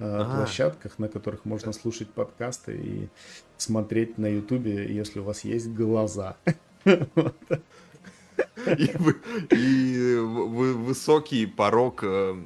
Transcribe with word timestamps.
А. 0.00 0.36
площадках, 0.36 0.98
на 0.98 1.06
которых 1.06 1.44
можно 1.44 1.72
слушать 1.72 2.10
подкасты 2.10 2.76
и 2.76 3.08
смотреть 3.56 4.18
на 4.18 4.26
Ютубе, 4.26 4.92
если 4.92 5.20
у 5.20 5.24
вас 5.24 5.44
есть 5.44 5.68
глаза. 5.68 6.36
И, 8.76 8.84
и 9.54 10.14
вы- 10.16 10.48
вы- 10.48 10.74
высокий 10.74 11.46
порог, 11.46 12.00
э, 12.04 12.36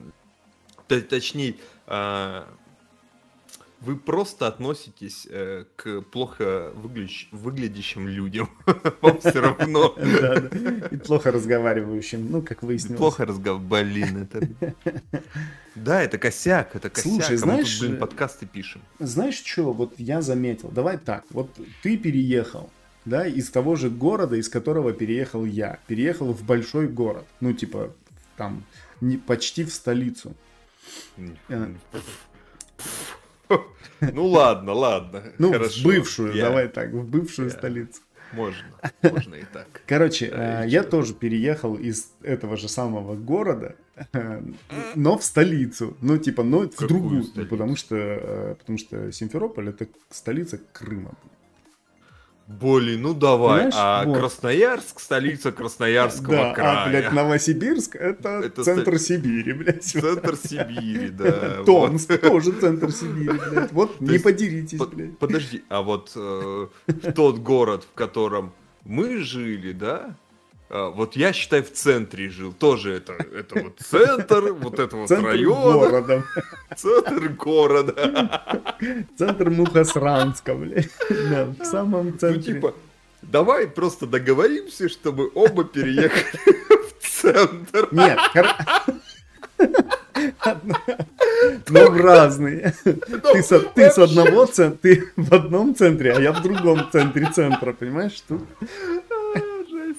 точнее, 1.08 1.56
э, 1.86 2.44
вы 3.80 3.96
просто 3.96 4.46
относитесь 4.46 5.26
э, 5.30 5.64
к 5.76 6.00
плохо 6.02 6.72
выглядящ- 6.74 7.26
выглядящим 7.32 8.08
людям. 8.08 8.48
Вам 9.02 9.18
все 9.20 9.40
равно. 9.40 9.94
И 10.90 10.96
плохо 10.96 11.30
разговаривающим, 11.30 12.30
ну, 12.30 12.42
как 12.42 12.62
выяснилось. 12.62 12.98
Плохо 12.98 13.26
разговаривать. 13.26 13.92
Блин, 13.92 14.28
это... 14.32 14.48
Да, 15.74 16.00
это 16.02 16.18
косяк, 16.18 16.76
это 16.76 16.88
косяк. 16.88 17.12
Слушай, 17.12 17.34
а 17.34 17.38
знаешь, 17.38 17.80
блин, 17.80 17.98
подкасты 17.98 18.46
пишем. 18.46 18.80
Знаешь, 19.00 19.42
что 19.44 19.72
вот 19.72 19.92
я 19.98 20.22
заметил? 20.22 20.68
Давай 20.70 20.96
так, 20.98 21.24
вот 21.30 21.50
ты 21.82 21.96
переехал, 21.98 22.70
да, 23.04 23.26
из 23.26 23.50
того 23.50 23.76
же 23.76 23.90
города, 23.90 24.36
из 24.36 24.48
которого 24.48 24.92
переехал 24.92 25.44
я. 25.44 25.78
Переехал 25.86 26.32
в 26.32 26.42
большой 26.44 26.88
город, 26.88 27.24
ну, 27.40 27.52
типа, 27.52 27.92
там, 28.36 28.64
не, 29.00 29.16
почти 29.16 29.64
в 29.64 29.72
столицу. 29.72 30.34
Э. 31.48 31.68
Ну 34.00 34.26
ладно, 34.26 34.72
ладно. 34.72 35.22
Ну, 35.38 35.52
хорошо. 35.52 35.80
в 35.80 35.84
бывшую, 35.84 36.34
Я- 36.34 36.48
давай 36.48 36.68
так, 36.68 36.90
в 36.92 37.08
бывшую 37.08 37.48
я- 37.48 37.54
столицу. 37.56 38.00
Можно, 38.32 38.64
можно 39.02 39.34
и 39.36 39.44
так. 39.52 39.68
Короче, 39.86 40.28
Да, 40.28 40.64
э, 40.64 40.68
я 40.68 40.82
тоже 40.82 41.14
переехал 41.14 41.76
из 41.76 42.10
этого 42.22 42.56
же 42.56 42.68
самого 42.68 43.14
города, 43.14 43.76
э, 44.12 44.42
но 44.96 45.16
в 45.18 45.24
столицу. 45.24 45.96
Ну, 46.00 46.18
типа, 46.18 46.42
но 46.42 46.60
в 46.62 46.70
Какую 46.70 46.88
другую. 46.88 47.22
столицу? 47.22 47.48
Потому 47.50 47.76
что, 47.76 48.56
потому 48.58 48.78
что 48.78 49.12
Симферополь 49.12 49.68
это 49.68 49.86
столица 50.10 50.58
Крыма. 50.72 51.12
Блин, 52.46 53.00
ну 53.02 53.14
давай. 53.14 53.70
Понимаешь? 53.70 53.74
А 53.76 54.04
Вот. 54.04 54.18
Красноярск, 54.18 55.00
столица 55.00 55.50
Красноярского 55.50 56.30
Да, 56.36 56.52
края. 56.54 56.84
а, 56.84 56.88
блядь, 56.88 57.12
Новосибирск 57.12 57.96
это, 57.96 58.28
Это 58.44 58.62
центр 58.64 58.98
ста- 58.98 59.14
Сибири, 59.14 59.52
блядь. 59.54 59.82
Центр 59.84 60.36
Сибири, 60.36 61.08
да. 61.08 61.62
Томск 61.66 62.10
вот. 62.10 62.20
тоже 62.20 62.52
центр 62.52 62.92
Сибири, 62.92 63.38
блядь. 63.50 63.72
Вот 63.72 63.98
не 64.00 64.12
есть 64.12 64.24
подеритесь, 64.24 64.78
По- 64.78 64.86
блядь. 64.86 65.18
Подожди, 65.18 65.64
а 65.70 65.80
вот 65.80 66.12
э, 66.16 66.66
тот 67.14 67.38
город, 67.38 67.86
в 67.90 67.94
котором 67.94 68.52
мы 68.84 69.18
жили, 69.20 69.72
да? 69.72 70.14
А, 70.70 70.90
вот 70.90 71.16
я, 71.16 71.32
считай, 71.32 71.62
в 71.62 71.72
центре 71.72 72.28
жил. 72.30 72.52
Тоже 72.52 72.94
это, 72.94 73.12
это 73.12 73.62
вот 73.62 73.78
центр, 73.80 74.52
вот 74.52 74.78
это 74.78 74.96
вот 74.96 75.08
Центр 75.08 75.26
район, 75.28 75.78
города. 75.78 76.24
центр 76.76 77.28
города. 77.28 78.74
Центр 79.16 79.50
Мухосранска, 79.50 80.54
блядь. 80.54 80.88
Да, 81.30 81.46
в 81.58 81.64
самом 81.64 82.06
Ну, 82.12 82.16
центре. 82.18 82.54
типа, 82.54 82.74
давай 83.22 83.68
просто 83.68 84.06
договоримся, 84.06 84.88
чтобы 84.88 85.30
оба 85.34 85.64
переехали 85.64 86.56
в 87.00 87.08
центр. 87.22 87.88
Нет, 87.92 88.18
но 91.68 91.90
в 91.90 91.96
разные. 91.96 92.74
Ты 92.84 93.42
с, 93.42 93.60
ты 93.74 93.90
с 93.90 93.98
одного 93.98 94.46
центра, 94.46 94.78
ты 94.82 95.12
в 95.16 95.32
одном 95.32 95.74
центре, 95.74 96.12
а 96.12 96.20
я 96.20 96.32
в 96.32 96.42
другом 96.42 96.88
центре 96.90 97.28
центра, 97.32 97.72
понимаешь? 97.72 98.20
Тут... 98.26 98.42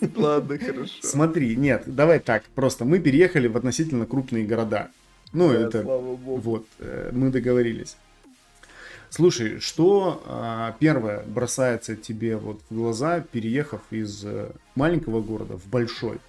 Ладно, 0.16 0.58
хорошо. 0.58 0.94
Смотри, 1.02 1.56
нет, 1.56 1.84
давай 1.86 2.20
так, 2.20 2.44
просто 2.56 2.86
мы 2.86 3.00
переехали 3.00 3.48
в 3.48 3.58
относительно 3.58 4.06
крупные 4.06 4.46
города. 4.46 4.90
Ну, 5.34 5.50
Да, 5.50 5.60
это, 5.60 5.84
вот, 5.84 6.66
э, 6.80 7.10
мы 7.14 7.30
договорились. 7.30 7.98
Слушай, 9.10 9.60
что 9.60 10.24
а, 10.26 10.76
первое 10.80 11.24
бросается 11.24 11.96
тебе 11.96 12.36
вот 12.36 12.60
в 12.70 12.76
глаза, 12.76 13.22
переехав 13.22 13.82
из 13.92 14.26
э, 14.26 14.52
маленького 14.76 15.22
города 15.22 15.58
в 15.58 15.68
большой? 15.68 16.20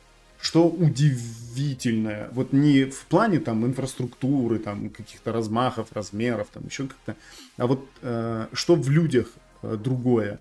Что 0.40 0.68
удивительное, 0.68 2.28
вот 2.32 2.52
не 2.52 2.84
в 2.84 3.06
плане 3.06 3.40
там 3.40 3.66
инфраструктуры, 3.66 4.58
там 4.58 4.90
каких-то 4.90 5.32
размахов, 5.32 5.88
размеров, 5.92 6.48
там 6.52 6.64
еще 6.66 6.86
как-то, 6.86 7.16
а 7.56 7.66
вот 7.66 7.84
э, 8.02 8.46
что 8.52 8.76
в 8.76 8.88
людях 8.88 9.28
другое, 9.62 10.38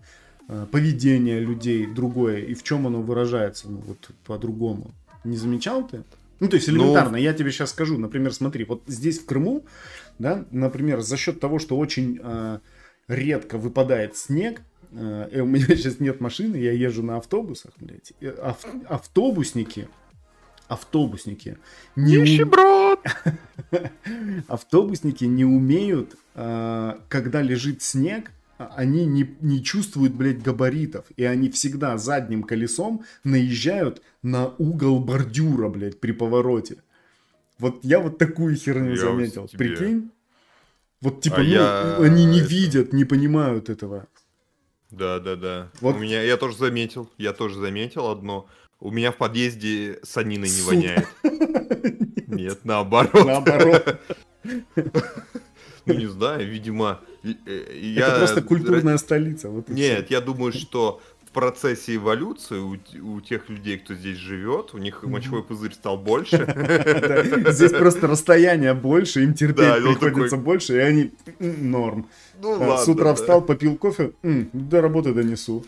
поведение 0.72 1.40
людей 1.40 1.86
другое, 1.88 2.40
и 2.40 2.54
в 2.54 2.64
чем 2.64 2.88
оно 2.88 3.02
выражается, 3.02 3.70
ну 3.70 3.78
вот 3.86 4.10
по-другому. 4.26 4.92
Не 5.24 5.38
замечал 5.38 5.88
ты? 5.88 6.04
Ну, 6.40 6.50
то 6.50 6.56
есть 6.56 6.68
Ну, 6.68 6.76
элементарно, 6.76 7.16
я 7.16 7.34
тебе 7.34 7.52
сейчас 7.52 7.72
скажу, 7.72 7.98
например, 7.98 8.34
смотри, 8.34 8.66
вот 8.66 8.84
здесь 8.88 9.20
в 9.20 9.26
Крыму, 9.26 9.66
да, 10.20 10.46
например, 10.52 11.02
за 11.02 11.18
счет 11.18 11.40
того, 11.40 11.60
что 11.60 11.78
очень 11.78 12.20
э, 12.22 12.60
редко 13.08 13.58
выпадает 13.58 14.18
снег, 14.18 14.62
э, 14.92 15.30
у 15.42 15.46
меня 15.46 15.66
сейчас 15.68 16.00
нет 16.00 16.20
машины, 16.20 16.58
я 16.58 16.74
езжу 16.74 17.04
на 17.04 17.18
автобусах, 17.18 17.72
блядь, 17.80 18.14
и 18.20 18.28
ав- 18.28 18.66
автобусники, 18.88 19.88
автобусники 20.68 21.58
не, 21.96 22.18
Нищеброд! 22.18 23.00
автобусники 24.48 25.24
не 25.26 25.46
умеют, 25.46 26.18
э, 26.36 26.96
когда 27.08 27.42
лежит 27.42 27.82
снег, 27.82 28.32
они 28.58 29.06
не, 29.06 29.36
не 29.42 29.64
чувствуют, 29.64 30.14
блядь, 30.14 30.42
габаритов. 30.42 31.06
И 31.18 31.24
они 31.24 31.50
всегда 31.50 31.98
задним 31.98 32.44
колесом 32.44 33.04
наезжают 33.24 34.02
на 34.24 34.48
угол 34.48 35.00
бордюра, 35.00 35.70
блядь, 35.70 36.00
при 36.00 36.12
повороте. 36.12 36.78
Вот 37.60 37.80
я 37.84 38.00
вот 38.00 38.18
такую 38.18 38.56
херню 38.56 38.92
Я 38.92 38.98
заметил. 38.98 39.48
тебе- 39.48 39.58
Прикинь? 39.60 40.12
Вот 41.02 41.22
типа, 41.22 41.38
А 41.38 41.40
ну, 41.40 41.46
я 41.46 41.96
они 41.98 42.26
не 42.26 42.40
это- 42.40 42.50
видят, 42.50 42.94
не 42.94 43.06
понимают 43.06 43.70
этого. 43.70 44.08
Да, 44.92 45.20
да, 45.20 45.36
да. 45.36 45.72
Вот. 45.82 45.96
У 45.96 46.00
меня, 46.00 46.22
я 46.22 46.38
тоже 46.38 46.58
заметил, 46.58 47.10
я 47.18 47.34
тоже 47.34 47.60
заметил 47.60 48.08
одно. 48.08 48.48
У 48.80 48.92
меня 48.92 49.12
в 49.12 49.18
подъезде 49.18 50.00
саниной 50.04 50.48
не 50.50 50.62
Суд. 50.62 50.68
воняет. 50.74 51.08
Нет, 52.28 52.60
наоборот. 52.64 53.14
Наоборот. 53.26 54.00
Ну, 55.86 55.94
не 55.94 56.08
знаю, 56.08 56.48
видимо, 56.48 57.02
э, 57.24 57.80
я... 57.80 58.08
Это 58.08 58.18
просто 58.18 58.42
культурная 58.42 58.98
столица. 58.98 59.50
Вот 59.50 59.70
Нет, 59.70 60.12
я 60.12 60.22
думаю, 60.22 60.52
что 60.52 61.02
процессе 61.36 61.96
эволюции 61.98 62.58
у, 62.58 62.78
у 63.04 63.22
тех 63.22 63.50
людей, 63.50 63.78
кто 63.78 63.94
здесь 63.94 64.18
живет, 64.18 64.74
у 64.74 64.78
них 64.78 65.04
мочевой 65.04 65.44
пузырь 65.44 65.74
стал 65.74 65.98
больше. 65.98 66.38
Здесь 67.52 67.72
просто 67.74 68.08
расстояние 68.08 68.74
больше, 68.74 69.24
им 69.24 69.34
терпеть 69.34 70.00
приходится 70.00 70.38
больше, 70.38 70.78
и 70.78 70.80
они 70.80 71.12
норм. 71.40 72.08
Ну 72.42 72.54
А, 72.54 72.58
ладно. 72.58 72.78
С 72.78 72.88
утра 72.88 73.10
да. 73.10 73.16
встал, 73.16 73.42
попил 73.42 73.76
кофе, 73.78 74.14
м, 74.24 74.50
до 74.54 74.82
работы 74.82 75.14
донесу. 75.14 75.66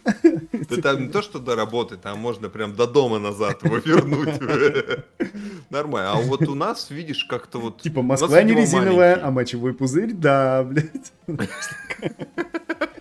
Да 0.70 0.82
там 0.82 1.02
не 1.04 1.10
то, 1.10 1.22
что 1.22 1.40
до 1.40 1.56
работы, 1.56 1.98
там 1.98 2.18
можно 2.20 2.50
прям 2.50 2.74
до 2.74 2.88
дома 2.88 3.20
назад 3.20 3.64
его 3.64 3.78
вернуть. 3.78 4.40
Нормально. 5.70 6.12
А 6.14 6.16
вот 6.22 6.48
у 6.48 6.56
нас, 6.56 6.90
видишь, 6.90 7.26
как-то 7.26 7.60
вот... 7.60 7.82
Типа 7.82 8.02
Москва 8.02 8.42
не 8.42 8.54
резиновая, 8.54 9.20
а 9.22 9.32
мочевой 9.32 9.74
пузырь, 9.74 10.14
да, 10.14 10.64
блядь. 10.64 11.12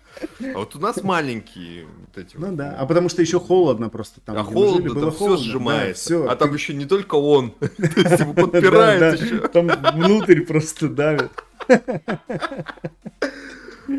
А 0.55 0.59
вот 0.59 0.77
у 0.77 0.79
нас 0.79 1.03
маленькие 1.03 1.87
вот 1.87 2.19
эти 2.19 2.37
Ну 2.37 2.49
вот. 2.49 2.57
да, 2.57 2.77
а 2.79 2.87
потому 2.87 3.09
что 3.09 3.23
еще 3.23 3.41
холодно 3.41 3.89
просто 3.89 4.21
там. 4.21 4.37
А 4.37 4.43
мы 4.43 4.47
жили, 4.47 4.55
холодно, 4.55 4.91
было 4.95 5.01
там 5.03 5.11
все 5.11 5.19
холодно. 5.19 5.45
сжимается. 5.45 6.11
Да, 6.11 6.17
всё. 6.17 6.31
А 6.31 6.37
там 6.37 6.55
еще 6.55 6.75
не 6.75 6.85
только 6.87 7.15
он. 7.17 7.55
Его 7.79 8.33
подпирает 8.35 9.21
еще. 9.21 9.49
Там 9.49 9.69
внутрь 9.95 10.41
просто 10.43 10.89
давит. 10.89 11.31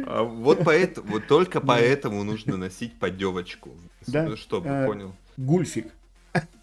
А 0.05 0.23
вот 0.23 0.59
поэтому, 0.65 1.07
вот 1.11 1.27
только 1.27 1.61
поэтому 1.61 2.23
нужно 2.23 2.57
носить 2.57 2.99
поддевочку. 2.99 3.71
Да. 4.05 4.23
Ну, 4.23 4.35
Чтобы, 4.35 4.67
А, 4.69 4.85
понял. 4.87 5.13
Гульфик. 5.37 5.87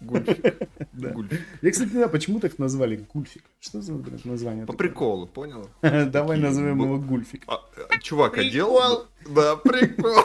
Гульфик. 0.01 0.55
Да. 0.93 1.09
Гульфик. 1.09 1.41
Я, 1.61 1.71
кстати, 1.71 1.87
не 1.89 1.93
знаю, 1.95 2.09
почему 2.09 2.39
так 2.39 2.57
назвали 2.57 3.05
Гульфик. 3.13 3.43
Что 3.59 3.81
за 3.81 3.93
блядь, 3.93 4.23
название? 4.25 4.65
По 4.65 4.73
такое? 4.73 4.87
приколу, 4.89 5.27
понял? 5.27 5.69
Давай 5.81 6.37
назовем 6.39 6.81
его 6.81 6.97
Гульфик. 6.97 7.43
А, 7.47 7.55
а, 7.89 7.97
чувак 7.99 8.33
Прикол. 8.33 8.77
одел? 8.79 9.07
Да, 9.35 9.55
прикол. 9.57 10.15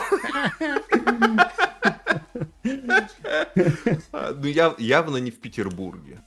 А, 4.13 4.33
Ну, 4.33 4.47
я- 4.47 4.75
явно 4.77 5.17
не 5.17 5.31
в 5.31 5.39
Петербурге. 5.39 6.19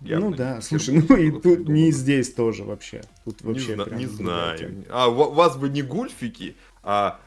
Явно 0.00 0.26
Ну 0.26 0.30
не 0.32 0.36
да, 0.36 0.60
слушай, 0.60 0.94
ну 1.08 1.16
и 1.16 1.30
тут 1.32 1.68
не 1.68 1.90
здесь 1.90 2.32
тоже 2.32 2.62
вообще. 2.64 3.02
Тут 3.24 3.42
Не, 3.42 3.48
вообще 3.48 3.74
зна- 3.74 3.84
прям 3.84 3.98
не 3.98 4.06
знаю. 4.06 4.84
А 4.90 5.08
у 5.08 5.32
вас 5.32 5.56
бы 5.56 5.68
не 5.68 5.82
гульфики, 5.82 6.56
а 6.84 7.20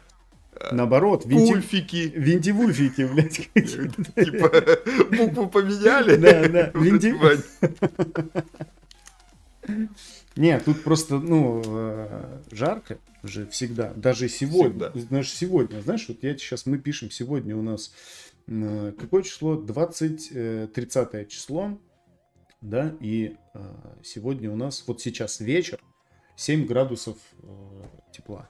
Наоборот, 0.72 1.26
винти... 1.26 1.54
Вульфики. 1.54 2.12
Винтивульфики, 2.16 3.02
блядь. 3.04 3.50
Типа 3.54 4.52
букву 5.16 5.48
поменяли? 5.48 6.16
Да, 6.16 6.48
да. 6.48 6.72
Винти... 6.80 7.16
Нет, 10.36 10.64
тут 10.66 10.84
просто, 10.84 11.20
ну, 11.20 11.62
э, 11.66 12.40
жарко 12.52 12.98
же 13.24 13.46
всегда. 13.48 13.94
Даже 13.96 14.30
сегодня. 14.30 14.92
Всегда. 14.92 15.18
Даже 15.18 15.30
сегодня. 15.30 15.82
Знаешь, 15.82 16.06
вот 16.08 16.24
я 16.24 16.38
сейчас, 16.38 16.66
мы 16.66 16.78
пишем 16.78 17.12
сегодня 17.12 17.56
у 17.56 17.62
нас 17.62 17.94
какое 18.48 19.24
число? 19.24 19.56
20, 19.56 20.74
30 20.74 21.10
э, 21.14 21.26
число. 21.26 21.78
Да, 22.62 22.96
и 23.00 23.38
э, 23.54 23.60
сегодня 24.04 24.52
у 24.52 24.56
нас, 24.56 24.84
вот 24.86 25.02
сейчас 25.02 25.40
вечер, 25.40 25.80
7 26.36 26.66
градусов 26.66 27.18
тепла. 28.12 28.50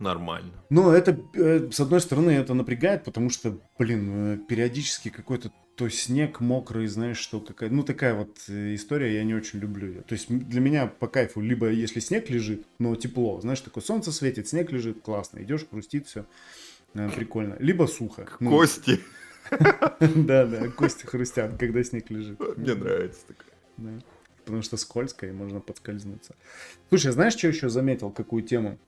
Nормально. 0.00 0.52
Но 0.70 0.92
это, 0.92 1.16
с 1.70 1.78
одной 1.78 2.00
стороны, 2.00 2.30
это 2.30 2.54
напрягает, 2.54 3.04
потому 3.04 3.28
что, 3.30 3.60
блин, 3.78 4.44
периодически 4.48 5.10
какой-то 5.10 5.52
то 5.76 5.88
снег 5.88 6.40
мокрый, 6.40 6.86
знаешь, 6.88 7.16
что 7.16 7.40
какая... 7.40 7.70
Ну, 7.70 7.82
такая 7.82 8.12
вот 8.12 8.36
э, 8.48 8.74
история, 8.74 9.14
я 9.14 9.24
не 9.24 9.34
очень 9.34 9.60
люблю 9.60 9.88
ее. 9.88 10.00
То 10.02 10.14
есть 10.14 10.28
для 10.28 10.60
меня 10.60 10.86
по 10.86 11.06
кайфу, 11.06 11.40
либо 11.40 11.70
если 11.70 12.00
снег 12.00 12.28
лежит, 12.28 12.66
но 12.78 12.94
тепло, 12.96 13.40
знаешь, 13.40 13.60
такое 13.60 13.82
солнце 13.82 14.12
светит, 14.12 14.46
снег 14.46 14.70
лежит, 14.72 15.00
классно, 15.00 15.42
идешь, 15.42 15.66
хрустит, 15.70 16.06
все 16.06 16.26
э, 16.92 17.08
прикольно. 17.08 17.56
Либо 17.60 17.86
сухо. 17.86 18.28
Ну, 18.40 18.50
кости. 18.50 19.00
Да, 19.50 20.46
да, 20.46 20.68
кости 20.68 21.06
хрустят, 21.06 21.58
когда 21.58 21.82
снег 21.82 22.10
лежит. 22.10 22.38
Мне 22.58 22.74
нравится 22.74 23.20
такое. 23.26 24.02
Потому 24.44 24.62
что 24.62 24.76
скользко 24.76 25.26
и 25.26 25.32
можно 25.32 25.60
подскользнуться. 25.60 26.36
Слушай, 26.90 27.12
знаешь, 27.12 27.34
что 27.34 27.48
еще 27.48 27.68
заметил, 27.70 28.10
какую 28.10 28.42
тему? 28.42 28.78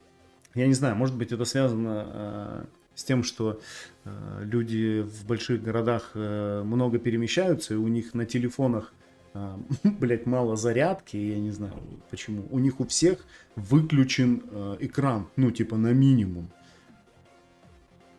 Я 0.55 0.67
не 0.67 0.75
знаю, 0.75 0.97
может 0.97 1.17
быть, 1.17 1.33
это 1.33 1.45
связано 1.45 2.07
э, 2.07 2.65
с 2.95 3.05
тем, 3.05 3.23
что 3.23 3.61
э, 4.05 4.11
люди 4.43 5.01
в 5.01 5.27
больших 5.27 5.63
городах 5.63 6.11
э, 6.15 6.63
много 6.65 6.99
перемещаются, 6.99 7.75
и 7.75 7.77
у 7.77 7.89
них 7.89 8.15
на 8.15 8.27
телефонах, 8.27 8.93
блядь, 9.85 10.27
мало 10.27 10.57
зарядки, 10.57 11.17
я 11.17 11.39
не 11.39 11.51
знаю 11.51 11.75
почему. 12.11 12.47
У 12.51 12.59
них 12.59 12.81
у 12.81 12.87
всех 12.87 13.25
выключен 13.57 14.43
э, 14.51 14.77
экран, 14.81 15.29
ну, 15.37 15.51
типа, 15.51 15.77
на 15.77 15.93
минимум. 15.93 16.51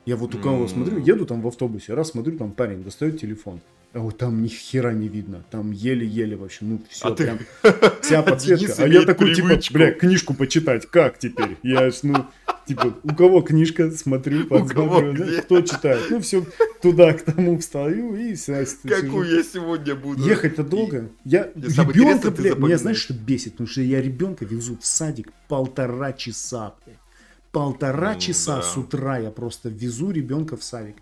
Я 0.05 0.17
вот 0.17 0.35
у 0.35 0.39
кого 0.39 0.67
смотрю, 0.67 0.99
еду 0.99 1.25
там 1.25 1.41
в 1.41 1.47
автобусе, 1.47 1.93
раз 1.93 2.09
смотрю, 2.09 2.37
там 2.37 2.51
парень 2.51 2.83
достает 2.83 3.19
телефон. 3.21 3.61
А 3.93 3.99
вот 3.99 4.17
там 4.17 4.41
ни 4.41 4.47
хера 4.47 4.91
не 4.91 5.07
видно. 5.07 5.43
Там 5.51 5.71
еле-еле 5.71 6.35
вообще. 6.35 6.65
Ну, 6.65 6.81
все, 6.89 7.09
а 7.09 7.11
прям 7.11 7.37
ты... 7.61 7.73
вся 8.01 8.23
подсветка. 8.23 8.83
А 8.83 8.87
я 8.87 9.03
такой, 9.03 9.35
типа, 9.35 9.59
бля, 9.71 9.91
книжку 9.91 10.33
почитать. 10.33 10.87
Как 10.87 11.19
теперь? 11.19 11.57
Я 11.61 11.91
ж, 11.91 11.99
ну, 12.01 12.25
типа, 12.67 12.95
у 13.03 13.15
кого 13.15 13.41
книжка, 13.41 13.91
смотрю, 13.91 14.47
подсмотрю, 14.47 15.13
да? 15.13 15.41
кто 15.43 15.61
читает. 15.61 16.07
Ну, 16.09 16.19
все, 16.21 16.43
туда, 16.81 17.13
к 17.13 17.21
тому 17.21 17.59
встаю 17.59 18.15
и 18.15 18.33
все. 18.33 18.65
Какую 18.83 19.37
я 19.37 19.43
сегодня 19.43 19.93
буду? 19.93 20.23
Ехать-то 20.27 20.63
долго. 20.63 21.09
Я 21.23 21.51
ребенка, 21.55 22.31
бля, 22.31 22.55
меня 22.55 22.79
знаешь, 22.79 22.97
что 22.97 23.13
бесит? 23.13 23.53
Потому 23.53 23.67
что 23.67 23.81
я 23.81 24.01
ребенка 24.01 24.43
везу 24.43 24.75
в 24.81 24.85
садик 24.87 25.31
полтора 25.47 26.13
часа, 26.13 26.73
блядь. 26.83 26.97
Полтора 27.51 28.15
ну, 28.15 28.19
часа 28.19 28.55
да. 28.55 28.61
с 28.63 28.75
утра 28.75 29.19
я 29.19 29.29
просто 29.29 29.69
везу 29.69 30.09
ребенка 30.09 30.57
в 30.57 30.63
садик. 30.63 30.95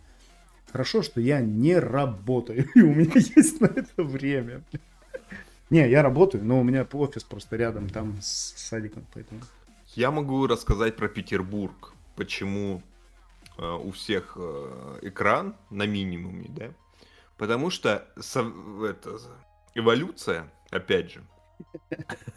Хорошо, 0.71 1.01
что 1.01 1.19
я 1.19 1.41
не 1.41 1.77
работаю, 1.77 2.67
и 2.75 2.81
у 2.81 2.93
меня 2.93 3.13
есть 3.15 3.59
на 3.61 3.65
это 3.65 4.03
время. 4.03 4.63
Не, 5.69 5.89
я 5.89 6.01
работаю, 6.01 6.43
но 6.43 6.59
у 6.59 6.63
меня 6.63 6.87
офис 6.91 7.23
просто 7.23 7.55
рядом 7.55 7.89
там 7.89 8.17
с 8.21 8.53
садиком, 8.57 9.05
поэтому... 9.13 9.41
Я 9.95 10.11
могу 10.11 10.47
рассказать 10.47 10.95
про 10.95 11.09
Петербург, 11.09 11.93
почему 12.15 12.81
э, 13.57 13.65
у 13.65 13.91
всех 13.91 14.37
э, 14.37 14.99
экран 15.01 15.55
на 15.69 15.85
минимуме, 15.85 16.47
да? 16.49 16.73
Потому 17.37 17.69
что 17.69 18.05
со, 18.19 18.45
это, 18.85 19.17
эволюция, 19.75 20.51
опять 20.69 21.11
же, 21.11 21.23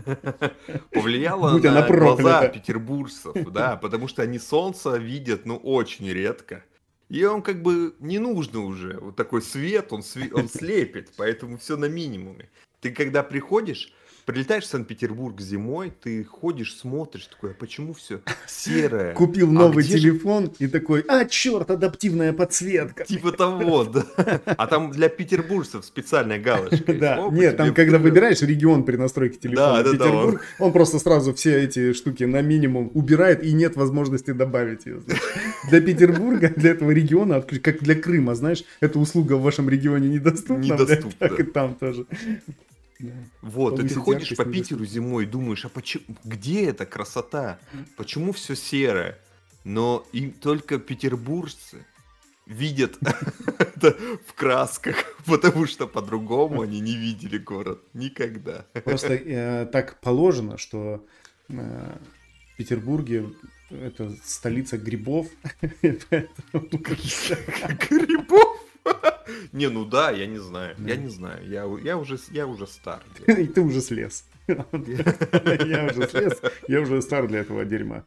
повлияла 0.92 1.58
на 1.58 1.86
глаза 1.86 2.48
петербуржцев, 2.48 3.34
да, 3.52 3.76
потому 3.76 4.08
что 4.08 4.22
они 4.22 4.38
солнце 4.38 4.96
видят, 4.96 5.46
ну, 5.46 5.56
очень 5.56 6.08
редко. 6.08 6.64
И 7.08 7.24
он 7.24 7.42
как 7.42 7.62
бы 7.62 7.94
не 8.00 8.18
нужно 8.18 8.60
уже. 8.60 8.98
Вот 8.98 9.16
такой 9.16 9.42
свет, 9.42 9.92
он, 9.92 10.02
сви... 10.02 10.30
он 10.32 10.48
слепит, 10.48 11.12
поэтому 11.16 11.58
все 11.58 11.76
на 11.76 11.86
минимуме. 11.86 12.50
Ты 12.80 12.90
когда 12.90 13.22
приходишь, 13.22 13.92
Прилетаешь 14.24 14.64
в 14.64 14.68
Санкт-Петербург 14.68 15.38
зимой, 15.38 15.92
ты 16.02 16.24
ходишь, 16.24 16.74
смотришь, 16.76 17.26
такой, 17.26 17.50
а 17.50 17.54
почему 17.54 17.92
все 17.92 18.20
серое? 18.46 19.12
Купил 19.12 19.50
а 19.50 19.52
новый 19.52 19.84
телефон 19.84 20.46
же... 20.46 20.52
и 20.60 20.66
такой, 20.66 21.04
а, 21.08 21.26
черт, 21.26 21.70
адаптивная 21.70 22.32
подсветка. 22.32 23.04
Типа 23.08 23.32
того, 23.32 23.84
да. 23.84 24.06
А 24.46 24.66
там 24.66 24.90
для 24.92 25.10
петербуржцев 25.10 25.84
специальная 25.84 26.38
галочка. 26.38 26.94
Да, 26.94 27.28
нет, 27.30 27.58
там 27.58 27.74
когда 27.74 27.98
выбираешь 27.98 28.40
регион 28.40 28.84
при 28.84 28.96
настройке 28.96 29.36
телефона 29.36 29.84
Петербург, 29.84 30.40
он 30.58 30.72
просто 30.72 30.98
сразу 30.98 31.34
все 31.34 31.62
эти 31.62 31.92
штуки 31.92 32.24
на 32.24 32.40
минимум 32.40 32.90
убирает 32.94 33.44
и 33.44 33.52
нет 33.52 33.76
возможности 33.76 34.30
добавить 34.30 34.86
ее. 34.86 35.02
Для 35.68 35.82
Петербурга, 35.82 36.48
для 36.48 36.70
этого 36.70 36.90
региона, 36.92 37.42
как 37.42 37.82
для 37.82 37.94
Крыма, 37.94 38.34
знаешь, 38.34 38.64
эта 38.80 38.98
услуга 38.98 39.34
в 39.34 39.42
вашем 39.42 39.68
регионе 39.68 40.08
недоступна. 40.08 40.62
Недоступна. 40.62 41.28
Так 41.28 41.40
и 41.40 41.42
там 41.42 41.74
тоже. 41.74 42.06
Вот, 43.42 43.80
и 43.80 43.88
ты 43.88 43.94
ходишь 43.94 44.36
по 44.36 44.44
Питеру 44.44 44.84
зимой 44.84 45.24
и 45.24 45.26
думаешь, 45.26 45.64
а 45.64 45.68
почему, 45.68 46.04
где 46.24 46.66
эта 46.66 46.86
красота? 46.86 47.58
Почему 47.96 48.32
все 48.32 48.54
серое? 48.54 49.18
Но 49.64 50.06
и 50.12 50.28
только 50.28 50.78
петербуржцы 50.78 51.86
видят 52.46 52.98
это 53.58 53.96
в 54.26 54.34
красках, 54.34 55.16
потому 55.26 55.66
что 55.66 55.86
по-другому 55.86 56.62
они 56.62 56.80
не 56.80 56.96
видели 56.96 57.38
город 57.38 57.82
никогда. 57.94 58.66
Просто 58.84 59.14
э, 59.14 59.66
так 59.66 60.00
положено, 60.00 60.58
что 60.58 61.06
э, 61.48 61.96
в 62.52 62.56
Петербурге 62.56 63.30
это 63.70 64.14
столица 64.22 64.78
грибов. 64.78 65.26
Грибов? 65.82 68.43
Не, 69.52 69.68
ну 69.68 69.84
да, 69.84 70.10
я 70.10 70.26
не 70.26 70.38
знаю. 70.38 70.76
Я 70.78 70.96
не 70.96 71.08
знаю. 71.08 71.46
Я, 71.48 71.64
я, 71.82 71.96
уже, 71.96 72.18
я 72.30 72.46
уже 72.46 72.66
стар. 72.66 73.02
И 73.26 73.46
ты 73.46 73.60
уже 73.60 73.80
слез. 73.80 74.24
Я 74.46 75.86
уже 75.86 76.06
слез, 76.06 76.42
я 76.68 76.80
уже 76.82 77.00
стар 77.00 77.26
для 77.26 77.38
этого 77.40 77.64
дерьма. 77.64 78.04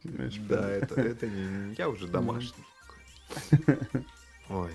Да, 0.48 0.70
это, 0.70 1.00
это 1.00 1.26
не... 1.26 1.74
Я 1.76 1.88
уже 1.88 2.06
домашний. 2.06 2.64
Ой. 4.48 4.70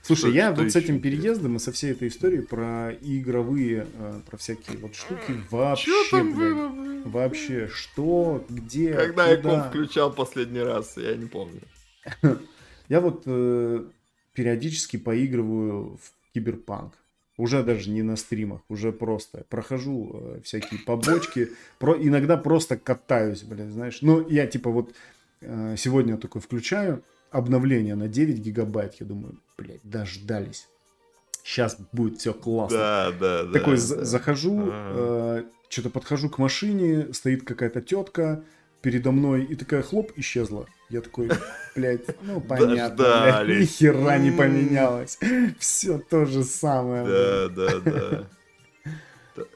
Слушай, 0.00 0.32
я 0.32 0.52
вот 0.52 0.72
с 0.72 0.76
этим 0.76 1.00
переездом 1.00 1.56
и 1.56 1.58
со 1.58 1.72
всей 1.72 1.92
этой 1.92 2.08
историей 2.08 2.40
про 2.40 2.94
игровые, 3.02 3.86
э, 3.92 4.20
про 4.26 4.38
всякие 4.38 4.78
вот 4.78 4.94
штуки 4.94 5.42
вообще, 5.50 5.92
блядь, 6.22 7.04
вообще, 7.04 7.68
что, 7.68 8.42
где, 8.48 8.94
Когда 8.94 9.28
я 9.28 9.36
комп 9.36 9.66
включал 9.66 10.10
последний 10.10 10.62
раз, 10.62 10.96
я 10.96 11.14
не 11.14 11.26
помню. 11.26 11.60
Я 12.88 13.02
вот 13.02 13.24
э, 13.26 13.84
периодически 14.38 14.98
поигрываю 14.98 15.98
в 16.00 16.32
киберпанк. 16.32 16.92
Уже 17.36 17.64
даже 17.64 17.90
не 17.90 18.02
на 18.02 18.14
стримах, 18.14 18.60
уже 18.68 18.92
просто 18.92 19.44
прохожу 19.48 20.10
э, 20.14 20.40
всякие 20.44 20.78
побочки, 20.86 21.48
про, 21.80 21.96
иногда 21.96 22.36
просто 22.36 22.76
катаюсь, 22.76 23.42
блядь, 23.42 23.70
знаешь. 23.70 23.98
Ну, 24.00 24.28
я 24.28 24.46
типа 24.46 24.70
вот 24.70 24.94
э, 25.40 25.74
сегодня 25.76 26.16
такой 26.18 26.40
включаю 26.40 27.02
обновление 27.32 27.96
на 27.96 28.06
9 28.06 28.38
гигабайт, 28.38 28.94
я 29.00 29.06
думаю, 29.06 29.40
блядь, 29.56 29.80
дождались. 29.82 30.68
Сейчас 31.42 31.76
будет 31.90 32.20
все 32.20 32.32
классно. 32.32 32.78
Да, 32.78 33.12
да, 33.18 33.42
да. 33.42 33.52
Такой 33.52 33.74
да. 33.74 34.04
захожу, 34.04 34.68
э, 34.70 35.44
что-то 35.68 35.90
подхожу 35.90 36.30
к 36.30 36.38
машине, 36.38 37.12
стоит 37.12 37.42
какая-то 37.42 37.80
тетка, 37.80 38.44
передо 38.82 39.10
мной 39.10 39.44
и 39.44 39.56
такая 39.56 39.82
хлоп 39.82 40.12
исчезла. 40.14 40.68
Я 40.90 41.02
такой, 41.02 41.30
блядь, 41.74 42.06
ну 42.22 42.40
понятно, 42.40 43.42
блядь, 43.44 43.60
ни 43.60 43.64
хера 43.66 44.18
не 44.18 44.30
поменялось. 44.30 45.18
Все 45.58 45.98
то 45.98 46.24
же 46.24 46.44
самое. 46.44 47.04
Да, 47.04 47.48
да, 47.48 47.80
да. 47.80 48.26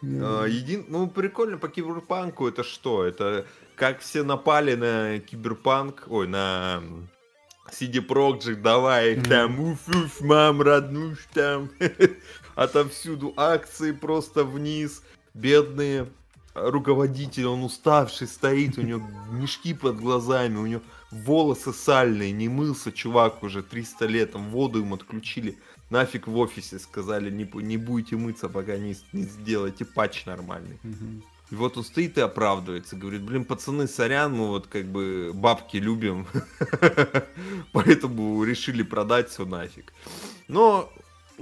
А, 0.00 0.44
един... 0.44 0.84
Ну, 0.86 1.08
прикольно 1.08 1.58
по 1.58 1.68
киберпанку 1.68 2.46
это 2.46 2.62
что? 2.62 3.04
Это 3.04 3.46
как 3.74 3.98
все 3.98 4.22
напали 4.22 4.74
на 4.76 5.18
киберпанк, 5.18 6.04
ой, 6.06 6.28
на 6.28 6.84
CD 7.68 7.94
Projekt, 7.94 8.62
давай 8.62 9.20
там, 9.20 9.58
уф-уф, 9.58 10.20
мам, 10.20 10.62
роднуш 10.62 11.26
там. 11.34 11.70
Отовсюду 12.54 13.32
акции 13.36 13.92
просто 13.92 14.44
вниз, 14.44 15.02
бедные 15.34 16.06
руководитель, 16.54 17.46
он 17.46 17.62
уставший 17.64 18.26
стоит, 18.26 18.78
у 18.78 18.82
него 18.82 19.06
мешки 19.30 19.74
под 19.74 19.98
глазами, 19.98 20.56
у 20.56 20.66
него 20.66 20.82
волосы 21.10 21.72
сальные, 21.72 22.32
не 22.32 22.48
мылся 22.48 22.92
чувак 22.92 23.42
уже 23.42 23.62
300 23.62 24.06
лет, 24.06 24.32
там 24.32 24.50
воду 24.50 24.78
ему 24.78 24.94
отключили, 24.94 25.58
нафиг 25.90 26.26
в 26.26 26.36
офисе 26.36 26.78
сказали, 26.78 27.30
не, 27.30 27.48
не 27.62 27.76
будете 27.76 28.16
мыться, 28.16 28.48
пока 28.48 28.76
не, 28.76 28.96
не 29.12 29.22
сделаете 29.22 29.84
патч 29.84 30.26
нормальный. 30.26 30.78
И 31.50 31.54
вот 31.54 31.76
он 31.76 31.84
стоит 31.84 32.16
и 32.16 32.22
оправдывается, 32.22 32.96
говорит, 32.96 33.22
блин, 33.22 33.44
пацаны, 33.44 33.86
сорян, 33.86 34.32
мы 34.32 34.48
вот 34.48 34.68
как 34.68 34.86
бы 34.86 35.32
бабки 35.34 35.76
любим, 35.76 36.26
поэтому 37.72 38.42
решили 38.42 38.82
продать 38.82 39.28
все 39.28 39.44
нафиг. 39.44 39.92
Но 40.48 40.90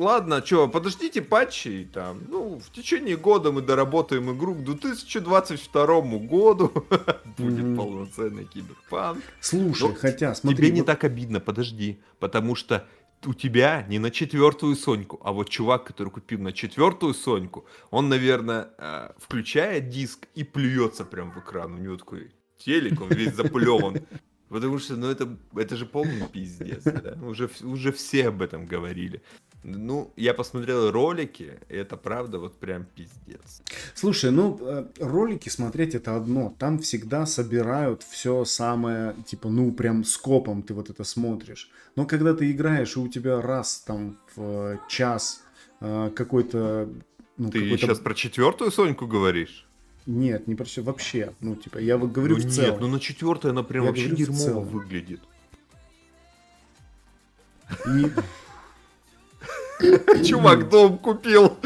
ладно, 0.00 0.44
что, 0.44 0.68
подождите 0.68 1.22
патчи, 1.22 1.88
там, 1.92 2.22
ну, 2.28 2.58
в 2.58 2.72
течение 2.72 3.16
года 3.16 3.52
мы 3.52 3.62
доработаем 3.62 4.36
игру 4.36 4.54
к 4.54 4.64
2022 4.64 6.00
году, 6.18 6.72
будет 7.38 7.76
полноценный 7.76 8.46
киберпанк. 8.46 9.22
Слушай, 9.40 9.94
хотя, 9.94 10.34
смотри... 10.34 10.56
Тебе 10.56 10.70
не 10.70 10.82
так 10.82 11.04
обидно, 11.04 11.40
подожди, 11.40 12.00
потому 12.18 12.54
что 12.54 12.86
у 13.26 13.34
тебя 13.34 13.84
не 13.88 13.98
на 13.98 14.10
четвертую 14.10 14.76
Соньку, 14.76 15.20
а 15.22 15.32
вот 15.32 15.48
чувак, 15.48 15.84
который 15.84 16.08
купил 16.08 16.40
на 16.40 16.52
четвертую 16.52 17.14
Соньку, 17.14 17.66
он, 17.90 18.08
наверное, 18.08 18.70
э, 18.78 19.10
включает 19.18 19.90
диск 19.90 20.26
и 20.34 20.44
плюется 20.44 21.04
прям 21.04 21.30
в 21.30 21.38
экран. 21.38 21.74
У 21.74 21.78
него 21.78 21.96
такой 21.96 22.32
телек, 22.58 23.00
он 23.00 23.08
весь 23.08 23.34
запылеван. 23.34 24.00
Потому 24.48 24.80
что, 24.80 24.96
ну, 24.96 25.08
это, 25.08 25.36
это 25.54 25.76
же 25.76 25.86
полный 25.86 26.26
пиздец, 26.26 26.82
да? 26.82 27.16
Уже, 27.22 27.48
уже 27.62 27.92
все 27.92 28.28
об 28.28 28.42
этом 28.42 28.66
говорили. 28.66 29.22
Ну, 29.62 30.10
я 30.16 30.32
посмотрел 30.32 30.90
ролики, 30.90 31.58
и 31.68 31.74
это 31.74 31.96
правда 31.98 32.38
вот 32.38 32.56
прям 32.56 32.86
пиздец. 32.94 33.62
Слушай, 33.94 34.30
ну, 34.30 34.58
э, 34.62 34.86
ролики 34.98 35.50
смотреть 35.50 35.94
это 35.94 36.16
одно. 36.16 36.54
Там 36.58 36.78
всегда 36.78 37.26
собирают 37.26 38.02
все 38.02 38.46
самое, 38.46 39.14
типа, 39.26 39.50
ну, 39.50 39.70
прям 39.72 40.04
скопом 40.04 40.62
ты 40.62 40.72
вот 40.72 40.88
это 40.88 41.04
смотришь. 41.04 41.70
Но 41.94 42.06
когда 42.06 42.32
ты 42.32 42.50
играешь, 42.50 42.96
и 42.96 43.00
у 43.00 43.08
тебя 43.08 43.42
раз 43.42 43.80
там 43.86 44.16
в 44.34 44.80
час 44.88 45.42
э, 45.80 46.10
какой-то... 46.14 46.88
Ну, 47.36 47.50
ты 47.50 47.60
какой 47.60 47.78
сейчас 47.78 47.98
про 47.98 48.14
четвертую 48.14 48.70
Соньку 48.70 49.06
говоришь? 49.06 49.66
Нет, 50.06 50.46
не 50.46 50.54
про 50.54 50.64
все 50.64 50.82
вообще. 50.82 51.34
Ну, 51.40 51.54
типа, 51.54 51.76
я 51.76 51.98
вот 51.98 52.12
говорю 52.12 52.36
ну, 52.36 52.48
в 52.48 52.50
целом. 52.50 52.70
Нет, 52.70 52.80
ну 52.80 52.88
на 52.88 53.00
четвертую 53.00 53.52
она 53.52 53.62
прям 53.62 53.84
я 53.84 53.90
вообще 53.90 54.08
дерьмово 54.08 54.60
выглядит. 54.60 55.20
И 57.86 58.10
Чувак 60.24 60.68
дом 60.68 60.98
купил. 60.98 61.58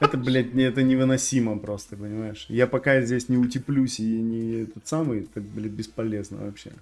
Это, 0.00 0.16
блядь, 0.16 0.54
не, 0.54 0.62
это 0.62 0.82
невыносимо 0.82 1.58
просто, 1.58 1.96
понимаешь? 1.96 2.46
Я 2.48 2.66
пока 2.66 3.02
здесь 3.02 3.28
не 3.28 3.36
утеплюсь 3.36 4.00
и 4.00 4.04
не 4.04 4.62
этот 4.62 4.88
самый, 4.88 5.20
это, 5.20 5.40
блядь, 5.40 5.72
бесполезно 5.72 6.38
вообще. 6.44 6.72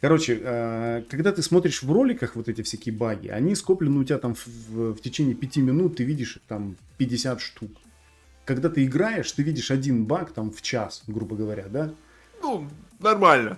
Короче, 0.00 0.38
э, 0.42 1.02
когда 1.08 1.32
ты 1.32 1.40
смотришь 1.40 1.82
в 1.82 1.90
роликах 1.90 2.36
вот 2.36 2.48
эти 2.48 2.60
всякие 2.60 2.94
баги, 2.94 3.28
они 3.28 3.54
скоплены 3.54 4.00
у 4.00 4.04
тебя 4.04 4.18
там 4.18 4.34
в, 4.34 4.46
в, 4.46 4.94
в 4.94 5.00
течение 5.00 5.34
5 5.34 5.56
минут, 5.58 5.96
ты 5.96 6.04
видишь 6.04 6.38
там 6.46 6.76
50 6.98 7.40
штук. 7.40 7.70
Когда 8.44 8.68
ты 8.68 8.84
играешь, 8.84 9.32
ты 9.32 9.42
видишь 9.42 9.70
один 9.70 10.04
баг 10.04 10.32
там 10.32 10.50
в 10.50 10.60
час, 10.60 11.02
грубо 11.06 11.36
говоря, 11.36 11.64
да? 11.68 11.94
Ну, 12.42 12.68
нормально. 13.00 13.56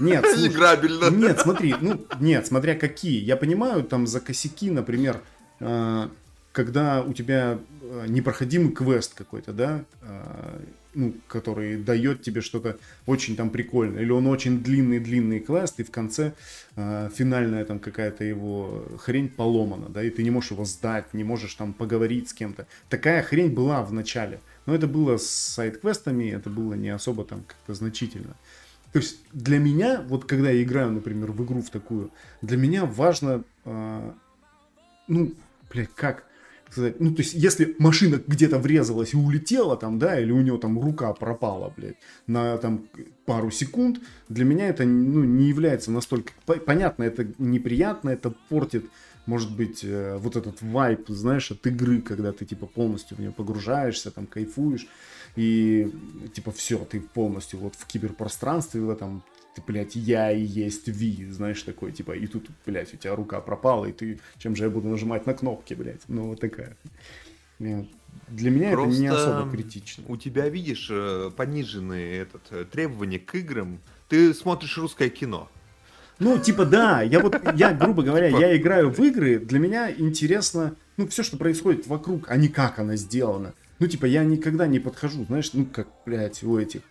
Нет, 0.00 0.24
слушай, 0.32 0.48
Играбельно. 0.48 1.10
Нет, 1.10 1.40
смотри, 1.40 1.74
ну, 1.78 2.06
нет, 2.20 2.46
смотря 2.46 2.74
какие. 2.74 3.22
Я 3.22 3.36
понимаю, 3.36 3.84
там 3.84 4.06
за 4.06 4.20
косяки, 4.20 4.70
например, 4.70 5.20
когда 5.58 7.02
у 7.02 7.12
тебя 7.12 7.58
э, 7.82 8.06
непроходимый 8.08 8.72
квест 8.72 9.12
какой-то, 9.14 9.52
да, 9.52 9.84
э, 10.00 10.58
ну, 10.94 11.14
который 11.28 11.76
дает 11.76 12.22
тебе 12.22 12.40
что-то 12.40 12.78
очень 13.04 13.36
там 13.36 13.50
прикольное, 13.50 14.00
или 14.00 14.10
он 14.10 14.26
очень 14.26 14.62
длинный-длинный 14.62 15.40
квест, 15.40 15.78
и 15.80 15.82
в 15.84 15.90
конце 15.90 16.32
финальная 16.74 17.66
там 17.66 17.78
какая-то 17.78 18.24
его 18.24 18.86
хрень 18.98 19.28
поломана, 19.28 19.90
да, 19.90 20.02
и 20.02 20.08
ты 20.08 20.22
не 20.22 20.30
можешь 20.30 20.52
его 20.52 20.64
сдать, 20.64 21.12
не 21.12 21.24
можешь 21.24 21.54
там 21.54 21.74
поговорить 21.74 22.30
с 22.30 22.32
кем-то. 22.32 22.66
Такая 22.88 23.22
хрень 23.22 23.52
была 23.52 23.82
в 23.82 23.92
начале, 23.92 24.40
но 24.64 24.74
это 24.74 24.86
было 24.86 25.18
с 25.18 25.26
сайт-квестами, 25.26 26.30
это 26.30 26.48
было 26.48 26.72
не 26.72 26.88
особо 26.88 27.24
там 27.24 27.42
как-то 27.46 27.74
значительно. 27.74 28.34
То 28.92 29.00
есть 29.00 29.18
для 29.34 29.58
меня, 29.58 30.00
вот 30.08 30.24
когда 30.24 30.50
я 30.50 30.62
играю, 30.62 30.90
например, 30.92 31.32
в 31.32 31.44
игру 31.44 31.60
в 31.60 31.68
такую, 31.68 32.10
для 32.40 32.56
меня 32.56 32.86
важно, 32.86 33.44
э, 33.66 34.12
ну, 35.08 35.34
блядь, 35.76 35.94
как 35.94 36.24
сказать, 36.70 37.00
ну, 37.00 37.14
то 37.14 37.22
есть, 37.22 37.34
если 37.34 37.76
машина 37.78 38.20
где-то 38.26 38.58
врезалась 38.58 39.14
и 39.14 39.16
улетела 39.16 39.76
там, 39.76 39.98
да, 39.98 40.18
или 40.18 40.32
у 40.32 40.40
нее 40.40 40.58
там 40.58 40.80
рука 40.80 41.12
пропала, 41.12 41.72
блядь, 41.76 41.96
на 42.26 42.58
там 42.58 42.88
пару 43.24 43.50
секунд, 43.50 44.00
для 44.28 44.44
меня 44.44 44.68
это, 44.68 44.84
ну, 44.84 45.24
не 45.24 45.48
является 45.48 45.90
настолько... 45.92 46.32
Понятно, 46.44 47.04
это 47.04 47.26
неприятно, 47.38 48.10
это 48.10 48.34
портит, 48.48 48.84
может 49.26 49.56
быть, 49.56 49.84
э, 49.84 50.18
вот 50.18 50.36
этот 50.36 50.60
вайп, 50.60 51.08
знаешь, 51.08 51.50
от 51.50 51.66
игры, 51.66 52.00
когда 52.00 52.32
ты, 52.32 52.44
типа, 52.44 52.66
полностью 52.66 53.16
в 53.16 53.20
нее 53.20 53.32
погружаешься, 53.32 54.10
там, 54.10 54.26
кайфуешь, 54.26 54.88
и 55.36 55.92
типа 56.34 56.50
все, 56.50 56.78
ты 56.78 57.00
полностью 57.00 57.60
вот 57.60 57.74
в 57.74 57.86
киберпространстве 57.86 58.80
в 58.80 58.90
этом, 58.90 59.22
ты, 59.56 59.62
блядь, 59.66 59.96
я 59.96 60.30
и 60.30 60.42
есть 60.42 60.86
Ви, 60.86 61.26
знаешь, 61.30 61.62
такой, 61.62 61.90
типа, 61.90 62.12
и 62.12 62.26
тут, 62.26 62.48
блядь, 62.66 62.92
у 62.92 62.96
тебя 62.98 63.16
рука 63.16 63.40
пропала, 63.40 63.86
и 63.86 63.92
ты, 63.92 64.20
чем 64.38 64.54
же 64.54 64.64
я 64.64 64.70
буду 64.70 64.88
нажимать 64.88 65.26
на 65.26 65.32
кнопки, 65.32 65.72
блядь, 65.72 66.02
ну, 66.08 66.28
вот 66.28 66.40
такая. 66.40 66.76
Для 67.58 68.50
меня 68.50 68.72
Просто 68.72 68.92
это 68.92 69.00
не 69.00 69.06
особо 69.06 69.50
критично. 69.50 70.04
У 70.08 70.16
тебя, 70.16 70.48
видишь, 70.48 70.88
э, 70.90 71.30
пониженные 71.34 72.18
этот, 72.18 72.42
э, 72.50 72.64
требования 72.70 73.18
к 73.18 73.34
играм. 73.34 73.78
Ты 74.08 74.34
смотришь 74.34 74.76
русское 74.76 75.08
кино. 75.08 75.48
Ну, 76.18 76.38
типа, 76.38 76.66
да, 76.66 77.02
я 77.02 77.20
вот, 77.20 77.36
я, 77.54 77.72
грубо 77.72 78.02
говоря, 78.02 78.28
я 78.28 78.56
играю 78.56 78.90
в 78.90 78.98
игры, 79.00 79.38
для 79.38 79.58
меня 79.58 79.90
интересно, 79.90 80.74
ну, 80.96 81.06
все, 81.08 81.22
что 81.22 81.36
происходит 81.36 81.86
вокруг, 81.86 82.30
а 82.30 82.36
не 82.36 82.48
как 82.48 82.78
она 82.78 82.96
сделана. 82.96 83.54
Ну, 83.78 83.86
типа, 83.86 84.06
я 84.06 84.24
никогда 84.24 84.66
не 84.66 84.80
подхожу, 84.80 85.24
знаешь, 85.24 85.52
ну, 85.52 85.66
как, 85.66 85.88
блядь, 86.04 86.42
у 86.42 86.58
этих, 86.58 86.82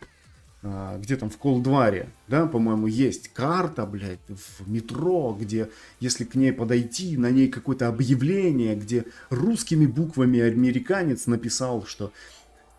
где 0.98 1.16
там 1.16 1.30
в 1.30 1.38
Колдваре, 1.38 2.10
да, 2.28 2.46
по-моему, 2.48 2.88
есть 2.88 3.30
карта, 3.30 3.86
блядь, 3.86 4.20
в 4.28 4.70
метро, 4.70 5.38
где, 5.40 5.70
если 6.00 6.24
к 6.24 6.36
ней 6.36 6.52
подойти, 6.52 7.18
на 7.18 7.30
ней 7.30 7.50
какое-то 7.50 7.88
объявление, 7.88 8.76
где 8.76 9.06
русскими 9.30 9.86
буквами 9.86 10.40
американец 10.40 11.28
написал, 11.28 11.86
что 11.86 12.12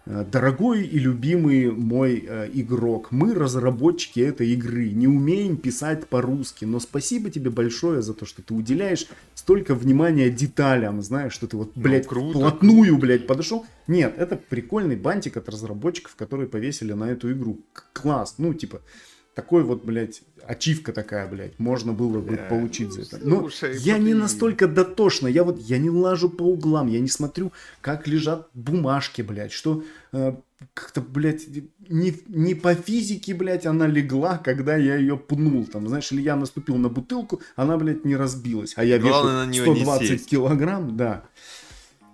дорогой 0.06 0.84
и 0.86 0.98
любимый 0.98 1.72
мой 1.72 2.24
э, 2.26 2.48
игрок, 2.54 3.10
мы 3.10 3.34
разработчики 3.34 4.20
этой 4.20 4.48
игры, 4.50 4.90
не 4.90 5.08
умеем 5.08 5.56
писать 5.56 6.06
по-русски, 6.06 6.64
но 6.64 6.78
спасибо 6.78 7.28
тебе 7.28 7.50
большое 7.50 8.02
за 8.02 8.14
то, 8.14 8.24
что 8.24 8.40
ты 8.40 8.54
уделяешь 8.54 9.08
столько 9.34 9.74
внимания 9.74 10.30
деталям, 10.30 11.02
знаешь, 11.02 11.32
что 11.32 11.48
ты 11.48 11.56
вот, 11.56 11.74
ну, 11.74 11.82
блядь, 11.82 12.04
ну, 12.04 12.08
круто. 12.08 12.38
вплотную, 12.38 12.98
блядь, 12.98 13.26
подошел. 13.26 13.66
Нет, 13.88 14.14
это 14.16 14.36
прикольный 14.36 14.96
бантик 14.96 15.36
от 15.36 15.48
разработчиков, 15.48 16.14
которые 16.14 16.48
повесили 16.48 16.92
на 16.92 17.10
эту 17.10 17.32
игру. 17.32 17.58
Класс, 17.92 18.36
ну, 18.38 18.54
типа, 18.54 18.82
такой 19.36 19.64
вот, 19.64 19.84
блядь, 19.84 20.22
ачивка 20.48 20.94
такая, 20.94 21.28
блядь, 21.28 21.58
можно 21.58 21.92
было 21.92 22.20
бы 22.22 22.36
yeah. 22.36 22.48
получить 22.48 22.90
за 22.90 23.02
это. 23.02 23.18
Но 23.22 23.40
Слушай, 23.40 23.76
я 23.76 23.98
не 23.98 24.14
настолько 24.14 24.66
дотошно, 24.66 25.28
я 25.28 25.44
вот, 25.44 25.60
я 25.60 25.76
не 25.76 25.90
лажу 25.90 26.30
по 26.30 26.42
углам, 26.42 26.86
я 26.86 27.00
не 27.00 27.08
смотрю, 27.08 27.52
как 27.82 28.08
лежат 28.08 28.48
бумажки, 28.54 29.20
блядь, 29.20 29.52
что 29.52 29.84
э, 30.12 30.34
как-то, 30.72 31.02
блядь, 31.02 31.46
не, 31.86 32.14
не 32.28 32.54
по 32.54 32.74
физике, 32.74 33.34
блядь, 33.34 33.66
она 33.66 33.86
легла, 33.86 34.38
когда 34.38 34.74
я 34.74 34.96
ее 34.96 35.18
пнул, 35.18 35.66
там, 35.66 35.86
знаешь, 35.86 36.10
или 36.12 36.22
я 36.22 36.34
наступил 36.34 36.76
на 36.76 36.88
бутылку, 36.88 37.42
она, 37.56 37.76
блядь, 37.76 38.06
не 38.06 38.16
разбилась, 38.16 38.72
а 38.76 38.84
я 38.84 38.98
Главное 38.98 39.46
вешу 39.48 39.76
120 39.76 40.26
килограмм, 40.26 40.96
да. 40.96 41.24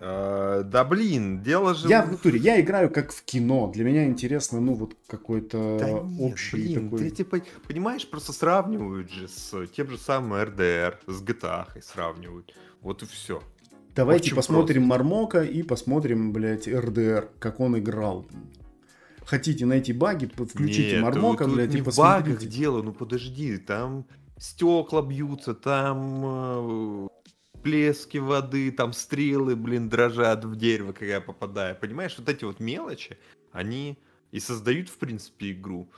Э, 0.04 0.64
да 0.64 0.84
блин, 0.84 1.42
дело 1.42 1.74
же... 1.74 1.88
Я 1.88 2.02
в 2.02 2.10
натуре, 2.10 2.36
я 2.40 2.60
играю 2.60 2.90
как 2.90 3.12
в 3.12 3.22
кино. 3.22 3.70
Для 3.72 3.84
меня 3.84 4.04
интересно, 4.04 4.60
ну, 4.60 4.74
вот 4.74 4.96
какой-то 5.06 5.76
да 5.78 5.90
нет, 5.90 6.32
общий 6.32 6.56
блин, 6.56 6.90
такой... 6.90 6.98
Ты, 6.98 7.10
типа, 7.10 7.40
понимаешь, 7.68 8.08
просто 8.08 8.32
сравнивают 8.32 9.12
же 9.12 9.28
с 9.28 9.64
тем 9.68 9.88
же 9.90 9.98
самым 9.98 10.32
RDR, 10.32 10.96
с 11.06 11.22
GTA 11.22 11.66
сравнивают. 11.80 12.52
Вот 12.80 13.04
и 13.04 13.06
все. 13.06 13.44
Давайте 13.94 14.24
Очень 14.24 14.36
посмотрим 14.36 14.88
просто. 14.88 15.04
Мармока 15.04 15.42
и 15.44 15.62
посмотрим, 15.62 16.32
блядь, 16.32 16.66
RDR, 16.66 17.28
как 17.38 17.60
он 17.60 17.78
играл. 17.78 18.26
Хотите 19.24 19.66
найти 19.66 19.92
баги, 19.92 20.26
включите 20.26 20.94
Нет, 20.94 21.02
Мармока, 21.02 21.44
тут, 21.44 21.54
блядь, 21.54 21.74
не 21.74 21.78
и 21.78 21.82
посмотрите. 21.82 22.30
в 22.30 22.34
багах 22.34 22.48
дело, 22.50 22.82
ну 22.82 22.92
подожди, 22.92 23.56
там 23.56 24.04
стекла 24.36 25.00
бьются, 25.00 25.54
там 25.54 27.08
всплески 27.62 28.18
воды, 28.18 28.72
там 28.72 28.92
стрелы, 28.92 29.54
блин, 29.54 29.88
дрожат 29.88 30.44
в 30.44 30.56
дерево, 30.56 30.92
когда 30.92 31.14
я 31.14 31.20
попадаю. 31.20 31.76
Понимаешь, 31.76 32.14
вот 32.18 32.28
эти 32.28 32.44
вот 32.44 32.60
мелочи, 32.60 33.16
они 33.52 33.98
и 34.32 34.40
создают, 34.40 34.88
в 34.88 34.96
принципе, 34.96 35.52
игру. 35.52 35.88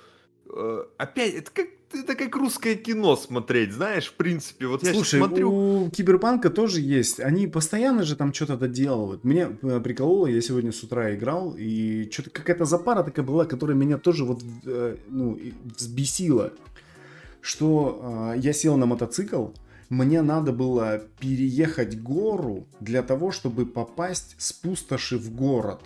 Э, 0.54 0.85
опять, 0.99 1.35
это 1.35 1.50
как 1.50 1.66
это 1.94 2.16
как 2.16 2.35
русское 2.35 2.75
кино 2.75 3.14
смотреть, 3.14 3.73
знаешь, 3.73 4.09
в 4.09 4.14
принципе, 4.14 4.66
вот 4.66 4.83
я 4.83 4.92
Слушай, 4.92 5.21
смотрю... 5.21 5.85
у 5.85 5.90
Киберпанка 5.90 6.50
тоже 6.50 6.80
есть, 6.80 7.21
они 7.21 7.47
постоянно 7.47 8.02
же 8.02 8.16
там 8.16 8.35
что-то 8.35 8.56
доделывают. 8.56 9.23
Мне 9.23 9.56
э, 9.62 9.80
прикололо, 9.80 10.26
я 10.26 10.40
сегодня 10.40 10.73
с 10.73 10.83
утра 10.83 11.14
играл, 11.14 11.54
и 11.56 12.11
что-то 12.11 12.30
какая-то 12.30 12.64
запара 12.64 13.04
такая 13.04 13.25
была, 13.25 13.47
которая 13.47 13.76
меня 13.76 13.97
тоже 13.97 14.25
вот, 14.25 14.42
э, 14.66 14.97
ну, 15.09 15.38
взбесила, 15.78 16.52
что 17.40 18.33
я 18.37 18.52
сел 18.54 18.76
на 18.76 18.87
мотоцикл, 18.87 19.49
мне 19.88 20.22
надо 20.22 20.52
было 20.52 21.02
переехать 21.20 22.00
гору 22.00 22.66
для 22.80 23.02
того, 23.02 23.30
чтобы 23.30 23.66
попасть 23.66 24.34
с 24.38 24.52
пустоши 24.52 25.18
в 25.18 25.34
город. 25.34 25.80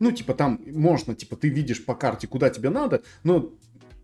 Ну, 0.00 0.12
типа, 0.12 0.34
там 0.34 0.60
можно, 0.66 1.14
типа, 1.14 1.36
ты 1.36 1.48
видишь 1.48 1.84
по 1.84 1.94
карте, 1.94 2.26
куда 2.26 2.50
тебе 2.50 2.70
надо, 2.70 3.02
но 3.22 3.52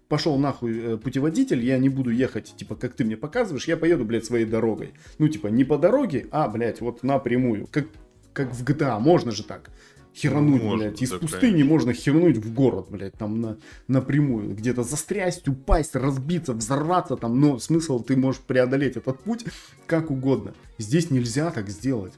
пошел 0.09 0.37
нахуй 0.39 0.79
э, 0.79 0.97
путеводитель, 0.97 1.65
я 1.65 1.79
не 1.79 1.89
буду 1.89 2.11
ехать, 2.11 2.55
типа, 2.57 2.75
как 2.75 2.95
ты 2.95 3.05
мне 3.05 3.17
показываешь, 3.17 3.69
я 3.69 3.77
поеду, 3.77 4.05
блядь, 4.05 4.25
своей 4.25 4.45
дорогой. 4.45 4.93
Ну, 5.19 5.29
типа, 5.29 5.47
не 5.47 5.65
по 5.65 5.79
дороге, 5.79 6.27
а, 6.31 6.49
блядь, 6.49 6.81
вот 6.81 7.03
напрямую. 7.03 7.67
Как, 7.71 7.87
как 8.33 8.53
в 8.53 8.65
GTA, 8.65 8.99
можно 8.99 9.31
же 9.31 9.45
так. 9.45 9.71
Херануть, 10.15 10.63
Можно, 10.63 10.87
блядь, 10.87 11.03
из 11.03 11.11
да, 11.11 11.19
пустыни 11.19 11.51
конечно. 11.53 11.71
можно 11.71 11.93
хернуть 11.93 12.37
в 12.39 12.53
город, 12.53 12.87
блядь, 12.91 13.15
там 13.15 13.41
на, 13.41 13.59
напрямую. 13.87 14.55
Где-то 14.55 14.83
застрясть, 14.83 15.47
упасть, 15.49 15.95
разбиться, 15.95 16.53
взорваться 16.53 17.17
там, 17.17 17.41
но 17.41 17.59
смысл 17.59 18.03
ты 18.03 18.17
можешь 18.17 18.41
преодолеть 18.41 18.97
этот 18.97 19.21
путь 19.21 19.45
как 19.87 20.11
угодно. 20.11 20.55
Здесь 20.79 21.11
нельзя 21.11 21.51
так 21.53 21.69
сделать. 21.69 22.15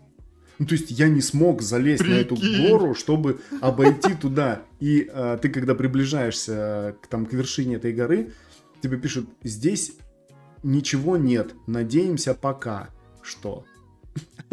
Ну, 0.59 0.67
то 0.67 0.75
есть 0.75 0.91
я 0.91 1.09
не 1.09 1.21
смог 1.21 1.61
залезть 1.61 2.07
на 2.07 2.15
эту 2.15 2.37
Прикинь. 2.37 2.69
гору, 2.69 2.95
чтобы 2.95 3.41
обойти 3.61 4.15
туда. 4.15 4.63
И 4.81 5.11
э, 5.13 5.39
ты, 5.43 5.49
когда 5.49 5.75
приближаешься 5.75 6.97
к, 7.03 7.09
там, 7.09 7.27
к 7.27 7.33
вершине 7.33 7.77
этой 7.77 7.93
горы, 7.93 8.33
тебе 8.81 8.97
пишут, 8.97 9.29
здесь 9.43 9.95
ничего 10.63 11.17
нет, 11.17 11.55
надеемся 11.67 12.35
пока. 12.35 12.91
Что? 13.23 13.65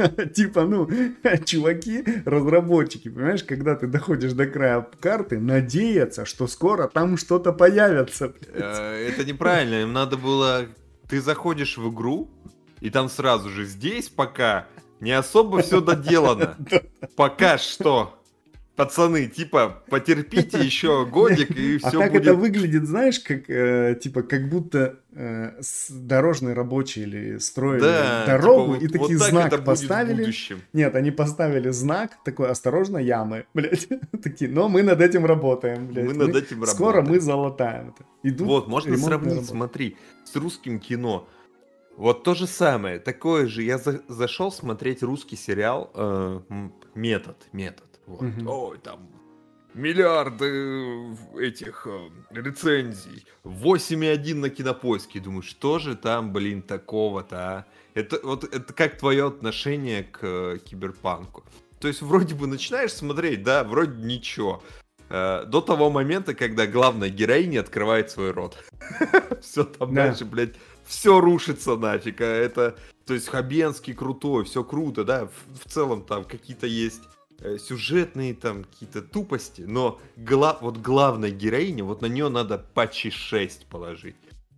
Типа, 0.35 0.65
ну, 0.65 0.87
чуваки, 1.45 2.03
разработчики, 2.25 3.09
понимаешь, 3.09 3.43
когда 3.43 3.75
ты 3.75 3.87
доходишь 3.87 4.33
до 4.33 4.45
края 4.45 4.87
карты, 4.99 5.39
надеяться, 5.39 6.25
что 6.25 6.47
скоро 6.47 6.87
там 6.87 7.17
что-то 7.17 7.53
появится. 7.53 8.33
Э, 8.51 9.07
Это 9.07 9.25
неправильно, 9.25 9.81
им 9.81 9.93
надо 9.93 10.17
было... 10.17 10.65
Ты 11.07 11.21
заходишь 11.21 11.77
в 11.77 11.91
игру, 11.91 12.29
и 12.81 12.89
там 12.89 13.09
сразу 13.09 13.49
же 13.49 13.65
здесь 13.65 14.09
пока 14.09 14.67
не 14.99 15.11
особо 15.11 15.61
все 15.61 15.81
доделано. 15.81 16.55
Пока 17.15 17.57
что. 17.57 18.18
Пацаны, 18.79 19.27
типа, 19.27 19.83
потерпите 19.89 20.57
еще 20.63 21.05
годик, 21.05 21.51
и 21.51 21.79
А 21.83 21.89
все 21.89 21.99
так 21.99 22.11
будет... 22.13 22.21
это 22.21 22.33
выглядит, 22.33 22.85
знаешь, 22.87 23.19
как 23.19 23.49
э, 23.49 23.99
типа 24.01 24.21
как 24.23 24.47
будто 24.49 24.99
э, 25.11 25.59
дорожные 25.89 26.53
рабочие 26.55 27.05
или 27.05 27.37
строили 27.39 27.81
Да, 27.81 28.25
дорогу 28.25 28.77
типа, 28.77 28.85
и 28.85 28.87
такие 28.87 29.17
вот 29.17 29.25
так 29.25 29.31
знак 29.49 29.65
поставили. 29.65 30.33
Нет, 30.71 30.95
они 30.95 31.11
поставили 31.11 31.69
знак 31.71 32.23
такой 32.23 32.47
осторожно 32.49 32.97
ямы, 32.99 33.45
блядь, 33.53 33.89
такие. 34.23 34.49
Но 34.49 34.69
мы 34.69 34.81
над 34.81 35.01
этим 35.01 35.25
работаем, 35.25 35.87
блядь. 35.87 36.05
Мы 36.05 36.13
над 36.13 36.33
этим 36.37 36.65
Скоро 36.65 36.97
работаем. 36.97 37.15
мы 37.15 37.19
залатаем 37.19 37.89
это. 37.89 38.05
Идут 38.23 38.47
Вот, 38.47 38.67
можно 38.69 38.97
сравнить, 38.97 39.33
работы. 39.33 39.47
смотри, 39.47 39.97
с 40.23 40.33
русским 40.37 40.79
кино. 40.79 41.27
Вот 41.97 42.23
то 42.23 42.33
же 42.33 42.47
самое, 42.47 42.97
такое 42.99 43.45
же. 43.47 43.61
Я 43.61 43.77
за- 43.77 44.01
зашел 44.07 44.53
смотреть 44.53 45.03
русский 45.03 45.35
сериал 45.35 45.91
э, 45.93 46.39
Метод, 46.95 47.35
Метод. 47.51 47.88
Вот. 48.09 48.23
Ой, 48.47 48.77
там 48.79 49.07
миллиарды 49.75 51.15
этих 51.37 51.85
э, 51.85 52.09
рецензий. 52.31 53.25
8,1 53.43 54.35
на 54.35 54.49
кинопоиске. 54.49 55.19
Думаю, 55.19 55.43
что 55.43 55.79
же 55.79 55.95
там, 55.95 56.33
блин, 56.33 56.61
такого-то, 56.61 57.37
а? 57.37 57.65
Это 57.93 58.19
вот 58.23 58.43
это 58.43 58.73
как 58.73 58.97
твое 58.97 59.27
отношение 59.27 60.03
к 60.03 60.19
э, 60.23 60.57
киберпанку. 60.63 61.43
То 61.79 61.87
есть 61.87 62.01
вроде 62.01 62.35
бы 62.35 62.47
начинаешь 62.47 62.93
смотреть, 62.93 63.43
да, 63.43 63.63
вроде 63.63 64.01
ничего. 64.01 64.63
Э, 65.09 65.45
до 65.45 65.61
того 65.61 65.89
момента, 65.91 66.33
когда 66.33 66.65
главная 66.65 67.09
героиня 67.09 67.59
открывает 67.61 68.09
свой 68.09 68.31
рот. 68.31 68.57
Все 69.41 69.63
там 69.63 69.93
Да. 69.93 70.07
дальше, 70.07 70.25
блядь, 70.25 70.55
все 70.85 71.19
рушится 71.19 71.75
нафиг. 71.75 72.21
А 72.21 72.25
это, 72.25 72.75
то 73.05 73.13
есть 73.13 73.27
Хабенский 73.27 73.93
крутой, 73.93 74.45
все 74.45 74.63
круто, 74.63 75.03
да. 75.03 75.29
В, 75.63 75.69
целом 75.69 76.03
там 76.03 76.23
какие-то 76.25 76.65
есть 76.67 77.01
э, 77.03 77.18
сюжетные 77.59 78.33
там 78.33 78.63
какие-то 78.63 79.01
тупости, 79.01 79.61
но 79.61 79.99
гла- 80.15 80.57
вот 80.61 80.77
главная 80.77 81.31
героиня, 81.31 81.83
вот 81.83 82.01
на 82.01 82.07
нее 82.07 82.29
надо 82.29 82.57
патчи 82.57 83.09
6 83.09 83.65
положить. 83.67 84.15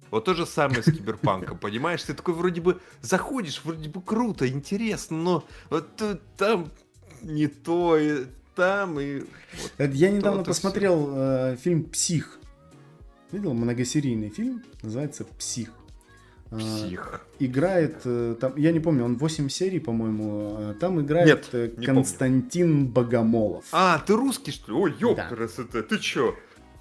Вот 0.10 0.26
то 0.26 0.34
же 0.34 0.46
самое 0.46 0.84
с 0.84 0.86
киберпанком, 0.92 1.58
понимаешь? 1.58 2.04
Ты 2.04 2.14
такой 2.14 2.34
вроде 2.34 2.62
бы 2.62 2.82
заходишь, 3.02 3.62
вроде 3.64 3.90
бы 3.90 4.02
круто, 4.02 4.48
интересно, 4.48 5.18
но 5.18 5.44
вот 5.70 5.88
там 6.38 6.72
не 7.22 7.48
то, 7.48 7.98
и 7.98 8.26
там 8.56 9.00
и... 9.00 9.20
вот 9.20 9.72
Это 9.78 9.94
Я 9.94 10.12
недавно 10.12 10.44
посмотрел 10.44 11.10
э, 11.16 11.58
фильм 11.58 11.86
«Псих». 11.86 12.40
Видел? 13.32 13.54
Многосерийный 13.54 14.30
фильм. 14.30 14.64
Называется 14.82 15.24
«Псих». 15.24 15.72
Псих. 16.58 17.22
играет 17.40 18.02
э, 18.06 18.36
там, 18.40 18.54
я 18.58 18.72
не 18.72 18.80
помню, 18.80 19.06
он 19.06 19.18
8 19.18 19.50
серий, 19.50 19.80
по-моему. 19.80 20.58
э, 20.60 20.74
Там 20.80 21.00
играет 21.02 21.28
Нет, 21.28 21.48
э, 21.54 21.64
не 21.78 21.86
помню. 21.86 21.86
Константин 22.02 22.88
Богомолов. 22.88 23.64
А, 23.72 24.00
ты 24.00 24.14
русский, 24.16 24.52
что 24.52 24.72
ли? 24.72 24.78
Ой, 24.78 24.96
ёб, 25.00 25.16
Да. 25.18 25.28
красота, 25.30 25.82
ты 25.82 25.98
чё? 25.98 26.36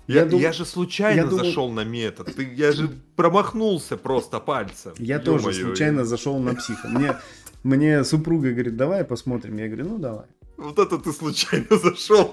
Я 0.09 0.21
Я, 0.23 0.25
дум- 0.27 0.41
я 0.41 0.53
же 0.53 0.65
случайно 0.65 1.21
я 1.21 1.25
думал- 1.27 1.45
зашел 1.45 1.71
на 1.71 1.85
метод. 1.85 2.35
Ты, 2.35 2.53
я 2.57 2.73
же 2.73 2.89
промахнулся 3.17 3.97
просто 3.97 4.41
пальцем. 4.41 4.93
Я 4.99 5.19
тоже 5.21 5.51
Ё-моё. 5.51 5.67
случайно 5.67 6.05
зашел 6.05 6.39
на 6.41 6.55
психа. 6.57 6.89
Мне, 6.89 7.15
мне 7.63 8.03
супруга 8.05 8.51
говорит, 8.51 8.77
давай 8.77 9.05
посмотрим. 9.05 9.57
Я 9.59 9.67
говорю, 9.69 9.89
ну 9.89 9.99
давай. 9.99 10.27
Вот 10.57 10.79
это 10.81 10.99
ты 10.99 11.13
случайно 11.13 11.67
зашел. 11.77 12.29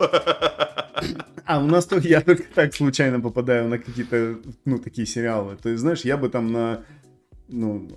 А, 1.46 1.60
у 1.60 1.68
нас 1.68 1.86
только 1.86 2.08
я 2.08 2.22
только 2.22 2.44
так 2.54 2.74
случайно 2.76 3.22
попадаю 3.22 3.70
на 3.70 3.78
какие-то, 3.78 4.38
ну, 4.66 4.80
такие 4.80 5.06
сериалы. 5.08 5.56
То 5.62 5.70
есть, 5.70 5.82
знаешь, 5.82 6.02
я 6.02 6.18
бы 6.18 6.28
там 6.30 6.52
на, 6.52 6.84
ну, 7.48 7.90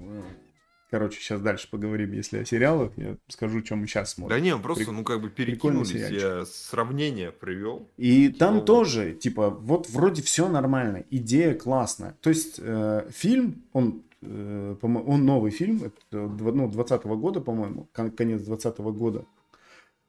короче, 0.91 1.21
сейчас 1.21 1.41
дальше 1.41 1.69
поговорим, 1.71 2.13
если 2.13 2.39
о 2.39 2.45
сериалах, 2.45 2.93
я 2.97 3.17
скажу, 3.29 3.63
чем 3.63 3.79
мы 3.81 3.87
сейчас 3.87 4.13
смотрим. 4.15 4.37
Да 4.37 4.41
не, 4.41 4.57
просто, 4.57 4.85
Прик- 4.85 4.93
ну 4.93 5.05
как 5.05 5.21
бы 5.23 5.31
перекинулись, 5.31 5.93
я 5.93 6.45
сравнение 6.45 7.31
привел. 7.33 7.89
И 7.97 8.29
там 8.29 8.57
Типа, 8.57 8.67
тоже, 8.67 9.13
типа, 9.15 9.51
вот 9.51 9.89
вроде 9.91 10.23
все 10.23 10.49
нормально, 10.49 11.05
идея 11.11 11.55
классная. 11.55 12.17
То 12.21 12.31
есть 12.31 12.57
э, 12.59 13.09
фильм, 13.11 13.63
он, 13.73 14.03
э, 14.23 14.77
он 14.83 15.25
новый 15.25 15.51
фильм, 15.51 15.93
ну, 16.11 16.69
20 16.69 17.05
года, 17.05 17.41
по-моему, 17.41 17.89
кон- 17.93 18.11
конец 18.11 18.43
20 18.43 18.79
года. 18.79 19.25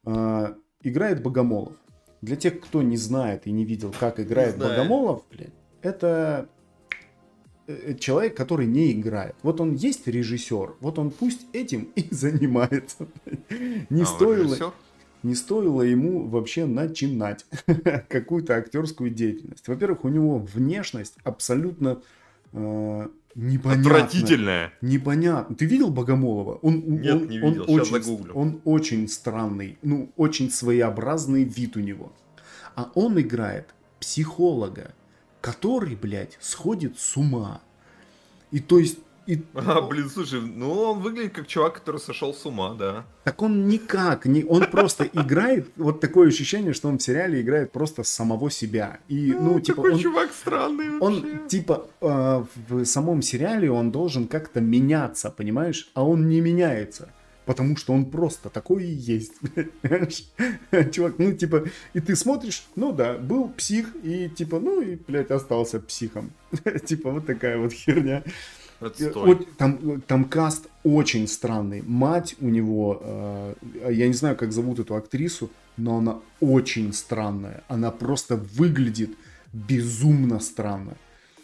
Э, 0.05 0.55
играет 0.81 1.21
Богомолов. 1.21 1.73
Для 2.21 2.35
тех, 2.35 2.59
кто 2.59 2.81
не 2.83 2.97
знает 2.97 3.47
и 3.47 3.51
не 3.51 3.65
видел, 3.65 3.93
как 3.99 4.19
играет. 4.19 4.57
Богомолов, 4.57 5.23
блядь, 5.31 5.53
это 5.81 6.49
человек, 7.99 8.35
который 8.35 8.65
не 8.67 8.91
играет. 8.91 9.35
Вот 9.43 9.61
он 9.61 9.75
есть 9.75 10.07
режиссер, 10.07 10.75
вот 10.79 10.99
он 10.99 11.11
пусть 11.11 11.45
этим 11.53 11.89
и 11.95 12.05
занимается. 12.11 13.07
Не 13.89 14.01
А, 14.01 14.05
он 14.05 14.05
стоило, 14.05 14.73
не 15.23 15.35
стоило 15.35 15.81
ему 15.81 16.27
вообще 16.27 16.65
начинать 16.65 17.45
какую-то 18.09 18.55
актерскую 18.55 19.09
деятельность. 19.11 19.67
Во-первых, 19.67 20.03
у 20.05 20.09
него 20.09 20.39
внешность 20.39 21.15
абсолютно 21.23 22.01
э, 22.53 23.07
непонятная. 23.35 23.79
Отвратительная. 24.01 24.73
Непонятно. 24.81 25.55
Ты 25.55 25.65
видел 25.65 25.91
Богомолова? 25.91 26.55
Он, 26.63 26.81
Нет, 27.01 27.15
он- 27.15 27.27
не 27.29 27.39
он 27.41 27.49
видел. 27.53 27.65
Щас 27.67 27.91
очень, 27.91 28.03
загуглю. 28.03 28.33
он 28.33 28.61
очень 28.65 29.07
странный, 29.07 29.77
ну, 29.83 30.11
очень 30.17 30.49
своеобразный 30.49 31.43
вид 31.43 31.77
у 31.77 31.79
него. 31.79 32.11
А 32.75 32.91
он 32.95 33.19
играет 33.21 33.73
психолога, 33.99 34.93
который, 35.41 35.95
блядь, 35.95 36.37
сходит 36.39 36.99
с 36.99 37.17
ума. 37.17 37.61
И 38.51 38.59
то 38.59 38.77
есть, 38.79 38.99
и 39.27 39.43
А, 39.53 39.81
блин, 39.81 40.09
слушай, 40.09 40.41
ну 40.41 40.71
он 40.71 40.99
выглядит 40.99 41.33
как 41.33 41.47
чувак, 41.47 41.75
который 41.75 41.99
сошел 41.99 42.33
с 42.33 42.45
ума, 42.45 42.73
да. 42.73 43.05
Так 43.23 43.41
он 43.41 43.67
никак, 43.67 44.25
не, 44.25 44.43
он 44.43 44.65
просто 44.65 45.03
играет, 45.13 45.69
вот 45.75 45.99
такое 45.99 46.29
ощущение, 46.29 46.73
что 46.73 46.89
он 46.89 46.97
в 46.97 47.01
сериале 47.01 47.41
играет 47.41 47.71
просто 47.71 48.03
самого 48.03 48.49
себя. 48.51 48.99
И, 49.07 49.33
ну, 49.39 49.59
типа, 49.59 49.75
Какой 49.75 49.93
он, 49.93 49.99
чувак 49.99 50.31
странный 50.31 50.89
вообще. 50.89 51.05
он, 51.05 51.47
типа, 51.47 51.87
э, 52.01 52.45
в 52.69 52.85
самом 52.85 53.21
сериале 53.21 53.71
он 53.71 53.91
должен 53.91 54.27
как-то 54.27 54.59
меняться, 54.61 55.29
понимаешь? 55.29 55.89
А 55.93 56.03
он 56.03 56.27
не 56.27 56.41
меняется. 56.41 57.13
Потому 57.45 57.75
что 57.75 57.93
он 57.93 58.05
просто 58.05 58.49
такой 58.49 58.85
и 58.85 58.93
есть? 58.93 59.33
Чувак, 60.91 61.15
ну, 61.17 61.33
типа, 61.33 61.65
и 61.93 61.99
ты 61.99 62.15
смотришь, 62.15 62.63
ну 62.75 62.91
да, 62.91 63.17
был 63.17 63.49
псих, 63.49 63.95
и 64.03 64.29
типа, 64.29 64.59
ну 64.59 64.81
и, 64.81 64.95
блядь, 64.95 65.31
остался 65.31 65.79
психом. 65.79 66.31
Типа, 66.85 67.11
вот 67.11 67.25
такая 67.25 67.57
вот 67.57 67.73
херня. 67.73 68.23
Вот 68.79 69.57
там, 69.57 70.01
там 70.01 70.25
каст 70.25 70.67
очень 70.83 71.27
странный. 71.27 71.83
Мать 71.83 72.35
у 72.41 72.49
него, 72.49 72.99
э, 73.03 73.53
я 73.91 74.07
не 74.07 74.13
знаю, 74.13 74.35
как 74.35 74.51
зовут 74.51 74.79
эту 74.79 74.95
актрису, 74.95 75.51
но 75.77 75.97
она 75.97 76.19
очень 76.39 76.91
странная. 76.91 77.63
Она 77.67 77.91
просто 77.91 78.35
выглядит 78.35 79.11
безумно 79.53 80.39
странно. 80.39 80.95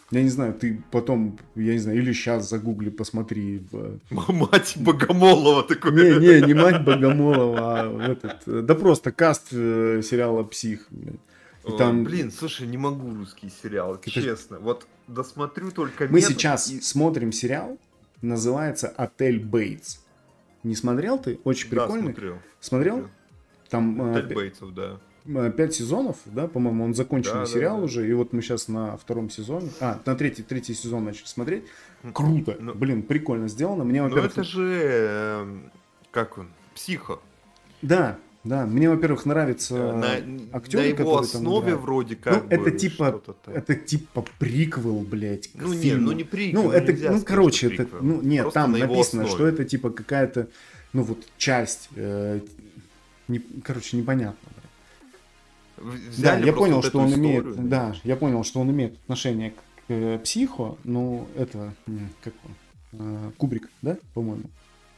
Я 0.09 0.23
не 0.23 0.29
знаю, 0.29 0.53
ты 0.53 0.81
потом, 0.91 1.37
я 1.55 1.73
не 1.73 1.79
знаю, 1.79 1.97
или 1.99 2.13
сейчас 2.13 2.49
загугли, 2.49 2.89
посмотри. 2.89 3.61
Мать 4.09 4.73
Богомолова 4.77 5.63
такой. 5.63 5.91
Не, 5.91 6.19
не, 6.39 6.47
не 6.47 6.53
мать 6.53 6.83
Богомолова, 6.85 7.81
а 7.81 8.11
этот, 8.11 8.47
э, 8.47 8.61
да 8.61 8.73
просто 8.75 9.11
каст 9.11 9.47
э, 9.51 10.01
сериала 10.03 10.43
«Псих». 10.43 10.87
И 11.67 11.77
там- 11.77 12.05
Блин, 12.05 12.31
слушай, 12.31 12.65
не 12.65 12.77
могу 12.77 13.13
русский 13.13 13.49
сериал, 13.61 13.95
Это- 13.95 14.09
честно. 14.09 14.59
Вот 14.59 14.87
досмотрю 15.09 15.71
только 15.71 16.05
Мы 16.05 16.19
метод 16.19 16.29
сейчас 16.31 16.69
и- 16.71 16.79
смотрим 16.79 17.33
сериал, 17.33 17.77
называется 18.21 18.87
«Отель 18.87 19.39
Бейтс». 19.39 19.99
Не 20.63 20.75
смотрел 20.75 21.19
ты? 21.19 21.39
Очень 21.43 21.69
Да, 21.71 21.81
прикольный. 21.81 22.13
смотрел. 22.13 22.37
Смотрел? 22.61 22.93
смотрел. 22.95 23.11
Там 23.69 24.01
э, 24.01 24.19
Отель 24.19 24.35
Бейтсов, 24.35 24.73
да. 24.73 24.97
Э, 25.27 25.51
пять 25.55 25.73
сезонов, 25.75 26.17
да, 26.25 26.47
по-моему, 26.47 26.83
он 26.85 26.93
законченный 26.95 27.41
Да, 27.41 27.45
да, 27.45 27.45
сериал 27.47 27.77
да. 27.77 27.83
уже, 27.83 28.07
и 28.09 28.13
вот 28.13 28.33
мы 28.33 28.41
сейчас 28.41 28.67
на 28.67 28.97
втором 28.97 29.29
сезоне, 29.29 29.69
а, 29.79 29.99
на 30.05 30.15
третий, 30.15 30.43
третий 30.43 30.73
сезон 30.73 31.05
начали 31.05 31.25
смотреть. 31.27 31.63
Круто, 32.13 32.55
Ну- 32.59 32.73
блин, 32.73 33.01
прикольно 33.03 33.47
сделано. 33.47 33.83
Мне, 33.83 34.01
Ну 34.01 34.09
во-первых, 34.09 34.31
это 34.33 34.43
же, 34.43 34.81
эм, 34.83 35.71
как 36.11 36.37
он, 36.37 36.47
психо. 36.75 37.19
да, 37.81 38.17
да, 38.43 38.65
мне, 38.65 38.89
во-первых, 38.89 39.25
нравится 39.25 39.73
на, 39.93 40.11
актеры, 40.57 40.83
на 40.83 40.87
его 40.99 41.15
там 41.15 41.23
основе 41.23 41.59
играют. 41.71 41.81
вроде 41.81 42.15
как 42.15 42.43
Ну, 42.43 42.49
это 42.49 42.63
бы 42.63 42.71
типа, 42.71 43.07
что-то 43.09 43.33
там. 43.43 43.53
это 43.55 43.75
типа 43.75 44.23
приквел, 44.39 44.99
блядь, 45.01 45.49
Ну 45.55 45.73
не, 45.73 45.77
фильму. 45.81 46.05
ну 46.05 46.11
не 46.13 46.23
приквел, 46.23 46.63
Ну, 46.63 46.71
это, 46.71 47.11
ну, 47.11 47.21
короче, 47.25 47.73
это, 47.73 47.87
ну, 47.99 48.21
нет, 48.21 48.43
Просто 48.43 48.59
там 48.61 48.71
на 48.71 48.77
написано, 48.77 49.23
основе. 49.23 49.29
что 49.29 49.47
это 49.47 49.65
типа 49.65 49.89
какая-то, 49.89 50.47
ну 50.93 51.03
вот 51.03 51.25
часть, 51.37 51.89
э, 51.95 52.39
не- 53.27 53.41
короче, 53.63 53.97
непонятно. 53.97 54.37
В- 55.77 55.91
Да, 55.91 55.97
взяли 56.11 56.45
я 56.45 56.53
понял, 56.53 56.75
вот 56.77 56.85
что 56.85 56.99
он 56.99 57.13
имеет, 57.13 57.45
историю, 57.45 57.69
да, 57.69 57.95
я 58.03 58.15
понял, 58.15 58.43
что 58.43 58.59
он 58.59 58.71
имеет 58.71 58.93
отношение 59.03 59.51
к 59.51 59.55
э, 59.89 60.19
психо, 60.23 60.75
но 60.83 61.27
это, 61.37 61.73
как 62.23 62.33
он, 62.43 62.99
э, 62.99 63.31
Кубрик, 63.37 63.69
да, 63.81 63.97
по-моему? 64.13 64.43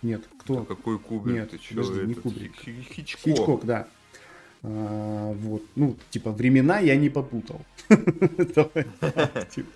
Нет, 0.01 0.23
кто? 0.39 0.55
Да 0.61 0.65
какой 0.65 0.97
Кубрик, 0.99 1.35
Нет, 1.35 1.51
ты 1.51 1.57
чё, 1.57 1.75
подожди, 1.75 2.05
не 2.05 2.11
этот, 2.13 2.23
Кубрик. 2.23 2.55
Хи- 2.55 2.71
Хи- 2.71 2.93
Хичкок. 2.93 3.21
Хичкок, 3.23 3.65
да. 3.65 3.87
А, 4.63 5.33
вот, 5.33 5.63
ну, 5.75 5.95
типа, 6.09 6.31
времена 6.31 6.79
я 6.79 6.95
не 6.95 7.09
попутал. 7.09 7.61
Типа. 7.89 9.69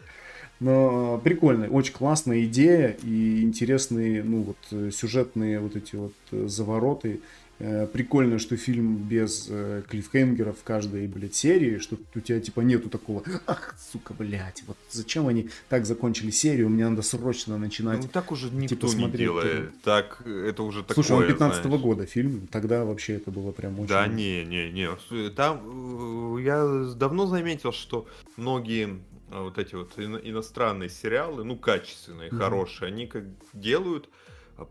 Но 0.59 1.19
прикольно, 1.23 1.67
очень 1.67 1.93
классная 1.93 2.43
идея 2.45 2.95
и 3.03 3.41
интересные, 3.43 4.23
ну, 4.23 4.43
вот, 4.71 4.93
сюжетные 4.93 5.59
вот 5.59 5.75
эти 5.75 5.95
вот 5.95 6.13
э, 6.31 6.47
завороты. 6.47 7.19
Э, 7.59 7.87
Прикольно, 7.87 8.39
что 8.39 8.57
фильм 8.57 8.97
без 8.97 9.47
э, 9.49 9.83
клиффхенгеров 9.87 10.57
в 10.59 10.63
каждой, 10.63 11.07
блядь, 11.07 11.35
серии, 11.35 11.77
что 11.77 11.97
у 12.15 12.19
тебя, 12.19 12.39
типа, 12.39 12.61
нету 12.61 12.89
такого, 12.89 13.23
ах, 13.47 13.75
сука, 13.91 14.13
блядь, 14.13 14.63
вот 14.67 14.75
зачем 14.89 15.27
они 15.27 15.49
так 15.69 15.85
закончили 15.85 16.31
серию, 16.31 16.69
мне 16.69 16.89
надо 16.89 17.03
срочно 17.03 17.57
начинать. 17.57 18.01
Ну 18.01 18.07
так 18.11 18.31
уже 18.31 18.49
никто 18.49 18.75
типа, 18.75 18.85
не 18.87 18.91
смотреть 18.91 19.19
делает. 19.19 19.81
Так, 19.83 20.21
это 20.25 20.63
уже 20.63 20.81
такое, 20.81 20.95
Слушай, 20.95 21.11
он 21.21 21.27
15 21.27 21.63
знаешь. 21.63 21.81
года 21.81 22.05
фильм, 22.07 22.47
тогда 22.47 22.85
вообще 22.85 23.13
это 23.13 23.29
было 23.31 23.51
прям 23.51 23.79
очень... 23.79 23.87
Да, 23.89 24.07
не, 24.07 24.43
не, 24.43 24.71
не. 24.71 25.29
Там 25.29 26.37
э, 26.37 26.41
я 26.41 26.93
давно 26.95 27.27
заметил, 27.27 27.71
что 27.71 28.07
многие 28.35 28.99
э, 29.31 29.39
вот 29.41 29.59
эти 29.59 29.75
вот 29.75 29.93
ино- 29.97 30.17
иностранные 30.17 30.89
сериалы, 30.89 31.43
ну, 31.43 31.55
качественные, 31.55 32.29
Мгм. 32.29 32.39
хорошие, 32.39 32.87
они 32.87 33.05
как 33.05 33.23
делают 33.53 34.09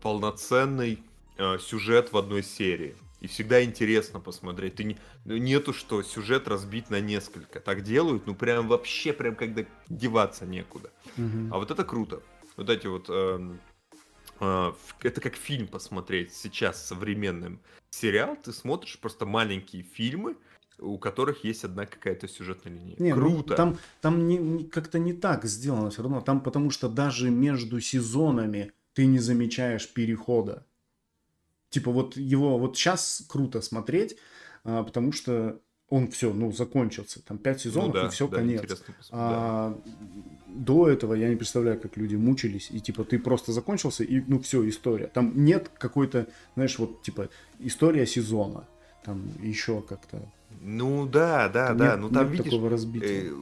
полноценный 0.01 0.99
э, 1.37 1.57
сюжет 1.59 2.11
в 2.11 2.17
одной 2.17 2.43
серии. 2.43 2.95
И 3.23 3.27
всегда 3.27 3.63
интересно 3.63 4.19
посмотреть. 4.19 4.75
Ты 4.75 4.83
не, 4.83 4.97
ну, 5.23 5.37
нету, 5.37 5.71
что 5.73 6.03
сюжет 6.03 6.47
разбит 6.47 6.89
на 6.89 6.99
несколько. 6.99 7.61
Так 7.61 7.81
делают, 7.83 8.27
ну 8.27 8.35
прям 8.35 8.67
вообще, 8.67 9.13
прям 9.13 9.35
когда 9.35 9.63
деваться 9.87 10.45
некуда. 10.45 10.91
Мгм. 11.15 11.53
А 11.53 11.57
вот 11.57 11.71
это 11.71 11.85
круто. 11.85 12.21
Вот 12.57 12.69
эти 12.69 12.87
вот... 12.87 13.09
эм, 13.09 13.61
э, 14.41 14.73
это 15.03 15.21
как 15.21 15.35
фильм 15.35 15.67
посмотреть 15.67 16.33
сейчас 16.33 16.85
современным 16.85 17.61
сериал. 17.91 18.35
Ты 18.35 18.51
смотришь 18.51 18.99
просто 18.99 19.25
маленькие 19.25 19.83
фильмы, 19.83 20.35
у 20.79 20.97
которых 20.97 21.45
есть 21.45 21.63
одна 21.63 21.85
какая-то 21.85 22.27
сюжетная 22.27 22.73
линия. 22.73 22.95
Не, 22.99 23.13
ну, 23.15 23.21
круто. 23.21 23.55
там 23.55 23.77
там 24.01 24.27
не, 24.27 24.37
не- 24.37 24.65
как-то 24.65 24.99
не 24.99 25.13
так 25.13 25.45
сделано 25.45 25.91
все 25.91 26.01
равно. 26.01 26.19
Там 26.19 26.41
потому 26.41 26.71
что 26.71 26.89
даже 26.89 27.29
между 27.29 27.79
сезонами 27.79 28.73
ты 28.93 29.05
не 29.05 29.19
замечаешь 29.19 29.87
перехода. 29.91 30.65
Типа 31.73 31.89
вот 31.91 32.15
его 32.17 32.59
вот 32.59 32.77
сейчас 32.77 33.23
круто 33.27 33.59
смотреть, 33.61 34.15
а, 34.63 34.83
потому 34.83 35.11
что 35.11 35.59
он 35.89 36.07
все, 36.11 36.31
ну, 36.31 36.51
закончился. 36.51 37.19
Там 37.25 37.39
пять 37.39 37.61
сезонов, 37.61 37.95
ну, 37.95 38.01
да, 38.01 38.07
и 38.07 38.09
все, 38.11 38.27
да, 38.27 38.37
конец. 38.37 38.61
да. 38.67 38.75
А 39.11 39.81
до 40.47 40.87
этого 40.87 41.15
я 41.15 41.29
не 41.29 41.35
представляю, 41.35 41.79
как 41.79 41.97
люди 41.97 42.15
мучились, 42.15 42.69
и 42.69 42.79
типа 42.79 43.03
ты 43.05 43.17
просто 43.17 43.51
закончился, 43.51 44.03
и 44.03 44.21
ну 44.27 44.39
все, 44.39 44.69
история. 44.69 45.07
Там 45.07 45.33
нет 45.43 45.71
какой-то, 45.79 46.27
знаешь, 46.53 46.77
вот 46.77 47.01
типа 47.01 47.29
история 47.57 48.05
сезона. 48.05 48.67
Там 49.03 49.23
еще 49.41 49.81
как-то. 49.81 50.21
Ну 50.61 51.07
да, 51.07 51.49
да, 51.49 51.69
Там 51.69 51.77
да. 51.77 51.91
нет- 51.93 51.99
ну 52.01 52.09
там 52.09 52.23
нет 52.25 52.31
видишь, 52.33 52.51
такого 52.51 52.69
разбития. 52.69 53.23
э, 53.31 53.33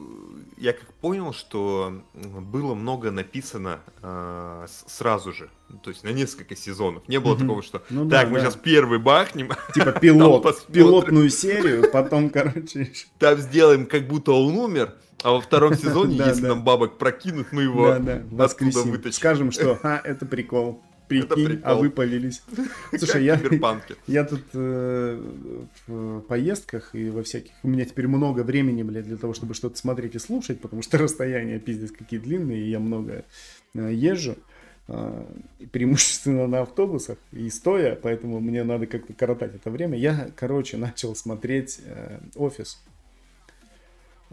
я 0.62 0.72
как 0.72 0.92
понял, 0.94 1.32
что 1.32 2.02
было 2.14 2.74
много 2.74 3.10
написано 3.10 3.80
с- 4.02 4.84
сразу 4.86 5.32
же. 5.32 5.50
То 5.82 5.90
есть 5.90 6.04
на 6.04 6.10
несколько 6.10 6.54
сезонов. 6.54 7.08
Не 7.08 7.18
было 7.18 7.32
Мгм. 7.34 7.40
такого, 7.42 7.62
что 7.62 7.82
Ну 7.90 8.04
да, 8.04 8.20
так, 8.20 8.30
мы 8.30 8.38
да. 8.38 8.44
сейчас 8.44 8.56
первый 8.56 8.98
бахнем, 8.98 9.50
Типа 9.74 9.92
пилот, 9.92 10.66
пилотную 10.66 11.30
серию, 11.30 11.90
потом, 11.90 12.30
короче, 12.30 12.92
там 13.18 13.38
сделаем, 13.38 13.86
как 13.86 14.06
будто 14.06 14.32
он 14.32 14.56
умер, 14.56 14.94
а 15.22 15.32
во 15.32 15.40
втором 15.40 15.74
сезоне, 15.74 16.16
Да, 16.18 16.28
если 16.28 16.42
да. 16.42 16.48
нам 16.48 16.62
бабок 16.64 16.98
прокинут, 16.98 17.52
мы 17.52 17.62
его 17.62 17.88
да, 17.88 17.98
да, 17.98 18.22
воскресим. 18.30 18.90
вытащим. 18.90 19.12
Скажем, 19.14 19.50
что 19.52 19.78
это 20.04 20.26
прикол. 20.26 20.82
Прикинь, 21.08 21.60
а 21.62 21.74
вы 21.74 21.90
повелись. 21.90 22.42
Слушай, 22.96 23.24
я, 23.24 23.40
я 24.06 24.24
тут 24.24 24.42
э, 24.54 25.22
в 25.86 26.20
поездках 26.20 26.94
и 26.94 27.10
во 27.10 27.22
всяких... 27.22 27.52
У 27.62 27.68
меня 27.68 27.84
теперь 27.84 28.08
много 28.08 28.40
времени, 28.40 28.82
блядь, 28.82 29.06
для 29.06 29.16
того, 29.16 29.34
чтобы 29.34 29.54
что-то 29.54 29.76
смотреть 29.76 30.14
и 30.14 30.18
слушать, 30.18 30.60
потому 30.60 30.82
что 30.82 30.98
расстояния 31.02 31.58
пиздец 31.58 31.90
какие 31.90 32.20
длинные, 32.20 32.62
и 32.62 32.70
я 32.70 32.80
много 32.80 33.24
э, 33.74 33.90
езжу. 33.92 34.36
э, 34.88 35.24
преимущественно 35.72 36.46
на 36.46 36.62
автобусах 36.62 37.18
и 37.32 37.48
стоя, 37.50 37.94
поэтому 37.94 38.40
мне 38.40 38.64
надо 38.64 38.86
как-то 38.86 39.12
коротать 39.12 39.54
это 39.54 39.70
время. 39.70 39.98
Я, 39.98 40.30
короче, 40.36 40.76
начал 40.76 41.14
смотреть 41.14 41.80
э, 41.84 42.20
«Офис». 42.34 42.78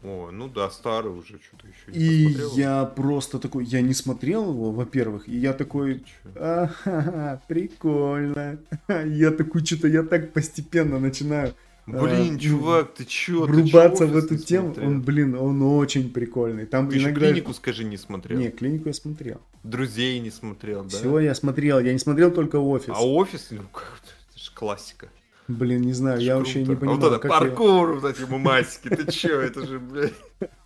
О, 0.01 0.29
ну 0.31 0.47
да, 0.47 0.69
старый 0.69 1.11
уже, 1.11 1.39
что-то 1.39 1.67
еще 1.67 1.97
И 1.97 2.59
я 2.59 2.85
просто 2.85 3.37
такой, 3.37 3.65
я 3.65 3.81
не 3.81 3.93
смотрел 3.93 4.49
его, 4.49 4.71
во-первых, 4.71 5.27
и 5.27 5.37
я 5.37 5.53
такой? 5.53 6.03
«Ага, 6.35 7.41
прикольно. 7.47 8.59
Я 9.05 9.31
такой, 9.31 9.65
что-то 9.65 9.87
я 9.87 10.03
так 10.03 10.31
постепенно 10.33 10.99
начинаю 10.99 11.53
Блин, 11.91 12.35
э, 12.35 12.39
чувак, 12.39 12.93
ты 12.93 13.05
чё? 13.05 13.45
ты 13.45 13.53
врубаться 13.53 14.05
чё 14.05 14.13
в 14.13 14.17
эту 14.17 14.37
тему. 14.37 14.73
смотрел? 14.73 14.89
Он, 14.89 15.01
блин, 15.01 15.35
он 15.35 15.61
очень 15.63 16.11
прикольный. 16.11 16.65
Там 16.65 16.89
Ты 16.89 16.99
иногда... 16.99 17.19
клинику, 17.27 17.53
скажи, 17.53 17.83
не 17.83 17.97
смотрел. 17.97 18.39
Не, 18.39 18.51
клинику 18.51 18.89
я 18.89 18.93
смотрел. 18.93 19.41
Друзей 19.63 20.19
не 20.19 20.29
смотрел, 20.29 20.83
да? 20.83 20.89
Все 20.89 21.19
я 21.19 21.33
смотрел, 21.33 21.79
я 21.79 21.91
не 21.91 21.99
смотрел 21.99 22.31
только 22.31 22.57
офис. 22.57 22.93
А 22.95 23.03
офис, 23.03 23.47
ну 23.49 23.63
как, 23.73 24.01
это 24.03 24.39
же 24.39 24.51
классика. 24.53 25.09
Блин, 25.49 25.81
не 25.81 25.93
знаю, 25.93 26.19
я 26.21 26.37
вообще 26.37 26.59
не 26.59 26.65
круто. 26.65 26.79
понимаю. 26.81 26.99
А 27.01 27.09
вот 27.09 27.19
это 27.19 27.27
паркур, 27.27 27.99
вот 27.99 28.05
эти 28.15 28.29
мамасики, 28.29 28.87
ты 28.89 29.11
чё, 29.11 29.41
это 29.41 29.65
же, 29.65 29.79
блядь. 29.79 30.13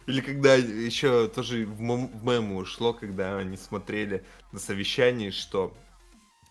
Или 0.08 0.20
когда 0.20 0.56
еще 0.56 1.30
тоже 1.30 1.66
в 1.66 1.80
мем- 1.80 2.10
в 2.14 2.26
мему 2.26 2.58
ушло, 2.58 2.92
когда 2.94 3.38
они 3.38 3.56
смотрели 3.56 4.26
на 4.52 4.60
совещании, 4.60 5.30
что 5.30 5.74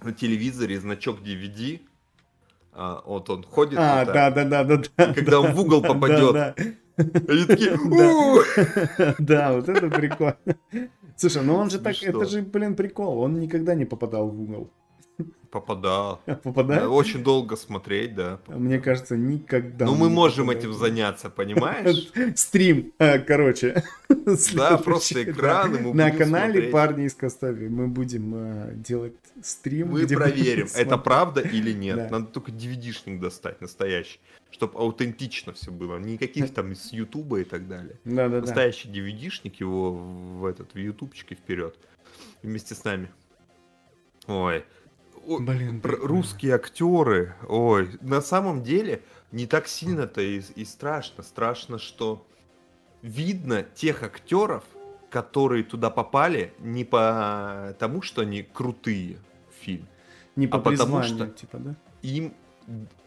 на 0.03 0.13
телевизоре 0.13 0.81
значок 0.81 1.21
DVD, 1.21 1.81
а, 2.73 3.03
вот 3.05 3.29
он 3.29 3.43
ходит, 3.45 3.79
А, 3.79 4.07
да, 4.07 4.31
да, 4.31 4.45
да, 4.45 4.65
да, 4.65 4.83
да. 4.97 5.13
когда 5.13 5.41
он 5.41 5.53
в 5.53 5.61
угол 5.61 5.83
попадет, 5.83 6.33
да, 6.33 6.55
они 6.97 7.45
такие, 7.45 7.79
Да. 9.19 9.53
Вот 9.53 9.69
это 9.69 9.91
прикольно. 9.91 10.37
Слушай, 11.17 11.43
ну 11.45 11.57
он 11.57 11.69
же 11.69 11.79
так, 11.79 12.03
это 12.03 12.25
же, 12.25 12.41
блин, 12.41 12.75
прикол. 12.75 13.19
Он 13.19 13.39
никогда 13.39 13.75
не 13.75 13.85
попадал 13.85 14.29
в 14.29 14.41
угол. 14.41 14.71
Попадал. 15.53 16.23
Попадает? 16.43 16.89
Очень 16.89 17.23
долго 17.23 17.57
смотреть, 17.57 18.15
да. 18.15 18.41
Мне 18.49 18.81
кажется, 18.81 19.17
никогда. 19.17 19.85
Ну 19.85 19.95
мы 19.95 20.09
можем 20.09 20.47
попадает. 20.47 20.65
этим 20.65 20.79
заняться, 20.79 21.31
понимаешь? 21.31 22.11
Стрим, 22.37 22.93
э, 22.99 23.19
короче. 23.19 23.85
Да, 24.55 24.79
просто 24.85 25.15
да. 25.15 25.31
экран, 25.31 25.77
и 25.77 25.81
мы 25.81 25.95
На 25.95 26.11
канале. 26.11 26.63
«Парни 26.71 27.05
из 27.05 27.15
Костови» 27.15 27.69
мы 27.69 27.87
будем 27.87 28.35
э, 28.35 28.75
делать 28.75 29.15
стрим. 29.43 29.91
Мы 29.91 30.07
проверим, 30.07 30.69
это 30.75 30.97
правда 30.97 31.41
или 31.41 31.73
нет. 31.73 31.97
Да. 31.97 32.09
Надо 32.11 32.27
только 32.27 32.51
DVD-шник 32.51 33.21
достать 33.21 33.61
настоящий, 33.61 34.21
чтобы 34.51 34.79
аутентично 34.79 35.53
все 35.53 35.71
было. 35.71 35.99
Никаких 35.99 36.53
там 36.55 36.73
из 36.73 36.93
Ютуба 36.93 37.41
и 37.41 37.45
так 37.45 37.69
далее. 37.69 37.97
Да-да-да. 38.05 38.41
Настоящий 38.41 38.89
DVD-шник 38.89 39.57
его 39.59 39.93
в 39.93 40.47
этот 40.47 40.73
в 40.73 40.79
ютубчике 40.79 41.35
вперед. 41.35 41.77
Вместе 42.43 42.75
с 42.75 42.85
нами. 42.85 43.11
Ой. 44.27 44.65
Блин, 45.27 45.81
русские 45.83 46.55
актеры. 46.55 47.35
Ой, 47.49 47.91
на 48.01 48.21
самом 48.21 48.63
деле 48.63 49.03
не 49.31 49.47
так 49.47 49.69
сильно-то 49.69 50.21
и, 50.21 50.43
и 50.55 50.65
страшно. 50.65 51.23
Страшно, 51.23 51.79
что 51.79 52.27
видно 53.03 53.63
тех 53.63 54.03
актеров, 54.03 54.65
которые 55.11 55.65
туда 55.65 55.91
попали 55.91 56.53
не 56.59 56.85
по 56.85 57.75
тому, 57.79 58.03
что 58.03 58.23
они 58.23 58.43
крутые 58.43 59.19
в 59.51 59.65
фильм. 59.65 59.87
Не 60.37 60.47
по 60.47 60.59
а 60.59 60.61
потому 60.61 61.03
что- 61.03 61.27
типа, 61.29 61.59
да? 61.59 61.77
Им 62.03 62.35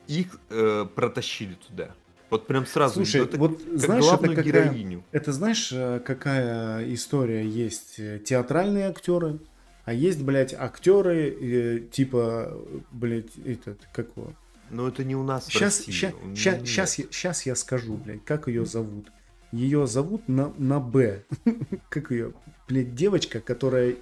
их 0.07 0.39
э, 0.49 0.85
протащили 0.93 1.55
туда. 1.55 1.91
Вот 2.29 2.47
прям 2.47 2.65
сразу. 2.65 2.95
Слушай, 2.95 3.23
это 3.23 3.37
вот 3.37 3.57
как 3.63 3.77
знаешь, 3.77 4.03
это 4.03 4.17
главную 4.17 4.35
какая... 4.35 4.43
героиню. 4.43 5.03
Это 5.11 5.31
знаешь, 5.31 5.71
э, 5.71 5.99
какая 5.99 6.93
история 6.93 7.47
есть? 7.47 7.99
Э, 7.99 8.19
Театральные 8.19 8.87
актеры, 8.87 9.39
а 9.85 9.93
есть, 9.93 10.21
блядь, 10.23 10.53
актеры, 10.53 11.29
э, 11.29 11.79
типа, 11.91 12.57
блядь, 12.91 13.37
этот, 13.37 13.87
как 13.93 14.07
его? 14.15 14.33
Но 14.71 14.87
это 14.87 15.03
не 15.03 15.15
у 15.15 15.23
нас 15.23 15.45
Сейчас, 15.45 15.75
в 15.75 15.87
России. 15.87 15.91
ща- 15.91 16.11
Нет. 16.23 16.37
ща- 16.37 16.65
щас, 16.65 16.97
я, 16.97 17.05
щас 17.11 17.45
я 17.45 17.55
скажу, 17.55 17.95
блядь, 17.97 18.25
как 18.25 18.47
ее 18.47 18.65
зовут. 18.65 19.11
Ее 19.51 19.85
зовут 19.85 20.27
на, 20.27 20.51
на 20.57 20.79
Б. 20.79 21.23
как 21.89 22.09
ее, 22.09 22.33
блядь, 22.67 22.95
девочка, 22.95 23.39
которая... 23.39 23.95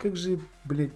Как 0.00 0.16
же, 0.16 0.40
блядь... 0.64 0.92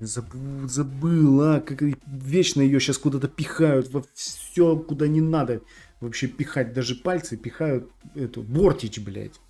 Забыл, 0.00 0.68
забыл, 0.68 1.40
а, 1.42 1.60
как 1.60 1.82
вечно 2.06 2.60
ее 2.60 2.78
сейчас 2.80 2.98
куда-то 2.98 3.28
пихают 3.28 3.88
во 3.90 4.04
все, 4.14 4.76
куда 4.76 5.08
не 5.08 5.20
надо 5.20 5.60
вообще 6.00 6.28
пихать, 6.28 6.72
даже 6.72 6.94
пальцы 6.94 7.36
пихают 7.36 7.90
эту, 8.14 8.42
Бортич, 8.42 9.00
блядь. 9.00 9.40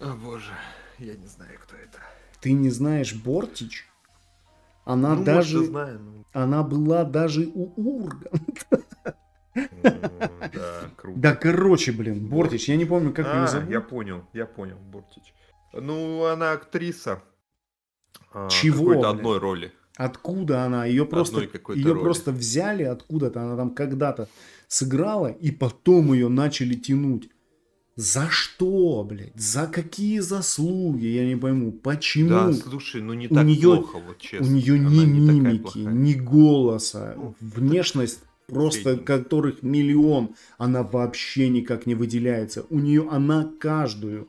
О 0.00 0.14
боже, 0.14 0.52
я 0.98 1.14
не 1.14 1.26
знаю, 1.26 1.58
кто 1.62 1.76
это. 1.76 1.98
Ты 2.40 2.52
не 2.52 2.70
знаешь 2.70 3.14
Бортич? 3.14 3.86
Она 4.84 5.14
ну, 5.14 5.24
даже, 5.24 5.56
может, 5.58 5.70
знаю, 5.70 5.98
ну, 6.00 6.24
она 6.32 6.62
была 6.62 7.04
даже 7.04 7.46
у 7.54 7.72
Урга. 7.76 8.28
м, 9.54 9.62
да, 10.52 10.90
круто. 10.96 11.18
Да, 11.18 11.34
короче, 11.34 11.92
блин, 11.92 12.26
Бортич, 12.28 12.68
я 12.68 12.76
не 12.76 12.84
помню, 12.84 13.12
как 13.14 13.26
ее 13.26 13.44
А, 13.44 13.46
зовут. 13.46 13.70
я 13.70 13.80
понял, 13.80 14.24
я 14.34 14.44
понял, 14.46 14.76
Бортич. 14.76 15.32
Ну, 15.72 16.24
она 16.26 16.52
актриса. 16.52 17.22
а, 18.32 18.48
Чего, 18.48 18.88
Какой-то 18.88 19.10
одной 19.10 19.38
роли. 19.38 19.72
Откуда 19.96 20.64
она? 20.64 20.84
Ее 20.86 21.06
просто, 21.06 21.40
ее 21.40 21.92
роли. 21.92 22.02
просто 22.02 22.32
взяли 22.32 22.82
откуда-то, 22.82 23.40
она 23.42 23.56
там 23.56 23.74
когда-то 23.74 24.28
сыграла, 24.66 25.28
и 25.28 25.50
потом 25.52 26.12
ее 26.12 26.28
начали 26.28 26.74
тянуть. 26.74 27.30
За 27.96 28.28
что, 28.28 29.04
блядь? 29.08 29.32
За 29.40 29.66
какие 29.68 30.18
заслуги? 30.18 31.06
Я 31.06 31.26
не 31.26 31.36
пойму. 31.36 31.70
Почему? 31.72 32.28
Да, 32.28 32.52
слушай, 32.52 33.00
ну 33.00 33.14
не 33.14 33.28
У 33.28 33.34
так 33.34 33.44
неё- 33.46 33.76
плохо, 33.76 33.98
вот 34.04 34.18
честно. 34.18 34.46
У 34.46 34.50
нее 34.50 34.74
Она 34.80 34.90
ни 34.90 35.04
не 35.04 35.20
мимики, 35.20 35.78
ни 35.78 36.14
голоса, 36.14 37.14
Ну, 37.16 37.34
внешность 37.40 38.20
просто 38.48 38.82
средненько. 38.82 39.04
которых 39.18 39.62
миллион, 39.62 40.34
она 40.58 40.82
вообще 40.82 41.48
никак 41.48 41.86
не 41.86 41.94
выделяется. 41.94 42.66
У 42.68 42.80
нее 42.80 43.06
она 43.10 43.48
каждую, 43.60 44.28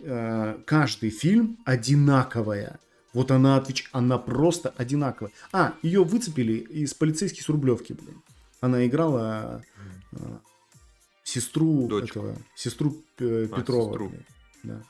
э, 0.00 0.58
каждый 0.66 1.08
фильм 1.10 1.56
одинаковая. 1.64 2.78
Вот 3.14 3.30
она 3.30 3.56
отвечает, 3.56 3.88
она 3.92 4.18
просто 4.18 4.74
одинаковая. 4.76 5.32
А, 5.50 5.72
ее 5.82 6.04
выцепили 6.04 6.52
из 6.58 6.92
полицейских 6.92 7.42
с 7.42 7.48
Рублевки, 7.48 7.94
блин. 7.94 8.20
Она 8.60 8.86
играла 8.86 9.62
э, 10.12 10.16
сестру 11.32 11.86
Дочку. 11.88 12.18
этого, 12.20 12.36
сестру 12.54 12.96
э, 13.18 13.48
А, 13.52 13.56
Петрова. 13.60 13.90
сестру. 13.90 14.12
Да. 14.62 14.82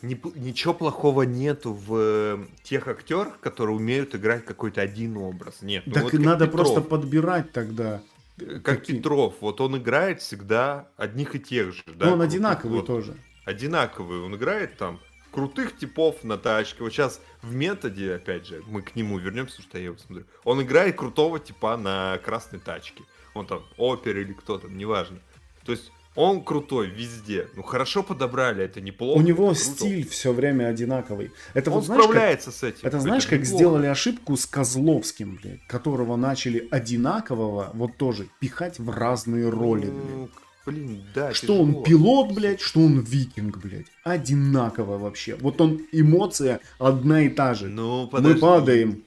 П- 0.00 0.30
ничего 0.36 0.74
плохого 0.74 1.22
нету 1.22 1.72
в 1.72 1.94
э, 1.96 2.38
тех 2.62 2.88
актерах, 2.88 3.38
которые 3.40 3.76
умеют 3.76 4.14
играть 4.14 4.44
какой-то 4.44 4.80
один 4.80 5.16
образ. 5.16 5.62
Нет. 5.62 5.82
ну 5.86 5.92
так 5.94 6.02
вот 6.04 6.14
и 6.14 6.16
как 6.16 6.26
надо 6.26 6.46
Петров. 6.46 6.66
просто 6.66 6.80
подбирать 6.88 7.52
тогда. 7.52 8.00
Э, 8.38 8.60
Как 8.60 8.80
какие- 8.80 8.96
Петров, 8.96 9.34
вот 9.40 9.60
он 9.60 9.76
играет 9.76 10.20
всегда 10.20 10.88
одних 10.96 11.34
и 11.34 11.40
тех 11.40 11.72
же. 11.74 11.82
Да, 11.86 12.06
Но 12.06 12.12
он 12.12 12.18
крутых. 12.18 12.34
одинаковый 12.34 12.76
Вот, 12.78 12.86
тоже. 12.86 13.16
Одинаковый. 13.44 14.20
Он 14.20 14.34
играет 14.36 14.76
там 14.78 15.00
крутых 15.32 15.76
типов 15.78 16.22
на 16.24 16.38
тачке. 16.38 16.82
Вот 16.82 16.92
сейчас 16.92 17.20
в 17.42 17.54
методе, 17.54 18.14
опять 18.14 18.46
же, 18.46 18.62
мы 18.66 18.82
к 18.82 18.94
нему 18.96 19.18
вернемся, 19.18 19.56
потому 19.56 19.68
что 19.68 19.78
я 19.78 19.84
его 19.86 19.96
смотрю. 19.98 20.24
Он 20.44 20.62
играет 20.62 20.96
крутого 20.96 21.38
типа 21.40 21.76
на 21.76 22.18
красной 22.24 22.58
тачке. 22.60 23.02
Он 23.34 23.46
там 23.46 23.62
опер 23.78 24.16
или 24.18 24.32
кто 24.32 24.58
там, 24.58 24.76
неважно. 24.76 25.18
То 25.64 25.72
есть 25.72 25.90
он 26.14 26.44
крутой 26.44 26.88
везде. 26.88 27.48
Ну 27.56 27.62
хорошо 27.62 28.02
подобрали, 28.02 28.64
это 28.64 28.80
неплохо. 28.80 29.18
У 29.18 29.22
него 29.22 29.52
это 29.52 29.60
круто. 29.60 29.76
стиль 29.78 30.06
все 30.08 30.32
время 30.32 30.66
одинаковый. 30.68 31.30
Это 31.54 31.70
Он 31.70 31.76
вот 31.76 31.84
знаешь, 31.86 32.02
как, 32.02 32.10
справляется 32.10 32.52
с 32.52 32.62
этим. 32.62 32.80
это 32.82 33.00
знаешь, 33.00 33.24
как 33.26 33.40
неплохо. 33.40 33.56
сделали 33.56 33.86
ошибку 33.86 34.36
с 34.36 34.44
Козловским, 34.46 35.38
блядь, 35.42 35.66
которого 35.66 36.16
начали 36.16 36.68
одинакового, 36.70 37.70
вот 37.74 37.96
тоже, 37.96 38.28
пихать 38.40 38.78
в 38.78 38.90
разные 38.90 39.48
роли, 39.48 39.86
блядь. 39.86 39.94
Ну, 40.16 40.28
Блин, 40.64 41.02
да. 41.12 41.34
Что 41.34 41.58
он 41.60 41.68
тяжело. 41.70 41.82
пилот, 41.84 42.32
блядь, 42.34 42.60
что 42.60 42.80
он 42.80 43.00
викинг, 43.00 43.58
блядь. 43.58 43.86
Одинаково 44.04 44.96
вообще. 44.96 45.34
Вот 45.40 45.60
он, 45.60 45.80
эмоция 45.90 46.60
одна 46.78 47.22
и 47.22 47.28
та 47.30 47.54
же. 47.54 47.66
Ну, 47.68 48.02
Мы 48.04 48.08
подожди. 48.08 48.40
падаем, 48.40 49.02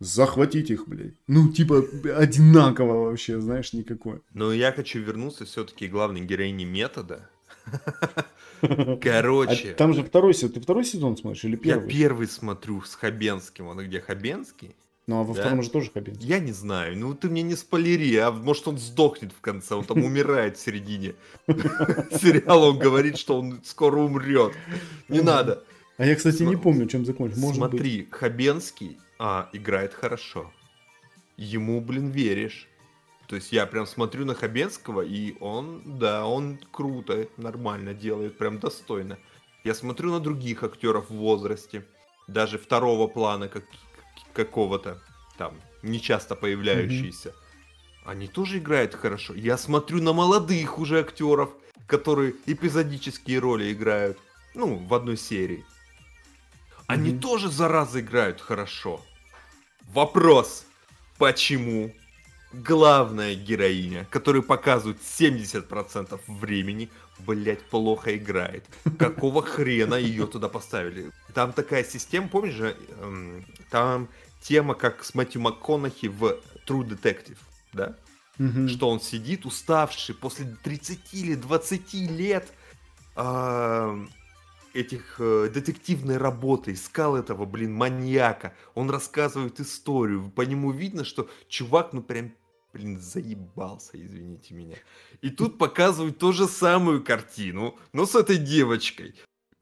захватить 0.00 0.70
их, 0.70 0.86
блядь. 0.88 1.14
Ну, 1.26 1.52
типа, 1.52 1.84
одинаково 2.16 3.04
вообще, 3.08 3.40
знаешь, 3.40 3.72
никакое. 3.72 4.20
Но 4.32 4.52
я 4.52 4.72
хочу 4.72 5.00
вернуться 5.00 5.44
все-таки 5.44 5.88
к 5.88 5.90
главной 5.90 6.20
героине 6.20 6.64
метода. 6.64 7.28
Короче, 9.00 9.72
А 9.72 9.74
там 9.74 9.94
же 9.94 10.02
второй 10.04 10.34
сезон. 10.34 10.52
Ты 10.52 10.60
второй 10.60 10.84
сезон 10.84 11.16
смотришь 11.16 11.44
или 11.44 11.52
я 11.52 11.74
первый? 11.74 11.90
первый 11.90 12.26
смотрю 12.28 12.82
с 12.82 12.94
Хабенским. 12.94 13.66
Он 13.68 13.78
где 13.84 14.00
Хабенский? 14.00 14.74
Ну, 15.06 15.20
а 15.20 15.22
во 15.24 15.34
Да. 15.34 15.40
втором 15.42 15.62
же 15.62 15.70
тоже 15.70 15.90
Хабенский. 15.92 16.26
Я 16.26 16.38
не 16.38 16.52
знаю. 16.52 16.96
Ну 16.98 17.14
ты 17.14 17.28
мне 17.28 17.42
не 17.42 17.54
спойлери, 17.56 18.16
а 18.16 18.30
может 18.30 18.66
он 18.68 18.78
сдохнет 18.78 19.32
в 19.32 19.40
конце, 19.40 19.74
он 19.74 19.84
там 19.84 20.02
умирает 20.04 20.56
в 20.58 20.60
середине 20.60 21.14
сериала. 21.46 22.70
Он 22.70 22.78
говорит, 22.78 23.16
что 23.16 23.38
он 23.38 23.60
скоро 23.64 23.98
умрет. 24.00 24.52
Не 25.08 25.20
надо. 25.20 25.64
А 25.96 26.04
я, 26.06 26.14
кстати, 26.14 26.42
не 26.42 26.56
помню, 26.56 26.86
чем 26.86 27.04
закончил. 27.04 27.52
Смотри, 27.52 28.06
Хабенский 28.10 28.98
а, 29.18 29.48
играет 29.52 29.94
хорошо. 29.94 30.52
Ему, 31.36 31.80
блин, 31.80 32.10
веришь. 32.10 32.68
То 33.26 33.36
есть 33.36 33.52
я 33.52 33.66
прям 33.66 33.86
смотрю 33.86 34.24
на 34.24 34.34
Хабенского, 34.34 35.02
и 35.02 35.36
он, 35.40 35.82
да, 35.84 36.26
он 36.26 36.58
круто, 36.70 37.28
нормально 37.36 37.92
делает, 37.92 38.38
прям 38.38 38.58
достойно. 38.58 39.18
Я 39.64 39.74
смотрю 39.74 40.12
на 40.12 40.20
других 40.20 40.62
актеров 40.62 41.10
в 41.10 41.14
возрасте, 41.14 41.84
даже 42.26 42.58
второго 42.58 43.06
плана 43.06 43.48
как, 43.48 43.64
какого-то, 44.32 44.98
там, 45.36 45.60
нечасто 45.82 46.36
появляющиеся. 46.36 47.34
Они 48.04 48.28
тоже 48.28 48.58
играют 48.58 48.94
хорошо. 48.94 49.34
Я 49.34 49.58
смотрю 49.58 50.00
на 50.02 50.14
молодых 50.14 50.78
уже 50.78 51.00
актеров, 51.00 51.50
которые 51.86 52.34
эпизодические 52.46 53.40
роли 53.40 53.70
играют, 53.72 54.18
ну, 54.54 54.76
в 54.76 54.94
одной 54.94 55.18
серии. 55.18 55.66
Они 56.86 57.10
Мгм. 57.10 57.20
тоже, 57.20 57.50
зараза, 57.50 58.00
играют 58.00 58.40
хорошо. 58.40 59.04
Вопрос, 59.92 60.66
почему 61.16 61.92
главная 62.52 63.34
героиня, 63.34 64.06
которую 64.10 64.42
показывают 64.42 64.98
70% 64.98 66.20
времени, 66.26 66.90
блять, 67.20 67.62
плохо 67.64 68.16
играет? 68.16 68.64
Какого 68.98 69.42
хрена 69.42 69.94
ее 69.94 70.26
туда 70.26 70.48
поставили? 70.48 71.10
Там 71.34 71.52
такая 71.52 71.84
система, 71.84 72.28
помнишь 72.28 72.54
же, 72.54 72.76
эм, 73.00 73.46
там 73.70 74.08
тема, 74.42 74.74
как 74.74 75.04
с 75.04 75.14
Мэтью 75.14 75.40
МакКонахи 75.40 76.06
в 76.06 76.38
True 76.66 76.86
Detective, 76.86 77.38
да? 77.72 77.96
Мгм. 78.36 78.68
что 78.68 78.88
он 78.88 79.00
сидит 79.00 79.46
уставший 79.46 80.14
после 80.14 80.56
30 80.62 81.12
или 81.12 81.34
20 81.34 81.94
лет 81.94 82.46
а, 83.16 83.98
этих 84.78 85.16
э, 85.18 85.50
детективной 85.52 86.16
работы, 86.16 86.72
искал 86.72 87.16
этого, 87.16 87.44
блин, 87.44 87.72
маньяка. 87.74 88.54
Он 88.74 88.90
рассказывает 88.90 89.60
историю. 89.60 90.30
По 90.30 90.42
нему 90.42 90.70
видно, 90.70 91.04
что 91.04 91.28
чувак, 91.48 91.92
ну 91.92 92.02
прям, 92.02 92.32
блин, 92.72 92.98
заебался, 93.00 93.92
извините 93.94 94.54
меня. 94.54 94.76
И 95.20 95.30
тут 95.30 95.58
показывают 95.58 96.18
ту 96.18 96.32
же 96.32 96.46
самую 96.46 97.02
картину, 97.02 97.76
но 97.92 98.06
с 98.06 98.14
этой 98.14 98.36
девочкой. 98.36 99.14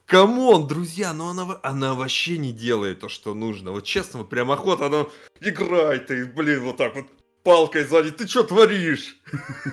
Come 0.05 0.41
on, 0.41 0.69
друзья, 0.69 1.13
ну 1.13 1.29
она, 1.29 1.59
она 1.63 1.95
вообще 1.95 2.39
не 2.39 2.53
делает 2.53 3.01
то, 3.01 3.09
что 3.09 3.35
нужно. 3.35 3.73
Вот 3.73 3.85
честно, 3.85 4.21
вот 4.21 4.29
прям 4.29 4.53
охота, 4.53 4.87
она 4.87 5.07
играет, 5.41 6.11
и, 6.11 6.25
блин, 6.25 6.63
вот 6.63 6.77
так 6.77 6.95
вот 6.95 7.07
палкой 7.43 7.85
сзади, 7.85 8.11
ты 8.11 8.29
что 8.29 8.45
творишь? 8.45 9.17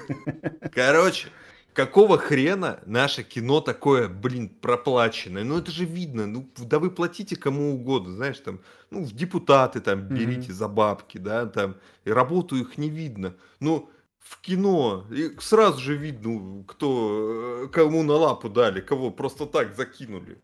Короче, 0.74 1.28
какого 1.74 2.18
хрена 2.18 2.80
наше 2.86 3.24
кино 3.24 3.62
такое, 3.62 4.08
блин, 4.08 4.50
проплаченное? 4.50 5.44
Ну 5.44 5.58
это 5.58 5.72
же 5.72 5.86
видно, 5.86 6.28
ну 6.28 6.50
да 6.58 6.80
вы 6.80 6.92
платите 6.92 7.36
кому 7.36 7.74
угодно, 7.74 8.14
знаешь, 8.14 8.40
там, 8.40 8.62
ну 8.90 9.04
в 9.04 9.14
депутаты 9.14 9.82
там 9.82 10.02
берите 10.02 10.54
за 10.54 10.68
бабки, 10.68 11.18
да, 11.18 11.46
там, 11.46 11.76
и 12.06 12.12
работу 12.12 12.56
их 12.56 12.78
не 12.78 12.90
видно. 12.90 13.36
Ну, 13.60 13.90
в 14.20 14.40
кино 14.40 15.06
и 15.12 15.36
сразу 15.40 15.80
же 15.80 15.96
видно, 15.98 16.64
кто, 16.66 17.66
э, 17.66 17.68
кому 17.68 18.04
на 18.04 18.14
лапу 18.14 18.50
дали, 18.50 18.80
кого 18.80 19.12
просто 19.12 19.46
так 19.46 19.76
закинули. 19.76 20.38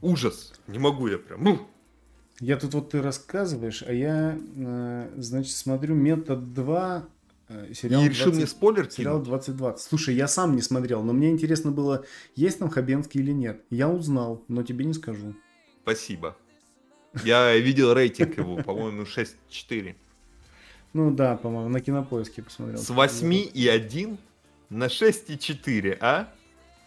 Ужас, 0.00 0.52
не 0.66 0.78
могу 0.78 1.08
я 1.08 1.18
прям, 1.18 1.44
ну, 1.44 1.68
Я 2.40 2.56
тут 2.56 2.74
вот 2.74 2.90
ты 2.90 3.02
рассказываешь, 3.02 3.84
а 3.86 3.92
я, 3.92 4.36
э, 4.56 5.12
значит, 5.16 5.52
смотрю 5.52 5.94
метод 5.94 6.54
2, 6.54 6.98
э, 6.98 7.21
сериал, 7.74 8.02
и 8.02 8.08
решил 8.08 8.26
20 8.26 8.36
мне 8.36 8.46
спойлер 8.46 8.90
сериал 8.90 9.16
кинуть. 9.16 9.28
2020. 9.28 9.88
Слушай, 9.88 10.14
я 10.14 10.28
сам 10.28 10.56
не 10.56 10.62
смотрел, 10.62 11.02
но 11.02 11.12
мне 11.12 11.30
интересно 11.30 11.70
было, 11.70 12.04
есть 12.34 12.58
там 12.58 12.68
Хабенский 12.68 13.20
или 13.20 13.32
нет. 13.32 13.62
Я 13.70 13.88
узнал, 13.88 14.44
но 14.48 14.62
тебе 14.62 14.84
не 14.84 14.94
скажу. 14.94 15.34
Спасибо. 15.82 16.36
Я 17.24 17.56
видел 17.56 17.92
рейтинг 17.92 18.38
его, 18.38 18.56
по-моему, 18.62 19.02
6.4. 19.02 19.94
Ну 20.92 21.10
да, 21.10 21.36
по-моему, 21.36 21.68
на 21.68 21.80
кинопоиске 21.80 22.42
посмотрел. 22.42 22.78
С 22.78 22.90
8,1 22.90 24.18
на 24.70 24.84
6,4, 24.86 25.98
а? 26.00 26.32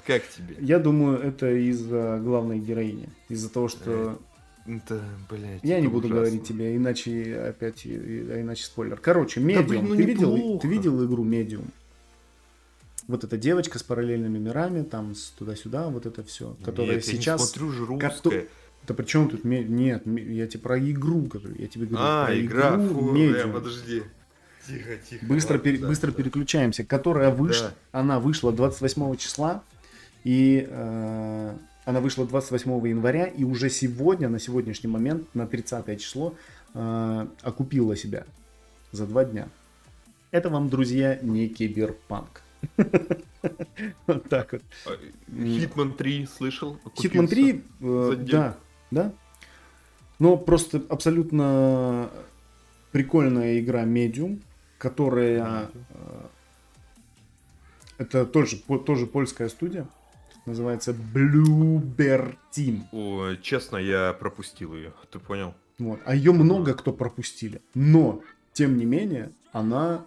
Как 0.05 0.27
тебе? 0.29 0.55
Я 0.59 0.77
думаю, 0.77 1.19
это 1.19 1.51
из-за 1.51 2.19
главной 2.23 2.59
героини. 2.59 3.09
Из-за 3.29 3.49
того, 3.49 3.67
что 3.67 4.19
Это, 4.65 5.03
блядь, 5.29 5.63
Я 5.63 5.79
не 5.79 5.87
буду 5.87 6.07
ужасно. 6.07 6.15
говорить 6.23 6.43
тебе, 6.47 6.75
иначе 6.75 7.37
опять, 7.49 7.85
и- 7.85 7.95
а 8.31 8.41
иначе 8.41 8.63
спойлер. 8.65 8.97
Короче, 8.99 9.39
Медиум. 9.39 9.67
блин, 9.67 9.85
ну 9.89 9.95
ты, 9.95 10.03
видел, 10.03 10.59
ты 10.59 10.67
видел 10.67 11.05
игру 11.05 11.23
Медиум? 11.23 11.65
Вот 13.07 13.23
эта 13.23 13.37
девочка 13.37 13.77
с 13.77 13.83
параллельными 13.83 14.39
мирами, 14.39 14.81
там 14.81 15.13
туда-сюда, 15.37 15.89
вот 15.89 16.07
это 16.07 16.23
все, 16.23 16.57
которая 16.63 16.95
Нет, 16.95 17.05
я 17.05 17.13
не 17.13 17.19
сейчас. 17.19 17.47
смотрю 17.51 17.71
же 17.71 17.85
русское. 17.85 18.47
Да 18.87 18.93
при 18.93 19.05
чем 19.05 19.29
тут 19.29 19.43
нет, 19.45 20.03
я 20.05 20.47
тебе 20.47 20.59
про 20.61 20.79
игру 20.79 21.21
говорю, 21.21 21.55
я 21.57 21.67
тебе 21.67 21.85
говорю 21.87 22.03
А, 22.05 22.25
про 22.27 22.39
игра, 22.39 22.75
игру 22.75 22.87
фу, 22.87 23.15
Medium. 23.15 23.49
э, 23.49 23.53
подожди. 23.53 24.03
Тихо, 24.67 24.89
тихо. 25.09 25.25
Быстро, 25.25 25.53
ладно, 25.55 25.63
пере- 25.63 25.77
да, 25.79 25.87
быстро 25.87 26.11
да. 26.11 26.17
переключаемся, 26.17 26.83
которая 26.83 27.29
вышла, 27.31 27.69
Да. 27.91 27.99
она 27.99 28.19
вышла 28.19 28.51
28 28.51 29.15
числа, 29.17 29.63
и 30.23 30.67
э, 30.69 31.55
она 31.85 31.99
вышла 32.01 32.25
28 32.25 32.87
января, 32.87 33.27
и 33.27 33.43
уже 33.43 33.69
сегодня, 33.69 34.27
на 34.27 34.39
сегодняшний 34.39 34.89
момент, 34.89 35.33
на 35.35 35.47
30 35.47 36.01
число, 36.01 36.35
э, 36.73 37.27
окупила 37.43 37.95
себя 37.95 38.25
за 38.91 39.05
два 39.05 39.23
дня. 39.23 39.47
Это 40.31 40.49
вам, 40.49 40.69
друзья, 40.69 41.19
не 41.21 41.47
киберпанк. 41.47 42.41
Вот 44.07 44.27
так 44.27 44.53
вот. 44.53 44.63
А, 44.87 44.97
Hitman 45.31 45.93
3 45.95 46.25
слышал? 46.25 46.79
Hitman 46.95 47.27
3, 47.27 47.63
э, 47.81 48.15
да, 48.17 48.57
да. 48.89 49.13
Но 50.17 50.35
просто 50.35 50.81
абсолютно 50.89 52.09
прикольная 52.91 53.59
игра 53.59 53.83
Medium, 53.83 54.41
которая... 54.79 55.69
э, 55.89 56.25
Это 57.99 58.25
тоже, 58.25 58.57
тоже 58.57 59.05
польская 59.05 59.47
студия. 59.47 59.87
Называется 60.45 60.95
Bluebird 61.13 62.35
Team. 62.55 62.81
Ой, 62.91 63.39
честно, 63.41 63.77
я 63.77 64.13
пропустил 64.13 64.75
ее. 64.75 64.93
Ты 65.11 65.19
понял? 65.19 65.53
Вот. 65.79 65.99
А 66.05 66.13
ее 66.15 66.31
много 66.33 66.73
кто 66.73 66.93
пропустили. 66.93 67.61
Но, 67.73 68.21
тем 68.53 68.77
не 68.77 68.85
менее, 68.85 69.31
она... 69.51 70.05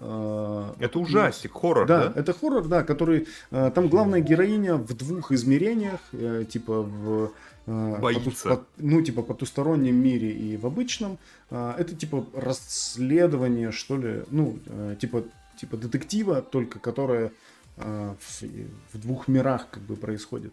э, 0.00 0.72
Это 0.80 0.98
ужастик, 0.98 1.52
хоррор, 1.52 1.86
Да, 1.86 2.08
да? 2.08 2.20
это 2.20 2.32
хоррор, 2.32 2.66
да, 2.66 2.82
который... 2.82 3.28
э, 3.50 3.70
там 3.74 3.88
главная 3.88 4.20
героиня 4.20 4.74
в 4.76 4.92
двух 4.96 5.30
измерениях, 5.32 6.00
э, 6.12 6.44
типа 6.48 6.82
в... 6.82 7.30
Боится. 7.66 8.30
поту- 8.30 8.48
пот- 8.60 8.66
ну, 8.78 9.02
типа 9.02 9.22
потустороннем 9.22 9.96
мире 9.96 10.30
и 10.30 10.56
в 10.56 10.66
обычном. 10.66 11.18
Это 11.50 11.96
типа 11.96 12.24
расследование, 12.32 13.72
что 13.72 13.96
ли, 13.96 14.22
ну, 14.30 14.58
типа, 15.00 15.24
типа 15.58 15.76
детектива, 15.76 16.42
только 16.42 16.78
которое 16.78 17.32
в, 17.76 18.42
в 18.92 18.98
двух 18.98 19.28
мирах 19.28 19.68
как 19.70 19.82
бы 19.82 19.96
происходит. 19.96 20.52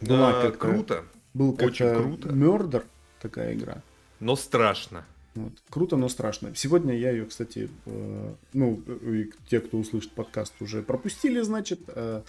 Была 0.00 0.32
Да, 0.32 0.42
как-то- 0.42 0.58
круто, 0.58 1.04
Был 1.32 1.56
очень 1.60 1.92
круто. 1.94 2.28
Murder, 2.28 2.84
такая 3.20 3.54
игра. 3.54 3.82
но 4.20 4.36
страшно. 4.36 5.04
Вот. 5.34 5.52
Круто, 5.68 5.96
но 5.96 6.08
страшно. 6.08 6.54
Сегодня 6.54 6.96
я 6.96 7.10
ее, 7.10 7.26
кстати, 7.26 7.68
э, 7.86 8.34
ну, 8.52 8.74
и 9.02 9.32
те, 9.48 9.60
кто 9.60 9.78
услышит 9.78 10.12
подкаст, 10.12 10.54
уже 10.60 10.80
пропустили, 10.82 11.40
значит. 11.40 11.80
э, 11.88 12.22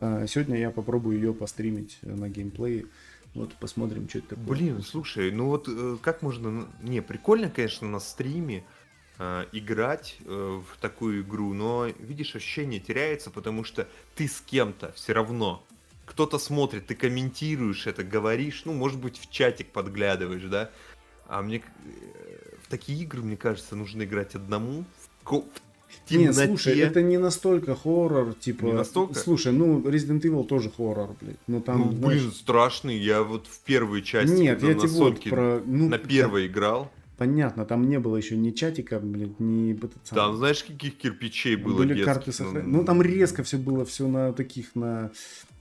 э, 0.00 0.26
сегодня 0.28 0.58
я 0.58 0.70
попробую 0.70 1.16
ее 1.16 1.32
постримить 1.32 1.98
на 2.02 2.28
геймплее. 2.28 2.84
Вот, 3.34 3.54
посмотрим, 3.54 4.08
что 4.10 4.18
это 4.18 4.28
такое. 4.36 4.44
Блин, 4.46 4.82
слушай, 4.82 5.32
ну 5.32 5.46
вот 5.46 5.68
э, 5.68 5.96
как 6.02 6.20
можно... 6.20 6.68
Не, 6.82 7.00
прикольно, 7.00 7.48
конечно, 7.48 7.88
на 7.88 7.98
стриме 7.98 8.58
э, 8.58 8.62
играть 9.52 10.16
э, 10.24 10.60
в 10.60 10.80
такую 10.80 11.22
игру, 11.22 11.52
но, 11.54 11.86
видишь, 11.98 12.34
ощущение 12.34 12.80
теряется, 12.80 13.30
потому 13.30 13.62
что 13.64 13.86
ты 14.16 14.26
с 14.26 14.40
кем-то 14.40 14.92
все 14.96 15.12
равно. 15.12 15.64
Кто-то 16.04 16.38
смотрит, 16.38 16.86
ты 16.86 16.94
комментируешь 16.94 17.86
это, 17.86 18.02
говоришь, 18.04 18.62
ну, 18.64 18.72
может 18.72 18.98
быть, 18.98 19.18
в 19.18 19.30
чатик 19.30 19.68
подглядываешь, 19.68 20.42
да? 20.44 20.70
А 21.28 21.40
мне 21.42 21.58
э, 21.58 22.56
в 22.62 22.68
такие 22.68 23.00
игры, 23.02 23.22
мне 23.22 23.36
кажется, 23.36 23.76
нужно 23.76 24.02
играть 24.02 24.34
одному, 24.34 24.84
в, 24.98 25.24
ко- 25.24 25.40
в 25.40 26.10
Не, 26.10 26.26
темноте. 26.26 26.46
слушай, 26.46 26.78
это 26.78 27.00
не 27.00 27.16
настолько 27.16 27.74
хоррор, 27.76 28.34
типа... 28.34 28.64
Не 28.64 28.72
настолько? 28.72 29.14
Слушай, 29.14 29.52
ну, 29.52 29.80
Resident 29.80 30.20
Evil 30.22 30.44
тоже 30.44 30.70
хоррор, 30.76 31.14
блядь. 31.20 31.36
Ну, 31.46 31.60
там, 31.62 31.78
Ну, 31.78 31.92
знаешь, 31.92 32.20
блин, 32.20 32.32
страшный. 32.32 32.98
Я 32.98 33.22
вот 33.22 33.46
в 33.46 33.60
первой 33.60 34.02
части, 34.02 34.34
Нет, 34.34 34.60
я 34.60 34.68
на 34.68 34.74
тебе 34.74 34.88
вот 34.88 34.98
Соньке 34.98 35.30
про... 35.30 35.62
Ну, 35.64 35.88
на 35.88 35.98
да, 35.98 36.06
первой 36.06 36.48
играл, 36.48 36.90
понятно, 37.16 37.64
там 37.64 37.88
не 37.88 37.98
было 37.98 38.16
еще 38.16 38.36
ни 38.36 38.50
чатика, 38.50 38.98
блядь, 39.00 39.38
ни... 39.40 39.78
самый- 40.04 40.14
там, 40.14 40.36
знаешь, 40.36 40.64
каких 40.64 40.96
кирпичей 40.96 41.56
было 41.56 41.78
были 41.78 41.94
детских, 41.94 42.04
карты 42.04 42.26
ну, 42.26 42.32
сохранения. 42.32 42.76
Ну, 42.76 42.84
там 42.84 43.02
резко 43.02 43.42
все 43.42 43.58
было, 43.58 43.84
все 43.84 44.08
на 44.08 44.32
таких, 44.32 44.74
на, 44.74 45.10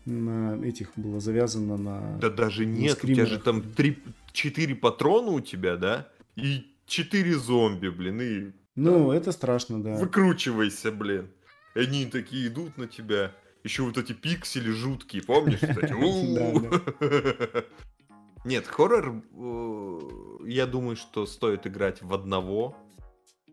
на 0.06 0.60
этих 0.64 0.92
было 0.96 1.20
завязано 1.20 1.78
на... 1.78 2.18
Да 2.20 2.30
даже 2.30 2.66
нет, 2.66 2.98
у 3.04 3.08
тебя 3.08 3.26
же 3.26 3.38
скримерах. 3.38 3.44
там 3.44 3.62
три, 3.62 4.00
четыре 4.32 4.76
патрона 4.76 5.32
у 5.32 5.40
тебя, 5.40 5.78
да? 5.78 6.08
И 6.36 6.66
четыре 6.86 7.38
зомби, 7.38 7.90
блин, 7.90 8.22
и 8.22 8.52
Ну, 8.76 9.12
это 9.12 9.32
страшно, 9.32 9.82
да. 9.82 9.96
выкручивайся, 9.96 10.92
блин. 10.92 11.30
Они 11.76 12.06
такие 12.06 12.48
идут 12.48 12.78
на 12.78 12.88
тебя. 12.88 13.32
Еще 13.64 13.84
вот 13.84 13.98
эти 13.98 14.14
пиксели 14.14 14.70
жуткие, 14.72 15.24
помнишь? 15.24 15.60
кстати? 15.60 15.94
Нет, 18.46 18.68
хоррор, 18.68 19.24
э, 19.32 20.00
я 20.46 20.66
думаю, 20.68 20.96
что 20.96 21.26
стоит 21.26 21.66
играть 21.68 22.02
в 22.02 22.14
одного. 22.14 22.76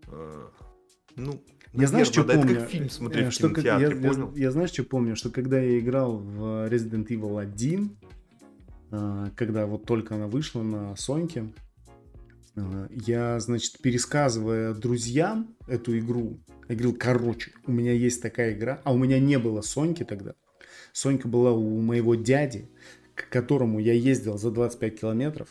Э, 0.09 0.49
Ну, 1.17 1.43
Я 1.73 1.87
знаешь, 1.89 2.07
что 2.09 2.25
да, 2.25 2.35
помню? 2.35 2.53
это 2.53 2.61
как 2.63 2.71
фильм 2.71 2.89
смотреть 2.91 3.27
Э, 3.27 3.29
в 3.31 3.33
что 3.33 3.47
я, 3.49 3.53
кинотеатре, 3.55 4.01
я- 4.01 4.09
понял? 4.09 4.35
я 4.37 4.51
знаешь, 4.51 4.71
что 4.71 4.85
помню? 4.85 5.17
Что 5.17 5.31
когда 5.31 5.61
я 5.61 5.79
играл 5.79 6.17
в 6.19 6.69
Resident 6.69 7.07
Evil 7.09 7.41
1, 7.41 7.97
э, 8.93 9.27
когда 9.37 9.67
вот 9.67 9.85
только 9.87 10.15
она 10.17 10.27
вышла 10.29 10.63
на 10.63 10.97
Соньке, 10.97 11.53
я, 12.91 13.39
значит, 13.41 13.79
пересказывая 13.81 14.75
друзьям 14.75 15.55
эту 15.69 15.99
игру, 15.99 16.41
я 16.69 16.75
говорил, 16.75 16.95
короче, 16.99 17.53
у 17.67 17.73
меня 17.73 17.93
есть 17.93 18.21
такая 18.21 18.53
игра, 18.53 18.81
а 18.85 18.93
у 18.93 18.99
меня 18.99 19.19
не 19.19 19.39
было 19.39 19.61
Соньки 19.63 20.05
тогда. 20.05 20.35
Сонька 20.93 21.29
была 21.29 21.53
у 21.53 21.81
моего 21.81 22.17
дяди, 22.17 22.69
к 23.15 23.29
которому 23.31 23.79
я 23.79 23.93
ездил 23.93 24.37
за 24.37 24.51
25 24.51 25.01
километров, 25.01 25.49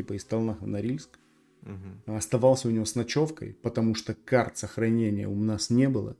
типа 0.00 0.14
из 0.14 0.24
Толнаха 0.24 0.66
на 0.66 0.80
Рильск. 0.80 1.18
Мгм. 1.62 2.16
оставался 2.16 2.68
у 2.68 2.70
него 2.70 2.86
с 2.86 2.94
ночевкой, 2.94 3.54
потому 3.60 3.94
что 3.94 4.14
карт 4.14 4.56
сохранения 4.56 5.28
у 5.28 5.34
нас 5.34 5.68
не 5.68 5.90
было. 5.90 6.16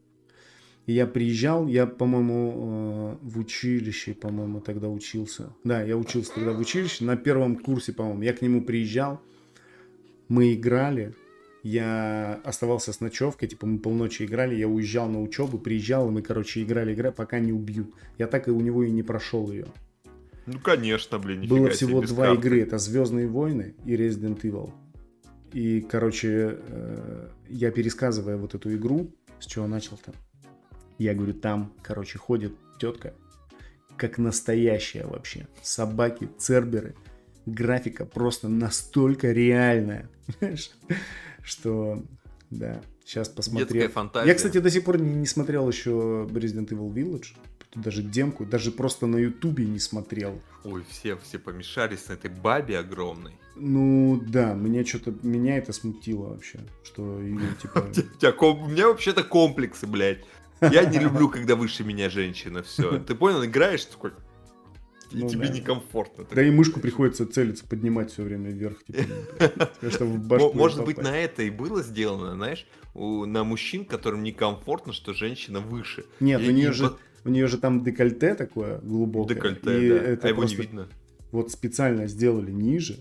И 0.85 0.93
я 0.93 1.07
приезжал, 1.07 1.67
я, 1.67 1.87
по-моему, 1.87 3.17
э, 3.23 3.27
в 3.27 3.39
училище, 3.39 4.13
по-моему, 4.13 4.61
тогда 4.61 4.91
учился. 4.91 5.55
Да, 5.65 5.83
я 5.83 5.97
учился 5.97 6.35
тогда 6.35 6.53
в 6.53 6.61
училище, 6.61 7.05
на 7.05 7.17
первом 7.17 7.57
курсе, 7.57 7.95
по-моему. 7.95 8.21
Я 8.21 8.35
к 8.35 8.43
нему 8.43 8.63
приезжал, 8.63 9.23
мы 10.29 10.53
играли, 10.53 11.15
я 11.63 12.39
оставался 12.45 12.93
с 12.93 13.01
ночевкой, 13.01 13.49
типа 13.49 13.67
мы 13.67 13.79
полночи 13.79 14.25
играли, 14.25 14.57
я 14.57 14.69
уезжал 14.69 15.09
на 15.09 15.23
учебу, 15.23 15.59
приезжал, 15.59 16.09
и 16.09 16.13
мы, 16.13 16.21
короче, 16.21 16.63
играли, 16.63 16.93
играли, 16.93 17.15
пока 17.15 17.39
не 17.39 17.53
убьют. 17.53 17.95
Я 18.19 18.27
так 18.27 18.47
и 18.49 18.51
у 18.51 18.61
него 18.61 18.85
и 18.85 18.91
не 18.91 19.03
прошел 19.03 19.51
ее. 19.51 19.69
Ну, 20.47 20.59
конечно, 20.59 21.19
блин, 21.19 21.41
нифига 21.41 21.57
Было 21.57 21.71
всего 21.71 22.01
два 22.03 22.27
карты. 22.27 22.41
игры, 22.41 22.63
это 22.63 22.79
Звездные 22.79 23.29
войны 23.29 23.75
и 23.85 23.95
Resident 23.95 24.41
Evil. 24.43 24.73
И, 25.53 25.81
короче, 25.81 26.59
э, 26.61 27.29
я 27.49 27.71
пересказывая 27.71 28.37
вот 28.37 28.55
эту 28.55 28.75
игру, 28.75 29.15
с 29.41 29.47
чего 29.47 29.67
начал-то, 29.67 30.13
я 30.99 31.15
говорю, 31.15 31.35
там, 31.35 31.73
короче, 31.83 32.19
ходит 32.19 32.55
тетка, 32.79 33.15
как 33.97 34.19
настоящая 34.19 35.07
вообще. 35.07 35.49
Собаки, 35.63 36.29
церберы, 36.39 36.95
графика 37.47 38.07
просто 38.07 38.49
настолько 38.49 39.33
реальная, 39.33 40.09
знаешь, 40.39 40.71
что, 41.43 42.05
да, 42.51 42.81
сейчас 43.05 43.29
посмотрел. 43.29 43.69
Детская 43.69 43.89
фантазия. 43.89 44.29
Я, 44.29 44.35
кстати, 44.35 44.59
до 44.59 44.71
сих 44.71 44.85
пор 44.85 45.01
не, 45.01 45.15
не 45.15 45.27
смотрел 45.27 45.69
еще 45.69 46.29
Resident 46.31 46.69
Evil 46.69 46.93
Village, 46.93 47.35
даже 47.75 48.03
демку, 48.03 48.45
даже 48.45 48.73
просто 48.73 49.07
на 49.07 49.17
ютубе 49.17 49.65
не 49.65 49.79
смотрел. 49.79 50.41
Ой, 50.65 50.85
все, 50.89 51.17
все 51.17 51.39
помешались 51.39 52.09
на 52.09 52.15
этой 52.15 52.31
бабе 52.31 52.79
огромной. 52.79 53.33
Ну 53.57 54.21
да, 54.27 54.55
меня 54.55 54.85
что-то 54.85 55.15
меня 55.23 55.59
это 55.59 55.73
смутило 55.73 56.29
вообще, 56.31 56.61
что 56.83 57.21
ее 57.21 57.55
типа. 57.63 57.87
У 58.45 58.69
меня 58.69 58.89
вообще-то 58.89 59.23
комплексы, 59.23 59.87
блядь. 59.87 60.25
Я 60.61 60.85
не 60.85 60.99
люблю, 60.99 61.29
когда 61.29 61.57
выше 61.57 61.85
меня 61.85 62.11
женщина, 62.11 62.63
все. 62.63 62.99
Ты 62.99 63.15
понял, 63.15 63.45
играешь 63.45 63.85
такой, 63.87 64.13
и 65.11 65.19
Ну 65.19 65.29
тебе 65.29 65.49
да. 65.49 65.55
некомфортно. 65.55 66.27
Да 66.31 66.43
и 66.43 66.51
мышку 66.51 66.81
приходится 66.81 67.27
целиться, 67.27 67.67
поднимать 67.67 68.13
все 68.13 68.23
время 68.23 68.51
вверх, 68.51 68.85
типа, 68.85 69.03
чтобы 69.91 70.19
в 70.19 70.55
Может 70.55 70.85
быть, 70.85 70.99
на 70.99 71.17
это 71.17 71.43
и 71.43 71.51
было 71.51 71.83
сделано, 71.83 72.35
знаешь, 72.35 72.67
на 72.95 73.45
мужчин, 73.45 73.85
которым 73.85 74.23
некомфортно, 74.23 74.93
что 74.93 75.13
женщина 75.15 75.61
выше. 75.61 76.05
Нет, 76.21 76.41
у 76.41 76.51
нее 76.51 76.73
же 76.73 76.97
у 77.25 77.29
нее 77.29 77.47
же 77.47 77.59
там 77.59 77.83
декольте 77.85 78.35
такое 78.35 78.79
глубокое. 78.79 79.35
Декольте, 79.35 79.87
и 79.87 79.89
да. 79.91 79.97
это 79.97 80.27
а 80.27 80.31
его 80.31 80.45
не 80.45 80.55
видно. 80.55 80.89
Вот 81.33 81.51
специально 81.51 82.07
сделали 82.07 82.51
ниже 82.51 82.97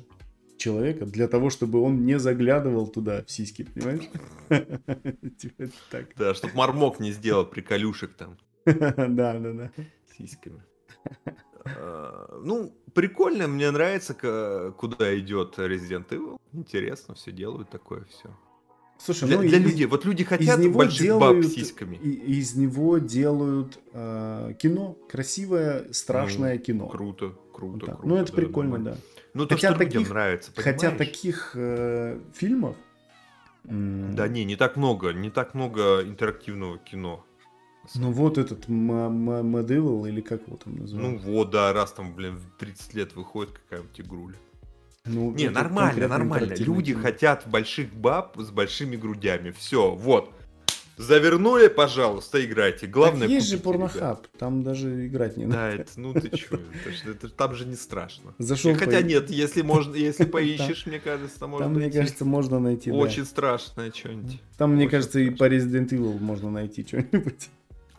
человека 0.57 1.05
для 1.05 1.27
того, 1.27 1.49
чтобы 1.49 1.81
он 1.81 2.05
не 2.05 2.19
заглядывал 2.19 2.87
туда 2.87 3.23
в 3.23 3.31
сиськи, 3.31 3.63
понимаешь? 3.63 4.09
Типа. 5.37 5.69
Да, 6.17 6.33
чтобы 6.33 6.53
мармок 6.55 6.99
не 6.99 7.11
сделал 7.11 7.45
приколюшек 7.45 8.13
там 8.13 8.37
Да, 8.65 9.39
да, 9.39 9.53
да. 9.53 9.71
сиськами. 10.17 10.61
Э, 11.65 12.39
ну, 12.43 12.73
прикольно, 12.93 13.47
мне 13.47 13.71
нравится, 13.71 14.13
куда 14.77 15.17
идет 15.17 15.57
Resident 15.57 16.09
Evil. 16.09 16.39
Интересно, 16.53 17.15
все 17.15 17.31
делают 17.31 17.69
такое 17.69 18.03
все. 18.05 18.29
Слушай, 19.01 19.27
Для, 19.29 19.37
ну 19.37 19.43
для 19.47 19.57
из- 19.59 19.63
людей, 19.63 19.85
вот 19.85 20.03
люди 20.05 20.23
из 20.23 20.27
хотят 20.27 20.59
него 20.59 20.79
больших 20.79 21.17
баб 21.17 21.29
делают, 21.31 21.47
с 21.47 21.53
сиськами. 21.53 21.95
и- 21.95 22.09
из 22.39 22.55
него 22.55 22.97
делают 22.97 23.79
э, 23.93 24.53
кино, 24.59 24.97
красивое, 25.09 25.85
страшное 25.93 26.57
кино. 26.57 26.87
Круто, 26.87 27.27
Вот 27.27 27.35
круто, 27.53 27.85
так. 27.85 27.95
круто. 27.99 28.07
Ну, 28.09 28.15
это 28.17 28.31
да, 28.31 28.35
прикольно, 28.35 28.71
нормально. 28.77 28.97
да. 28.97 29.23
Ну, 29.33 29.45
то, 29.45 29.55
Хотя 29.55 29.69
что 29.73 29.83
людям 29.83 30.01
таких- 30.03 30.09
нравится, 30.09 30.51
Хотя 30.55 30.89
понимаешь? 30.91 30.97
таких 30.97 31.51
э, 31.55 32.19
фильмов... 32.33 32.75
Да 33.63 34.27
не, 34.27 34.45
не 34.45 34.55
так 34.55 34.75
много, 34.77 35.13
не 35.13 35.29
так 35.29 35.53
много 35.53 36.01
интерактивного 36.03 36.77
кино. 36.79 37.23
Ну 37.95 38.11
вот 38.11 38.37
этот 38.37 38.67
Evil, 38.67 40.07
или 40.09 40.21
как 40.21 40.45
его 40.47 40.57
там 40.57 40.75
Ну 40.75 40.81
называют? 40.81 41.23
вот, 41.23 41.49
да, 41.51 41.71
раз 41.73 41.91
там, 41.93 42.13
блин, 42.13 42.37
в 42.37 42.59
30 42.59 42.93
лет 42.95 43.15
выходит 43.15 43.51
какая-нибудь 43.53 43.99
игруля. 44.01 44.35
Ну, 45.11 45.31
Не, 45.33 45.49
нормально, 45.49 46.07
нормально. 46.07 46.53
Люди 46.57 46.93
кино. 46.93 47.03
хотят 47.03 47.43
больших 47.47 47.93
баб 47.93 48.37
с 48.37 48.49
большими 48.51 48.95
грудями. 48.95 49.51
Все, 49.51 49.91
вот. 49.91 50.31
Завернули, 50.97 51.69
пожалуйста, 51.69 52.43
играйте. 52.43 52.85
Главное, 52.85 53.21
так 53.21 53.29
есть 53.29 53.47
же 53.47 53.57
купите, 53.57 53.77
ребят. 53.77 53.91
порнохаб, 53.93 54.27
там 54.37 54.63
даже 54.63 55.07
играть 55.07 55.37
не 55.37 55.45
надо. 55.45 55.57
Да, 55.57 55.69
это, 55.69 55.91
ну 55.95 56.13
ты 56.13 56.29
чё, 56.29 56.57
это 56.57 56.91
ж- 56.93 57.05
это 57.15 57.29
там 57.29 57.55
же 57.55 57.65
не 57.65 57.75
страшно. 57.75 58.33
Зашел 58.37 58.75
Хотя 58.75 58.99
по- 58.99 59.03
нет, 59.05 59.29
если 59.29 59.61
можно, 59.61 59.95
если 59.95 60.23
Там- 60.25 60.31
поищешь, 60.31 60.85
мне 60.85 60.99
кажется, 60.99 61.39
там 61.39 61.51
можно 61.51 61.67
Там, 61.67 61.75
мне 61.77 61.89
кажется, 61.89 62.25
можно 62.25 62.59
найти, 62.59 62.91
да. 62.91 62.97
очень 62.97 63.23
страшное 63.25 63.93
что-нибудь. 63.93 64.41
Там, 64.57 64.71
мне 64.73 64.81
очень 64.87 64.91
кажется, 64.91 65.19
и 65.21 65.29
по 65.29 65.45
Resident 65.47 65.87
Evil 65.91 66.19
можно 66.19 66.51
найти 66.51 66.85
что-нибудь. 66.85 67.49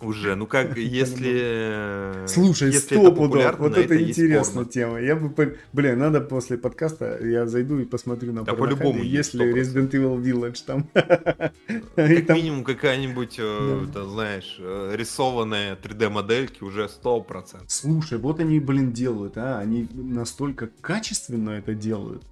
Уже, 0.00 0.34
ну 0.34 0.46
как, 0.46 0.78
если... 0.78 2.26
Слушай, 2.26 2.68
если 2.72 2.96
стоп, 2.96 3.18
это 3.18 3.56
вот 3.58 3.76
это, 3.76 3.94
есть 3.94 4.18
интересная 4.18 4.64
тема. 4.64 4.98
Я 5.00 5.14
бы, 5.16 5.58
блин, 5.72 5.98
надо 5.98 6.20
после 6.20 6.56
подкаста, 6.56 7.18
я 7.22 7.46
зайду 7.46 7.78
и 7.78 7.84
посмотрю 7.84 8.32
на 8.32 8.44
Да, 8.44 8.54
по-любому 8.54 9.02
есть 9.02 9.34
есть, 9.34 9.34
ли 9.34 9.52
100%. 9.52 9.54
Resident 9.54 9.90
Evil 9.90 10.22
Village 10.22 10.62
там. 10.64 10.88
Как 10.94 12.28
минимум 12.30 12.64
какая-нибудь, 12.64 13.36
э, 13.38 13.86
знаешь, 13.94 14.56
э, 14.58 14.94
рисованная 14.96 15.76
3D-модельки 15.76 16.64
уже 16.64 16.88
100%. 16.88 17.64
Слушай, 17.66 18.18
вот 18.18 18.40
они, 18.40 18.58
блин, 18.58 18.92
делают, 18.92 19.36
а, 19.36 19.58
они 19.58 19.86
настолько 19.92 20.70
качественно 20.80 21.50
это 21.50 21.74
делают, 21.74 22.24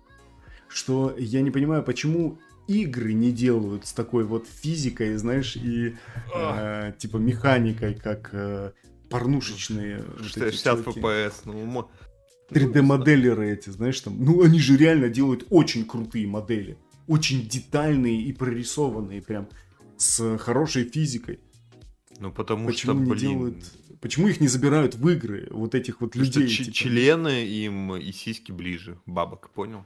что 0.69 1.15
я 1.19 1.43
не 1.43 1.51
понимаю, 1.51 1.83
почему 1.83 2.39
игры 2.69 3.13
не 3.15 3.33
делают 3.33 3.87
с 3.87 3.93
такой 3.93 4.25
вот 4.25 4.47
физикой, 4.47 5.17
знаешь, 5.17 5.57
и 5.57 5.97
э, 6.35 6.93
типа 6.99 7.17
механикой, 7.17 7.95
как 7.95 8.31
э, 8.33 8.73
порнушечные 9.11 10.05
вот 10.19 10.37
эти 10.37 10.51
60 10.55 10.79
чуваки. 10.85 11.01
FPS, 11.01 11.33
ну, 11.47 11.65
мо- 11.65 11.91
3D-моделеры 12.51 13.51
эти, 13.53 13.71
знаешь, 13.71 14.01
там, 14.01 14.23
ну 14.25 14.43
они 14.43 14.61
же 14.61 14.77
реально 14.77 15.09
делают 15.09 15.47
очень 15.51 15.85
крутые 15.85 16.27
модели, 16.27 16.79
очень 17.07 17.49
детальные 17.49 18.23
и 18.23 18.33
прорисованные, 18.33 19.21
прям 19.23 19.49
с 19.97 20.39
хорошей 20.39 20.85
физикой. 20.85 21.41
Ну, 22.21 22.33
потому 22.33 22.67
Почему 22.67 22.95
что, 22.95 23.03
не 23.05 23.11
блин, 23.11 23.21
делают, 23.39 23.73
почему 24.01 24.29
их 24.29 24.41
не 24.41 24.49
забирают 24.49 24.95
в 24.95 25.09
игры, 25.09 25.47
вот 25.51 25.75
этих 25.75 26.01
вот 26.01 26.13
потому 26.13 26.25
что 26.31 26.41
людей? 26.41 26.55
ч- 26.55 26.65
типа? 26.65 26.77
члены 26.77 27.47
им 27.47 27.95
и 27.97 28.13
сиськи 28.13 28.51
ближе, 28.53 28.99
бабок, 29.07 29.51
понял? 29.51 29.85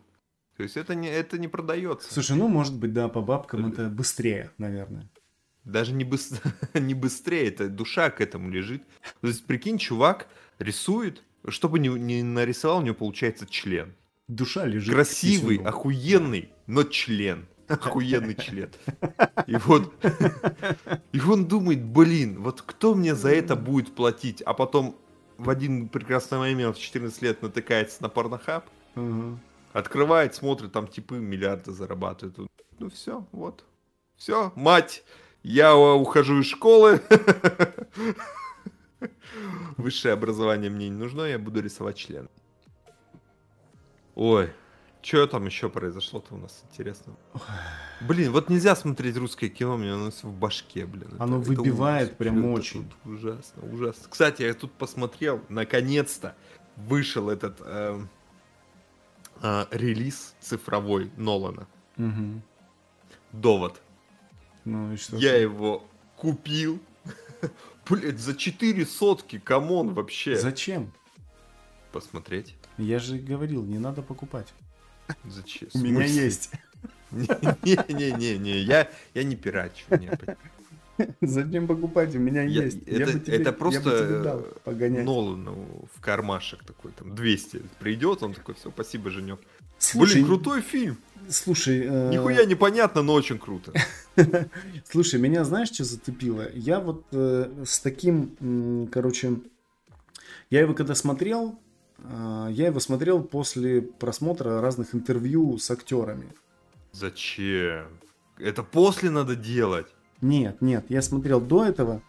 То 0.57 0.63
есть 0.63 0.77
это 0.77 0.95
не, 0.95 1.09
это 1.09 1.39
не 1.39 1.49
продается. 1.49 2.13
Слушай, 2.13 2.37
ну 2.37 2.49
может 2.49 2.77
быть, 2.77 2.93
да, 2.93 3.09
по 3.09 3.21
бабкам 3.23 3.67
это 3.67 3.89
быстрее, 3.89 4.51
наверное. 4.59 5.09
Даже 5.65 5.93
не, 5.93 6.05
быс- 6.05 6.41
не 6.79 6.95
быстрее, 6.95 7.49
это 7.49 7.69
душа 7.69 8.11
к 8.11 8.21
этому 8.21 8.51
лежит. 8.51 8.83
То 9.21 9.29
есть, 9.29 9.47
прикинь, 9.47 9.79
чувак 9.79 10.27
рисует, 10.59 11.23
чтобы 11.49 11.79
не, 11.79 11.89
не 11.89 12.23
нарисовал, 12.23 12.79
у 12.79 12.83
него 12.83 12.97
получается 12.97 13.47
член. 13.47 13.95
Душа 14.29 14.67
лежит. 14.67 14.93
Красивый, 14.93 15.59
охуенный, 15.59 16.51
но 16.67 16.83
член. 16.85 17.47
Охуенный 17.69 18.35
член. 18.35 18.71
И 19.47 19.57
вот, 19.57 19.95
и 21.13 21.21
он 21.21 21.47
думает, 21.47 21.83
блин, 21.83 22.41
вот 22.43 22.63
кто 22.63 22.95
мне 22.95 23.15
за 23.15 23.31
это 23.31 23.57
будет 23.57 23.95
платить? 23.95 24.43
А 24.43 24.55
потом 24.55 24.97
в 25.39 25.49
один 25.49 25.89
прекрасный 25.89 26.39
момент 26.39 26.77
в 26.77 26.81
14 26.81 27.23
лет 27.23 27.43
натыкается 27.43 28.03
на 28.03 28.09
порнохаб, 28.09 28.69
Ага. 28.95 29.39
Открывает, 29.73 30.35
смотрит, 30.35 30.73
там 30.73 30.87
типы 30.89 31.17
миллиарды 31.19 31.73
зарабатывают. 31.73 32.51
Ну 32.79 32.91
все, 32.91 33.27
вот. 33.33 33.65
Все, 34.17 34.53
мать, 34.55 35.03
я 35.43 35.71
э, 35.71 35.75
ухожу 35.95 36.41
из 36.41 36.47
школы. 36.47 37.01
Высшее 39.77 40.15
образование 40.15 40.71
мне 40.71 40.89
не 40.89 40.97
нужно, 40.97 41.23
я 41.23 41.39
буду 41.39 41.61
рисовать 41.61 41.97
член. 41.97 42.29
Ой, 44.15 44.53
что 45.01 45.27
там 45.27 45.47
еще 45.47 45.69
произошло-то 45.69 46.35
у 46.35 46.39
нас 46.39 46.63
интересно? 46.71 47.15
Блин, 48.01 48.31
вот 48.31 48.49
нельзя 48.51 48.77
смотреть 48.77 49.17
русское 49.17 49.49
кино, 49.49 49.77
мне 49.77 49.93
оно 49.93 50.11
в 50.11 50.33
башке, 50.35 50.87
блин. 50.87 51.09
Оно 51.19 51.41
Это- 51.41 51.51
это 51.53 51.61
выбивает 51.63 52.09
ужас, 52.09 52.17
прям 52.19 52.39
это 52.39 52.49
очень. 52.49 52.85
тут 53.03 53.15
Ужасно, 53.15 53.73
ужасно. 53.73 54.09
Кстати, 54.09 54.43
я 54.43 54.55
тут 54.55 54.73
посмотрел, 54.73 55.41
наконец-то 55.49 56.37
вышел 56.77 57.31
этот 57.31 57.61
эм, 57.65 58.09
а, 59.43 59.69
релиз 59.73 60.35
цифровой 60.41 61.11
Нолана. 61.17 61.67
Мгм. 61.97 62.43
Довод. 63.33 63.83
Ну 64.65 64.93
и 64.93 64.97
что? 64.97 65.17
Я 65.17 65.37
его 65.37 65.85
купил. 66.17 66.81
Блять, 67.91 68.21
за 68.21 68.37
4 68.37 68.87
сотки, 68.87 69.41
come 69.41 69.77
on 69.77 69.95
вообще. 69.95 70.37
Зачем? 70.37 70.93
Посмотреть. 71.91 72.55
Я 72.79 73.01
же 73.01 73.19
говорил, 73.19 73.65
не 73.65 73.79
надо 73.79 74.01
покупать. 74.01 74.55
Зачем? 75.25 75.69
У 75.75 75.79
меня 75.79 76.05
есть. 76.05 76.51
Не-не-не, 77.11 78.59
я, 78.61 78.89
я 79.13 79.25
не 79.25 79.35
пирачу. 79.35 79.85
не, 79.91 80.09
Зачем 81.21 81.67
покупать? 81.67 82.15
У 82.15 82.19
меня 82.19 82.43
Я- 82.43 82.65
есть. 82.65 82.83
это- 82.87 82.97
я 82.99 83.07
бы 83.07 83.21
тебе, 83.21 83.37
это 83.37 83.51
я 83.51 83.53
просто, 83.53 83.81
бы 83.83 83.91
тебе 83.91 84.23
дал 84.23 84.41
погонять. 84.65 85.05
Нолану 85.05 85.89
в 85.95 86.01
кармашек 86.01 86.65
такой, 86.65 86.93
там, 86.93 87.15
200 87.15 87.63
придет, 87.79 88.23
он 88.23 88.35
такой, 88.35 88.55
все, 88.55 88.71
спасибо, 88.71 89.11
Женек. 89.11 89.41
Слушай, 89.79 90.15
Блин, 90.15 90.27
крутой 90.27 90.61
фильм. 90.63 90.97
Слушай, 91.29 91.83
э, 91.85 92.11
Нихуя 92.11 92.45
непонятно, 92.45 93.03
но 93.03 93.15
очень 93.15 93.39
круто. 93.39 93.73
Слушай, 94.91 95.21
меня 95.21 95.45
знаешь, 95.45 95.69
что 95.71 95.85
зацепило? 95.85 96.49
Я 96.55 96.81
вот 96.81 97.05
э, 97.13 97.65
с 97.65 97.81
таким, 97.81 98.37
м, 98.41 98.89
короче, 98.89 99.41
я 100.51 100.61
его 100.61 100.75
когда 100.75 100.95
смотрел, 100.95 101.59
э, 101.99 102.49
я 102.51 102.67
его 102.67 102.81
смотрел 102.81 103.23
после 103.23 103.83
просмотра 103.83 104.61
разных 104.61 104.95
интервью 104.95 105.59
с 105.59 105.71
актерами. 105.71 106.27
Зачем? 106.93 107.87
Это 108.39 108.63
после 108.63 109.11
надо 109.11 109.37
делать. 109.37 109.87
Нет, 110.23 110.63
нет, 110.63 110.87
я 110.89 111.03
смотрел 111.03 111.41
до 111.41 111.65
этого, 111.65 112.01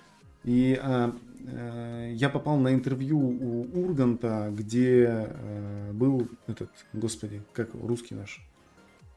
и 0.43 0.79
а, 0.81 1.15
э, 1.47 2.11
я 2.13 2.29
попал 2.29 2.57
на 2.57 2.73
интервью 2.73 3.19
у 3.19 3.63
Урганта, 3.73 4.49
где 4.51 5.27
э, 5.27 5.91
был 5.93 6.29
этот, 6.45 6.69
господи, 6.93 7.41
как 7.53 7.73
русский 7.73 8.13
наш, 8.13 8.39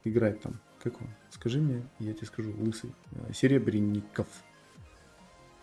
играет 0.04 0.40
там, 0.40 0.58
как 0.82 0.98
он, 1.00 1.08
скажи 1.30 1.60
мне, 1.60 1.82
я 1.98 2.14
тебе 2.14 2.26
скажу, 2.26 2.54
лысый, 2.58 2.94
э, 3.12 3.34
Серебренников. 3.34 4.28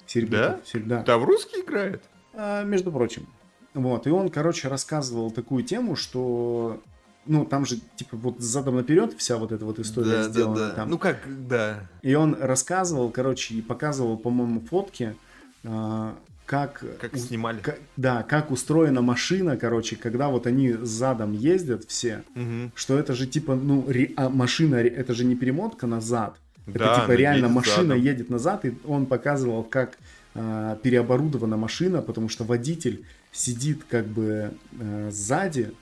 Серебренников, 0.05 0.61
Сереб- 0.71 0.87
да. 0.87 1.03
Там 1.03 1.23
русский 1.23 1.61
играет? 1.61 2.03
А, 2.35 2.63
между 2.63 2.91
прочим. 2.91 3.27
Вот, 3.73 4.05
и 4.05 4.11
он, 4.11 4.29
короче, 4.29 4.67
рассказывал 4.67 5.31
такую 5.31 5.63
тему, 5.63 5.95
что, 5.95 6.83
ну, 7.25 7.45
там 7.45 7.65
же, 7.65 7.77
типа, 7.95 8.17
вот 8.17 8.39
задом 8.39 8.75
наперед 8.75 9.13
вся 9.17 9.37
вот 9.37 9.51
эта 9.51 9.63
вот 9.65 9.79
история 9.79 10.11
Да, 10.11 10.23
да, 10.23 10.29
сделана. 10.29 10.55
да. 10.59 10.69
там. 10.71 10.89
Ну 10.89 10.97
как, 10.97 11.19
да. 11.47 11.89
И 12.01 12.13
он 12.15 12.35
рассказывал, 12.39 13.09
короче, 13.09 13.55
и 13.55 13.61
показывал, 13.61 14.17
по-моему, 14.17 14.61
фотки, 14.61 15.15
а, 15.63 16.15
как... 16.45 16.83
Как 16.99 17.15
снимали. 17.17 17.59
ка- 17.59 17.77
да, 17.95 18.23
как 18.23 18.51
устроена 18.51 19.01
машина, 19.01 19.55
короче, 19.57 19.95
когда 19.95 20.27
вот 20.27 20.45
они 20.47 20.73
задом 20.73 21.31
ездят 21.31 21.85
все, 21.87 22.23
Мгм. 22.35 22.71
что 22.75 22.99
это 22.99 23.13
же 23.13 23.27
типа, 23.27 23.55
ну, 23.55 23.85
ре- 23.87 24.11
а 24.17 24.29
машина, 24.29 24.75
это 24.75 25.13
же 25.13 25.23
не 25.23 25.35
перемотка 25.35 25.87
назад, 25.87 26.35
это 26.67 26.79
Да, 26.79 26.99
типа 27.01 27.11
реально 27.13 27.45
едет 27.45 27.55
машина 27.55 27.87
задом. 27.87 28.01
едет 28.01 28.29
назад, 28.29 28.65
и 28.65 28.73
он 28.85 29.05
показывал, 29.05 29.63
как 29.63 29.97
а, 30.35 30.75
переоборудована 30.77 31.57
машина, 31.57 32.01
потому 32.01 32.27
что 32.27 32.43
водитель 32.43 33.05
сидит 33.31 33.83
как 33.89 34.05
бы 34.07 34.51
э, 34.79 35.09
сзади, 35.11 35.73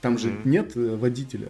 там 0.00 0.18
же 0.18 0.28
Мгм. 0.30 0.50
нет 0.50 0.76
э, 0.76 0.96
водителя, 0.96 1.48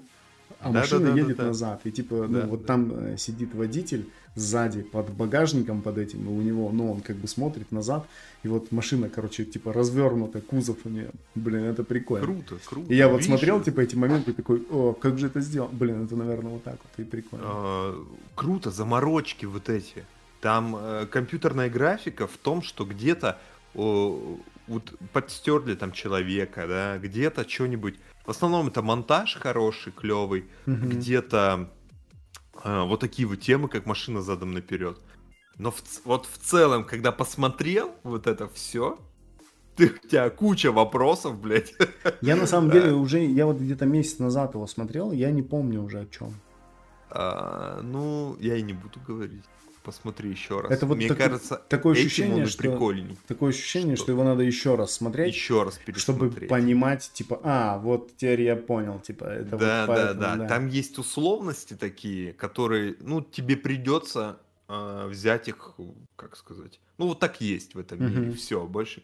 а 0.61 0.71
Да, 0.73 0.81
машина 0.81 1.07
да, 1.07 1.13
да, 1.13 1.19
едет 1.21 1.37
да, 1.37 1.43
да. 1.45 1.49
назад, 1.49 1.81
и 1.85 1.91
типа, 1.91 2.27
Да, 2.29 2.41
ну 2.43 2.47
вот 2.49 2.61
да. 2.63 2.67
там 2.67 2.93
э, 2.93 3.17
сидит 3.17 3.55
водитель 3.55 4.09
сзади 4.37 4.83
под 4.83 5.11
багажником 5.11 5.83
под 5.83 5.99
этим, 5.99 6.25
и 6.25 6.29
у 6.29 6.41
него, 6.43 6.71
ну 6.73 6.93
он 6.93 7.01
как 7.01 7.17
бы 7.17 7.27
смотрит 7.29 7.73
назад, 7.73 8.07
и 8.45 8.49
вот 8.49 8.71
машина, 8.73 9.09
короче, 9.09 9.45
типа 9.45 9.73
развернута, 9.73 10.41
кузов 10.41 10.79
у 10.85 10.89
нее, 10.89 11.11
блин, 11.35 11.65
это 11.65 11.83
прикольно. 11.85 12.25
Круто, 12.27 12.57
круто. 12.65 12.93
И 12.93 12.97
я 12.97 13.09
вот 13.09 13.15
Видишь, 13.19 13.27
смотрел, 13.27 13.61
типа, 13.61 13.81
эти 13.81 13.97
моменты, 13.97 14.33
такой, 14.33 14.65
о, 14.71 14.93
как 14.93 15.19
же 15.19 15.27
это 15.27 15.41
сделал? 15.41 15.69
Блин, 15.73 16.05
это, 16.05 16.15
наверное, 16.17 16.53
вот 16.53 16.63
так 16.63 16.77
вот, 16.83 17.05
и 17.05 17.09
прикольно. 17.09 17.45
а, 17.49 18.05
круто, 18.37 18.71
заморочки 18.71 19.47
вот 19.47 19.69
эти. 19.69 20.05
Там 20.41 20.75
э, 20.79 21.07
компьютерная 21.11 21.69
графика 21.69 22.27
в 22.27 22.37
том, 22.39 22.63
что 22.63 22.85
где-то 22.85 23.39
вот 23.75 24.93
подстерли 25.13 25.75
там 25.75 25.93
человека, 25.93 26.67
да, 26.69 26.99
где-то 26.99 27.49
что-нибудь. 27.49 27.97
В 28.25 28.31
основном 28.31 28.69
это 28.69 28.83
монтаж 28.83 29.37
хороший, 29.37 29.93
клевый, 29.93 30.49
Мгм. 30.67 30.91
где-то 30.91 31.71
а, 32.63 32.85
вот 32.85 33.01
такие 33.01 33.27
вот 33.27 33.41
темы, 33.41 33.69
как 33.69 33.87
машина 33.87 34.23
задом 34.23 34.53
наперед. 34.53 34.99
Но 35.57 35.71
в 35.71 35.83
вот 36.05 36.27
в 36.27 36.39
целом, 36.39 36.85
когда 36.85 37.13
посмотрел 37.13 37.93
вот 38.03 38.27
это 38.27 38.49
все, 38.49 38.99
ты, 39.77 39.87
у 40.05 40.09
тебя 40.09 40.31
куча 40.31 40.73
вопросов, 40.73 41.41
блядь. 41.41 41.73
Я 42.21 42.37
на 42.37 42.47
самом 42.47 42.71
деле 42.71 42.93
уже, 42.93 43.25
я 43.25 43.47
вот 43.47 43.59
где-то 43.59 43.87
месяц 43.87 44.19
назад 44.19 44.55
его 44.55 44.67
смотрел, 44.67 45.13
я 45.13 45.31
не 45.31 45.43
помню 45.43 45.83
уже 45.83 46.01
о 46.01 46.07
чем. 46.07 46.35
А, 47.11 47.81
ну, 47.83 48.37
я 48.41 48.57
и 48.57 48.63
не 48.63 48.73
буду 48.73 49.01
говорить. 49.07 49.45
Посмотри 49.83 50.31
еще 50.31 50.61
раз. 50.61 50.71
Это 50.71 50.85
вот 50.87 50.97
Мне 50.99 51.09
такой- 51.09 51.25
кажется, 51.25 51.63
такое 51.69 51.95
ощущение, 51.95 52.45
что- 52.47 52.59
прикольней. 52.59 53.17
Такое 53.27 53.51
ощущение, 53.51 53.97
Что? 53.97 54.05
что 54.05 54.13
его 54.13 54.25
надо 54.25 54.43
еще 54.43 54.75
раз 54.75 54.93
смотреть, 54.93 55.35
Еще 55.35 55.63
раз 55.63 55.81
чтобы 55.97 56.31
понимать, 56.31 57.11
типа, 57.15 57.41
а, 57.43 57.79
вот 57.79 58.15
теперь 58.17 58.43
я 58.43 58.57
понял, 58.57 59.01
типа, 59.01 59.25
это 59.25 59.51
вот 59.53 59.61
да, 59.61 59.87
да, 59.87 59.87
поэтому, 59.87 60.21
да, 60.21 60.47
Там 60.49 60.69
есть 60.69 60.99
условности 60.99 61.75
такие, 61.75 62.33
которые, 62.35 62.97
ну, 63.01 63.23
тебе 63.23 63.57
придется 63.57 64.39
а, 64.73 65.09
взять 65.09 65.49
их, 65.49 65.73
как 66.15 66.37
сказать. 66.37 66.79
Ну, 66.99 67.09
вот 67.09 67.19
так 67.19 67.41
есть 67.41 67.75
в 67.75 67.79
этом 67.81 68.01
мире. 68.07 68.21
Мгм. 68.21 68.35
Все, 68.35 68.65
больше. 68.67 69.03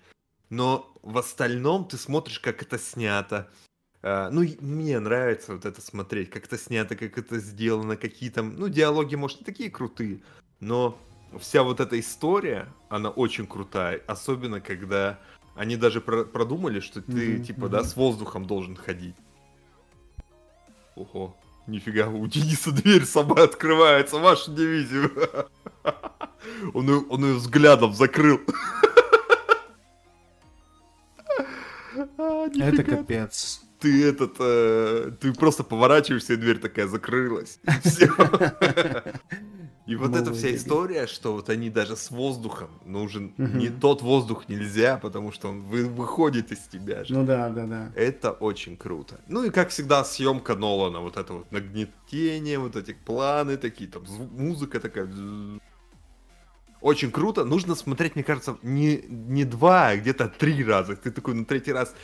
Но 0.48 0.92
в 1.02 1.18
остальном 1.18 1.88
ты 1.88 1.96
смотришь, 1.96 2.38
как 2.38 2.62
это 2.62 2.78
снято. 2.78 3.50
А, 4.02 4.30
ну, 4.30 4.44
мне 4.60 5.00
нравится 5.00 5.54
вот 5.54 5.64
это 5.64 5.80
смотреть, 5.80 6.30
как 6.30 6.44
это 6.44 6.56
снято, 6.56 6.94
как 6.94 7.18
это 7.18 7.40
сделано, 7.40 7.96
какие 7.96 8.30
там, 8.30 8.54
ну, 8.54 8.68
диалоги, 8.68 9.16
может, 9.16 9.40
не 9.40 9.44
такие 9.44 9.68
крутые, 9.68 10.20
но 10.60 10.98
вся 11.38 11.62
вот 11.62 11.80
эта 11.80 11.98
история, 12.00 12.68
она 12.88 13.10
очень 13.10 13.46
крутая, 13.46 14.00
особенно 14.06 14.60
когда 14.60 15.18
они 15.54 15.76
даже 15.76 16.00
про- 16.00 16.24
продумали, 16.24 16.80
что 16.80 17.00
ты, 17.02 17.34
Мгм, 17.36 17.44
типа, 17.44 17.68
да, 17.68 17.78
мгм. 17.80 17.86
с 17.86 17.96
воздухом 17.96 18.46
должен 18.46 18.76
ходить. 18.76 19.14
Ого, 20.94 21.36
нифига, 21.66 22.08
у 22.08 22.26
Дениса 22.26 22.72
дверь 22.72 23.04
сама 23.04 23.42
открывается, 23.42 24.18
вашу 24.18 24.52
дивизию. 24.54 25.10
Он 26.74 26.86
ее, 26.88 27.04
он 27.08 27.24
ее 27.24 27.34
взглядом 27.34 27.92
закрыл. 27.92 28.40
А, 32.18 32.46
Это 32.48 32.84
капец. 32.84 33.62
ты 33.80 34.04
этот, 34.06 34.36
э, 34.38 35.12
ты 35.20 35.32
просто 35.32 35.64
поворачиваешься, 35.64 36.34
и 36.34 36.36
дверь 36.36 36.58
такая 36.58 36.86
закрылась. 36.86 37.58
И 39.86 39.94
вот 39.94 40.16
эта 40.16 40.32
вся 40.34 40.52
история, 40.54 41.06
что 41.06 41.32
вот 41.32 41.48
они 41.48 41.70
даже 41.70 41.94
с 41.96 42.10
воздухом 42.10 42.70
нужен 42.84 43.32
Мгм. 43.36 43.58
не 43.58 43.68
тот 43.68 44.02
воздух 44.02 44.48
нельзя, 44.48 44.96
потому 44.98 45.30
что 45.30 45.48
он 45.48 45.62
вы- 45.62 45.86
выходит 45.86 46.50
из 46.50 46.58
тебя 46.66 47.04
же. 47.04 47.14
Ну 47.14 47.24
да, 47.24 47.48
да, 47.50 47.66
да. 47.66 47.92
Это 47.94 48.32
очень 48.32 48.76
круто. 48.76 49.20
Ну 49.28 49.44
и 49.44 49.50
как 49.50 49.68
всегда 49.68 50.02
съемка 50.04 50.56
Нолана, 50.56 50.98
вот 51.00 51.16
это 51.16 51.32
вот 51.34 51.52
нагнетение, 51.52 52.58
вот 52.58 52.74
эти 52.74 52.94
планы 52.94 53.56
такие, 53.56 53.88
там 53.88 54.02
музыка 54.32 54.80
такая. 54.80 55.08
Очень 56.80 57.10
круто. 57.10 57.44
Нужно 57.44 57.74
смотреть, 57.74 58.16
мне 58.16 58.24
кажется, 58.24 58.58
не, 58.62 59.04
не 59.08 59.44
два, 59.44 59.88
а 59.88 59.96
где-то 59.96 60.28
три 60.28 60.64
раза. 60.64 60.96
Ты 60.96 61.10
такой 61.12 61.34
на 61.34 61.44
третий 61.44 61.72
раз. 61.72 61.94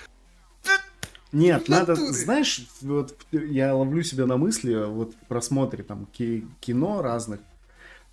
Нет, 1.33 1.69
надо, 1.69 1.95
знаешь, 1.97 2.67
вот 2.83 3.17
я 3.33 3.75
ловлю 3.75 4.03
себя 4.03 4.27
на 4.27 4.37
мысли, 4.37 4.75
вот 4.87 5.15
в 5.15 5.27
просмотре 5.29 5.83
там 5.83 6.07
ки- 6.07 6.47
кино 6.61 7.01
разных, 7.01 7.41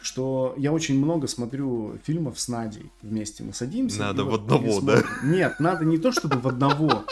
что 0.02 0.54
я 0.58 0.72
очень 0.72 0.98
много 0.98 1.28
смотрю 1.28 1.98
фильмов 2.04 2.40
с 2.40 2.48
Надей 2.48 2.92
вместе. 3.02 3.44
Мы 3.44 3.54
садимся. 3.54 4.00
Надо 4.00 4.24
в 4.24 4.34
одного, 4.34 4.64
пересмотрим. 4.64 5.06
Нет, 5.24 5.60
надо 5.60 5.86
не 5.86 5.98
то, 5.98 6.12
чтобы 6.12 6.40
в 6.40 6.48
одного. 6.48 7.06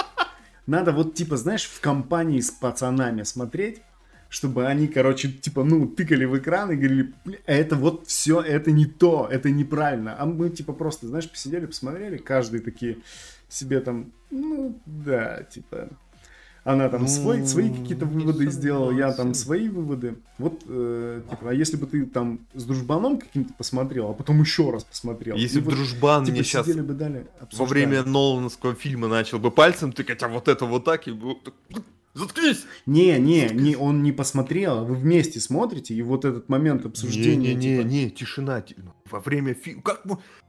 Надо 0.65 0.91
вот, 0.91 1.13
типа, 1.13 1.37
знаешь, 1.37 1.65
в 1.65 1.79
компании 1.79 2.39
с 2.39 2.51
пацанами 2.51 3.23
смотреть, 3.23 3.81
чтобы 4.29 4.67
они, 4.67 4.87
короче, 4.87 5.31
типа, 5.31 5.63
ну, 5.63 5.87
тыкали 5.87 6.25
в 6.25 6.37
экран 6.37 6.71
и 6.71 6.75
говорили, 6.75 7.13
«Бля, 7.23 7.37
это 7.45 7.75
вот 7.75 8.07
все, 8.07 8.41
это 8.41 8.71
не 8.71 8.85
то, 8.85 9.27
это 9.31 9.49
неправильно. 9.49 10.15
А 10.19 10.25
мы, 10.25 10.49
типа, 10.49 10.73
просто, 10.73 11.07
знаешь, 11.07 11.29
посидели, 11.29 11.65
посмотрели, 11.65 12.17
каждый 12.17 12.59
такие 12.59 12.97
себе 13.47 13.79
там, 13.79 14.11
ну, 14.29 14.77
да, 14.85 15.43
типа, 15.43 15.89
она 16.67 16.89
там 16.89 17.03
Ну, 17.03 17.07
свой, 17.07 17.45
свои 17.47 17.69
какие-то 17.69 18.05
не 18.05 18.25
выводы 18.25 18.51
сделала, 18.51 18.91
я 18.91 19.13
там 19.13 19.33
свои 19.33 19.69
выводы. 19.69 20.17
Вот, 20.37 20.63
э, 20.67 21.21
типа, 21.29 21.49
а 21.49 21.53
если 21.53 21.77
бы 21.77 21.87
ты 21.87 22.05
там 22.05 22.41
с 22.53 22.65
дружбаном 22.65 23.19
каким-то 23.19 23.53
посмотрел, 23.53 24.09
а 24.09 24.13
потом 24.13 24.41
еще 24.41 24.69
раз 24.69 24.83
посмотрел. 24.83 25.37
Если 25.37 25.61
бы 25.61 25.71
дружбан 25.71 26.25
типа, 26.25 26.35
мне 26.35 26.43
сейчас 26.43 26.67
бы 26.67 26.93
дали, 26.93 27.25
во 27.53 27.65
время 27.65 28.03
Нолановского 28.03 28.75
фильма 28.75 29.07
начал 29.07 29.39
бы 29.39 29.49
пальцем 29.49 29.93
тыкать, 29.93 30.21
а 30.23 30.27
вот 30.27 30.49
это 30.49 30.65
вот 30.65 30.83
так, 30.83 31.07
и 31.07 31.17
заткнись! 32.13 32.65
Не, 32.85 33.17
не, 33.17 33.47
не, 33.53 33.77
он 33.77 34.03
не 34.03 34.11
посмотрел, 34.11 34.79
а 34.79 34.83
вы 34.83 34.95
вместе 34.95 35.39
смотрите, 35.39 35.93
и 35.93 36.01
вот 36.01 36.25
этот 36.25 36.49
момент 36.49 36.85
обсуждения, 36.85 37.53
Не-не-не, 37.53 37.77
типа, 37.77 37.87
не, 37.87 38.09
тишина. 38.11 38.61
ти- 38.61 38.75
ну, 38.77 38.91
Во 39.09 39.21
время 39.21 39.53
фильма... 39.53 39.81
Как 39.83 40.03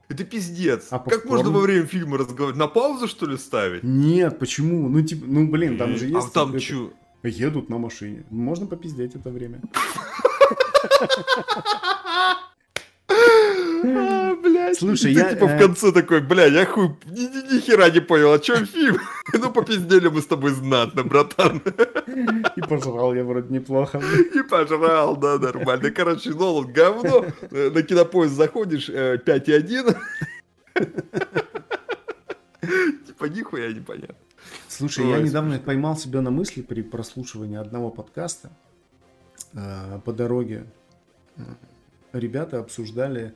Это 0.08 0.24
пиздец. 0.24 0.86
А 0.90 0.98
как 0.98 1.04
попкорн? 1.22 1.28
можно 1.36 1.50
во 1.50 1.60
время 1.60 1.86
фильма 1.86 2.16
разговаривать? 2.18 2.56
На 2.58 2.66
паузу, 2.66 3.06
что 3.08 3.26
ли, 3.26 3.36
ставить? 3.36 3.82
Нет, 3.82 4.38
почему? 4.38 4.88
Ну, 4.88 5.02
типа, 5.02 5.24
ну, 5.26 5.46
блин, 5.48 5.76
там 5.76 5.96
же 5.96 6.06
Э, 6.06 6.08
есть... 6.10 6.28
А 6.28 6.30
там 6.30 6.50
это- 6.50 6.60
чё? 6.60 6.92
Едут 7.22 7.68
на 7.68 7.78
машине. 7.78 8.24
Можно 8.30 8.66
попиздеть 8.66 9.14
это 9.16 9.30
время. 9.30 9.60
Блядь. 14.68 14.78
Слушай, 14.78 15.12
я, 15.12 15.30
типа 15.30 15.46
в 15.46 15.50
э, 15.50 15.58
конце 15.58 15.92
такой, 15.92 16.20
блядь, 16.20 16.52
я 16.52 16.66
хуй, 16.66 16.90
ни, 17.06 17.20
ни- 17.20 17.56
ни 17.56 17.60
хера 17.60 17.90
не 17.90 18.00
понял, 18.00 18.32
о 18.32 18.38
чем 18.38 18.66
фильм? 18.66 18.98
Ну, 19.34 19.52
попиздели 19.52 20.08
мы 20.08 20.22
с 20.22 20.26
тобой 20.26 20.52
знатно, 20.52 21.04
братан. 21.04 21.62
И 22.56 22.60
пожрал 22.62 23.14
я 23.14 23.24
вроде 23.24 23.52
неплохо. 23.52 24.00
И 24.34 24.42
пожрал, 24.42 25.16
да, 25.16 25.38
нормально. 25.38 25.90
Короче, 25.90 26.30
Нолан 26.30 26.72
говно. 26.72 27.26
Э, 27.50 27.70
На 27.70 27.82
кинопоезд 27.82 28.34
заходишь, 28.34 28.88
э, 28.88 29.18
5,1. 29.18 29.96
Типа 33.06 33.24
нихуя 33.26 33.72
непонятно. 33.72 34.14
Слушай, 34.68 35.04
Ой, 35.04 35.10
я 35.12 35.18
недавно 35.20 35.58
поймал 35.58 35.96
себя 35.96 36.22
на 36.22 36.30
мысли 36.30 36.62
при 36.62 36.82
прослушивании 36.82 37.58
одного 37.58 37.90
подкаста 37.90 38.50
э, 39.52 40.00
по 40.04 40.12
дороге. 40.12 40.64
Э, 41.36 41.42
Ребята 42.12 42.60
обсуждали, 42.60 43.24
э, 43.24 43.32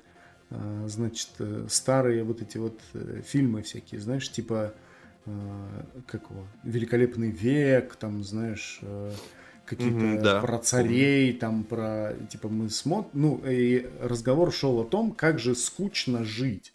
значит, 0.87 1.31
э, 1.39 1.67
старые 1.69 2.25
вот 2.25 2.43
эти 2.43 2.59
вот 2.59 2.81
э, 2.95 3.23
фильмы 3.25 3.63
всякие, 3.63 4.01
знаешь, 4.01 4.31
типа 4.31 4.75
э, 5.27 5.83
как 6.07 6.31
его, 6.31 6.47
Великолепный 6.63 7.31
век, 7.31 7.97
там, 7.97 8.23
знаешь, 8.25 8.79
э, 8.83 9.13
какие-то 9.65 10.05
Мгм, 10.05 10.23
да, 10.23 10.41
про 10.41 10.59
царей, 10.59 11.33
там 11.33 11.65
про, 11.65 12.15
типа 12.31 12.49
мы 12.49 12.69
смотрим, 12.71 13.11
ну 13.13 13.43
и 13.47 13.87
разговор 14.01 14.53
шел 14.53 14.81
о 14.81 14.85
том, 14.85 15.13
как 15.13 15.39
же 15.39 15.55
скучно 15.55 16.25
жить. 16.25 16.73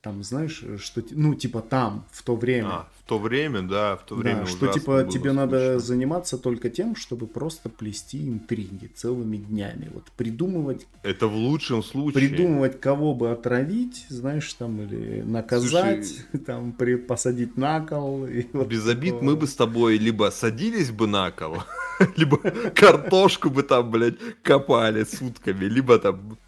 Там, 0.00 0.22
знаешь, 0.22 0.62
что, 0.78 1.02
ти- 1.02 1.14
ну, 1.16 1.34
типа 1.34 1.60
там, 1.60 2.04
в 2.12 2.22
то 2.22 2.36
время. 2.36 2.68
А, 2.68 2.88
в 3.04 3.08
то 3.08 3.18
время, 3.18 3.62
да, 3.62 3.96
в 3.96 4.04
то 4.06 4.14
время 4.14 4.40
Да, 4.42 4.46
что 4.46 4.68
типа 4.68 5.02
тебе 5.10 5.32
надо 5.32 5.58
скучно. 5.72 5.80
заниматься 5.80 6.38
только 6.38 6.70
тем, 6.70 6.94
чтобы 6.94 7.26
просто 7.26 7.68
плести 7.68 8.28
интриги 8.28 8.86
целыми 8.86 9.38
днями. 9.38 9.90
Вот 9.92 10.04
придумывать, 10.16 10.86
Это 11.02 11.26
в 11.26 11.34
лучшем 11.34 11.82
случае. 11.82 12.28
придумывать, 12.28 12.80
кого 12.80 13.12
бы 13.12 13.32
отравить, 13.32 14.06
знаешь, 14.08 14.52
там, 14.54 14.80
или 14.80 15.22
наказать, 15.22 16.06
Слушай, 16.06 16.38
там, 16.46 16.72
при, 16.74 16.94
посадить 16.94 17.56
на 17.56 17.80
кол. 17.80 18.24
и 18.24 18.46
вот 18.52 18.68
Без 18.68 18.86
обид 18.86 19.14
такое. 19.14 19.26
мы 19.30 19.36
бы 19.36 19.48
с 19.48 19.56
тобой 19.56 19.98
либо 19.98 20.30
садились 20.30 20.92
бы 20.92 21.08
на 21.08 21.32
кол, 21.32 21.56
либо 22.16 22.36
картошку 22.72 23.50
бы 23.50 23.64
там, 23.64 23.90
блядь, 23.90 24.18
копали 24.44 25.02
сутками, 25.02 25.64
либо 25.64 25.98
там... 25.98 26.38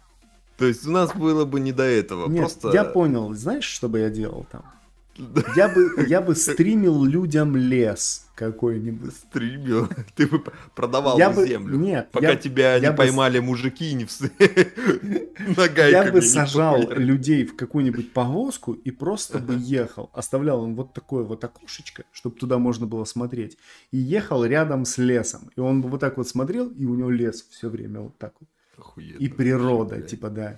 То 0.61 0.67
есть 0.67 0.85
у 0.85 0.91
нас 0.91 1.11
было 1.15 1.43
бы 1.43 1.59
не 1.59 1.71
до 1.71 1.81
этого. 1.81 2.29
Нет, 2.29 2.41
Просто... 2.41 2.69
я 2.71 2.83
понял, 2.83 3.33
знаешь, 3.33 3.63
что 3.63 3.89
бы 3.89 3.97
я 3.97 4.11
делал 4.11 4.45
там? 4.51 4.63
Я 5.55 5.67
бы, 5.69 6.05
я 6.07 6.21
бы 6.21 6.35
стримил 6.35 7.03
людям 7.03 7.55
лес 7.55 8.27
какой-нибудь. 8.35 9.11
Стримил. 9.11 9.89
Ты 10.15 10.27
бы 10.27 10.43
продавал 10.75 11.17
Я 11.17 11.31
бы 11.31 11.47
землю. 11.47 11.79
нет, 11.79 12.09
Пока 12.11 12.29
я- 12.29 12.35
тебя 12.35 12.75
я 12.75 12.79
не 12.79 12.91
бы 12.91 12.97
поймали 12.97 13.39
мужики 13.39 13.89
и 13.89 13.93
не 13.95 14.05
вс... 14.05 14.21
Я 15.89 16.11
бы 16.11 16.21
сажал 16.21 16.91
людей 16.91 17.43
в 17.43 17.55
какую-нибудь 17.55 18.13
повозку 18.13 18.73
и 18.73 18.91
просто 18.91 19.39
бы 19.39 19.55
ехал. 19.57 20.11
Оставлял 20.13 20.63
им 20.63 20.75
вот 20.75 20.93
такое 20.93 21.23
вот 21.23 21.43
окошечко, 21.43 22.03
чтобы 22.11 22.35
туда 22.35 22.59
можно 22.59 22.85
было 22.85 23.05
смотреть. 23.05 23.57
И 23.89 23.97
ехал 23.97 24.45
рядом 24.45 24.85
с 24.85 24.99
лесом. 24.99 25.49
И 25.55 25.59
он 25.59 25.81
бы 25.81 25.89
вот 25.89 26.01
так 26.01 26.17
вот 26.17 26.27
смотрел, 26.27 26.69
и 26.69 26.85
у 26.85 26.93
него 26.93 27.09
лес 27.09 27.47
все 27.49 27.67
время 27.67 28.01
вот 28.01 28.19
так 28.19 28.33
вот. 28.39 28.47
Охуенно 29.09 29.19
И 29.19 29.27
природа, 29.29 29.95
блядь. 29.95 30.09
типа, 30.09 30.29
да. 30.29 30.57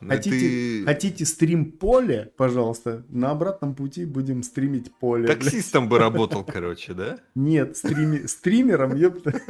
Ну, 0.00 0.08
Хотите, 0.10 0.38
ты 0.38 0.84
хотите 0.84 1.24
стрим 1.24 1.72
поле, 1.72 2.32
пожалуйста, 2.36 3.04
на 3.08 3.30
обратном 3.30 3.74
пути 3.74 4.04
будем 4.04 4.42
стримить 4.42 4.92
поле. 4.94 5.26
блядь. 5.26 5.40
Таксистом 5.40 5.88
бы 5.88 5.98
работал, 5.98 6.44
короче, 6.44 6.92
да? 6.94 7.18
Нет, 7.34 7.76
стрими... 7.76 8.26
стримером, 8.26 8.96
ёпта. 8.96 9.40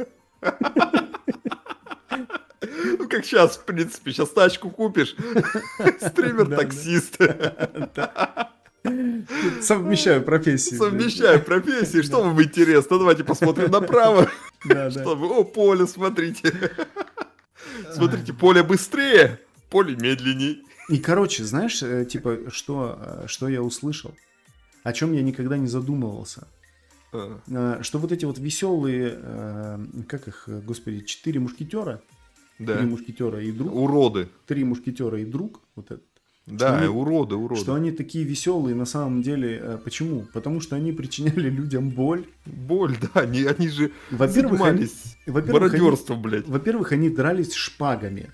Ну, 2.99 3.07
как 3.09 3.25
сейчас, 3.25 3.57
в 3.57 3.65
принципе, 3.65 4.11
сейчас 4.11 4.29
тачку 4.29 4.69
купишь, 4.69 5.15
стример-таксист. 5.99 7.17
Совмещаю 9.61 10.23
профессии. 10.23 10.75
Совмещаю 10.75 11.41
профессии. 11.43 12.01
Что 12.01 12.21
вам 12.23 12.41
интересно? 12.41 12.99
Давайте 12.99 13.23
посмотрим 13.23 13.71
направо. 13.71 14.29
Чтобы... 14.63 15.27
О, 15.27 15.43
поле, 15.43 15.87
смотрите. 15.87 16.53
Смотрите, 17.95 18.33
поле 18.33 18.63
быстрее, 18.63 19.39
поле 19.69 19.95
медленнее. 19.95 20.57
И, 20.89 20.97
короче, 20.99 21.43
знаешь, 21.43 21.81
э, 21.83 22.05
типа, 22.05 22.49
что, 22.49 22.97
э, 22.99 23.23
что 23.27 23.47
я 23.47 23.61
услышал? 23.61 24.13
О 24.83 24.93
чем 24.93 25.13
я 25.13 25.21
никогда 25.23 25.57
не 25.57 25.67
задумывался. 25.67 26.47
А, 27.11 27.39
Э, 27.47 27.83
Что 27.83 27.97
вот 27.99 28.11
эти 28.11 28.25
вот 28.25 28.37
веселые, 28.37 29.17
как 30.07 30.27
их, 30.27 30.47
господи, 30.47 30.99
четыре 31.05 31.39
мушкетера, 31.39 32.01
Да. 32.59 32.77
три 32.77 32.85
мушкетера 32.87 33.41
и 33.41 33.51
друг, 33.51 33.73
Уроды. 33.73 34.27
три 34.45 34.63
мушкетера 34.63 35.19
и 35.19 35.25
друг, 35.25 35.61
вот 35.75 35.91
это, 35.91 36.01
Да, 36.47 36.77
они- 36.77 36.87
уроды, 36.87 37.35
уроды. 37.35 37.59
что 37.61 37.73
они 37.73 37.91
такие 37.91 38.23
веселые 38.23 38.75
на 38.75 38.85
самом 38.85 39.21
деле. 39.23 39.59
э, 39.61 39.77
Почему? 39.83 40.27
Потому 40.31 40.61
что 40.61 40.75
они 40.75 40.91
причиняли 40.91 41.49
людям 41.49 41.89
боль. 41.89 42.25
Боль, 42.45 42.95
да, 43.01 43.21
они, 43.21 43.43
они 43.43 43.67
же 43.67 43.91
Во-первых, 44.11 44.61
они- 44.61 44.85
занимались 44.85 45.17
во-первых, 45.25 45.73
они- 45.73 46.21
блядь. 46.21 46.47
Во-первых, 46.47 46.91
они 46.91 47.09
дрались 47.09 47.53
шпагами. 47.53 48.29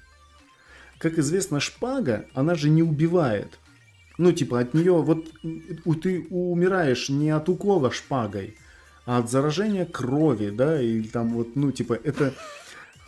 Как 0.98 1.18
известно, 1.18 1.60
шпага, 1.60 2.26
она 2.34 2.56
же 2.56 2.70
не 2.70 2.84
убивает. 2.84 3.60
Ну, 4.18 4.32
типа, 4.34 4.60
от 4.60 4.74
нее, 4.74 4.92
вот 5.02 5.26
у- 5.86 5.96
ты 5.96 6.28
умираешь 6.30 7.10
не 7.10 7.30
от 7.32 7.48
укола 7.50 7.92
шпагой, 7.92 8.56
а 9.06 9.18
от 9.20 9.32
заражения 9.32 9.86
крови, 9.86 10.50
да, 10.52 10.80
и 10.82 11.02
там 11.04 11.30
вот, 11.34 11.56
ну, 11.56 11.72
типа, 11.72 11.94
это, 12.04 12.34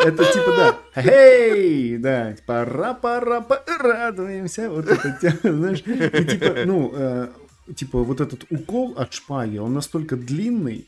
это 0.05 0.25
типа, 0.25 0.51
да, 0.55 0.79
эй, 0.95 1.97
да, 1.97 2.35
пора, 2.45 2.93
пора, 2.93 3.41
порадуемся, 3.41 4.69
вот 4.69 4.87
это, 4.87 5.17
тема, 5.21 5.55
знаешь, 5.57 5.83
и 5.85 6.25
типа, 6.25 6.65
ну, 6.65 6.91
э, 6.93 7.27
типа, 7.75 8.03
вот 8.03 8.21
этот 8.21 8.45
укол 8.49 8.93
от 8.97 9.13
шпаги, 9.13 9.57
он 9.57 9.73
настолько 9.73 10.15
длинный, 10.15 10.87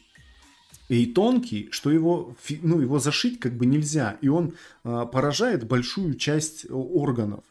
и 0.88 1.08
тонкий, 1.08 1.70
что 1.72 1.90
его, 1.90 2.36
ну, 2.62 2.80
его 2.80 3.00
зашить 3.00 3.40
как 3.40 3.54
бы 3.54 3.66
нельзя. 3.66 4.18
И 4.22 4.28
он 4.28 4.54
а, 4.84 5.06
поражает 5.06 5.68
большую 5.68 6.14
часть 6.14 6.66
э, 6.66 6.74
органов, 6.74 7.44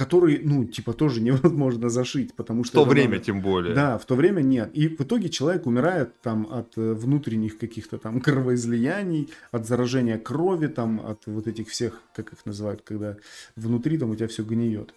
которые, 0.00 0.40
ну, 0.42 0.64
типа, 0.64 0.94
тоже 0.94 1.20
невозможно 1.20 1.90
зашить, 1.90 2.34
потому 2.34 2.62
В 2.62 2.66
что... 2.66 2.76
то 2.78 2.82
это 2.82 2.90
время 2.90 3.10
надо- 3.10 3.24
тем 3.24 3.42
более. 3.42 3.74
Да, 3.74 3.98
в 3.98 4.06
то 4.06 4.14
время 4.14 4.40
нет. 4.40 4.70
И 4.72 4.88
в 4.88 5.00
итоге 5.02 5.28
человек 5.28 5.66
умирает 5.66 6.18
там 6.22 6.48
от 6.50 6.78
э, 6.78 6.94
внутренних 6.94 7.58
каких-то 7.58 7.98
там 7.98 8.20
кровоизлияний, 8.26 9.28
от 9.52 9.66
заражения 9.66 10.16
крови, 10.18 10.68
там, 10.68 11.00
от 11.04 11.26
вот 11.26 11.46
этих 11.46 11.68
всех, 11.68 12.00
как 12.16 12.32
их 12.32 12.46
называют, 12.46 12.80
когда 12.82 13.16
внутри 13.56 13.98
там 13.98 14.10
у 14.10 14.16
тебя 14.16 14.26
все 14.28 14.42
гниет. 14.42 14.94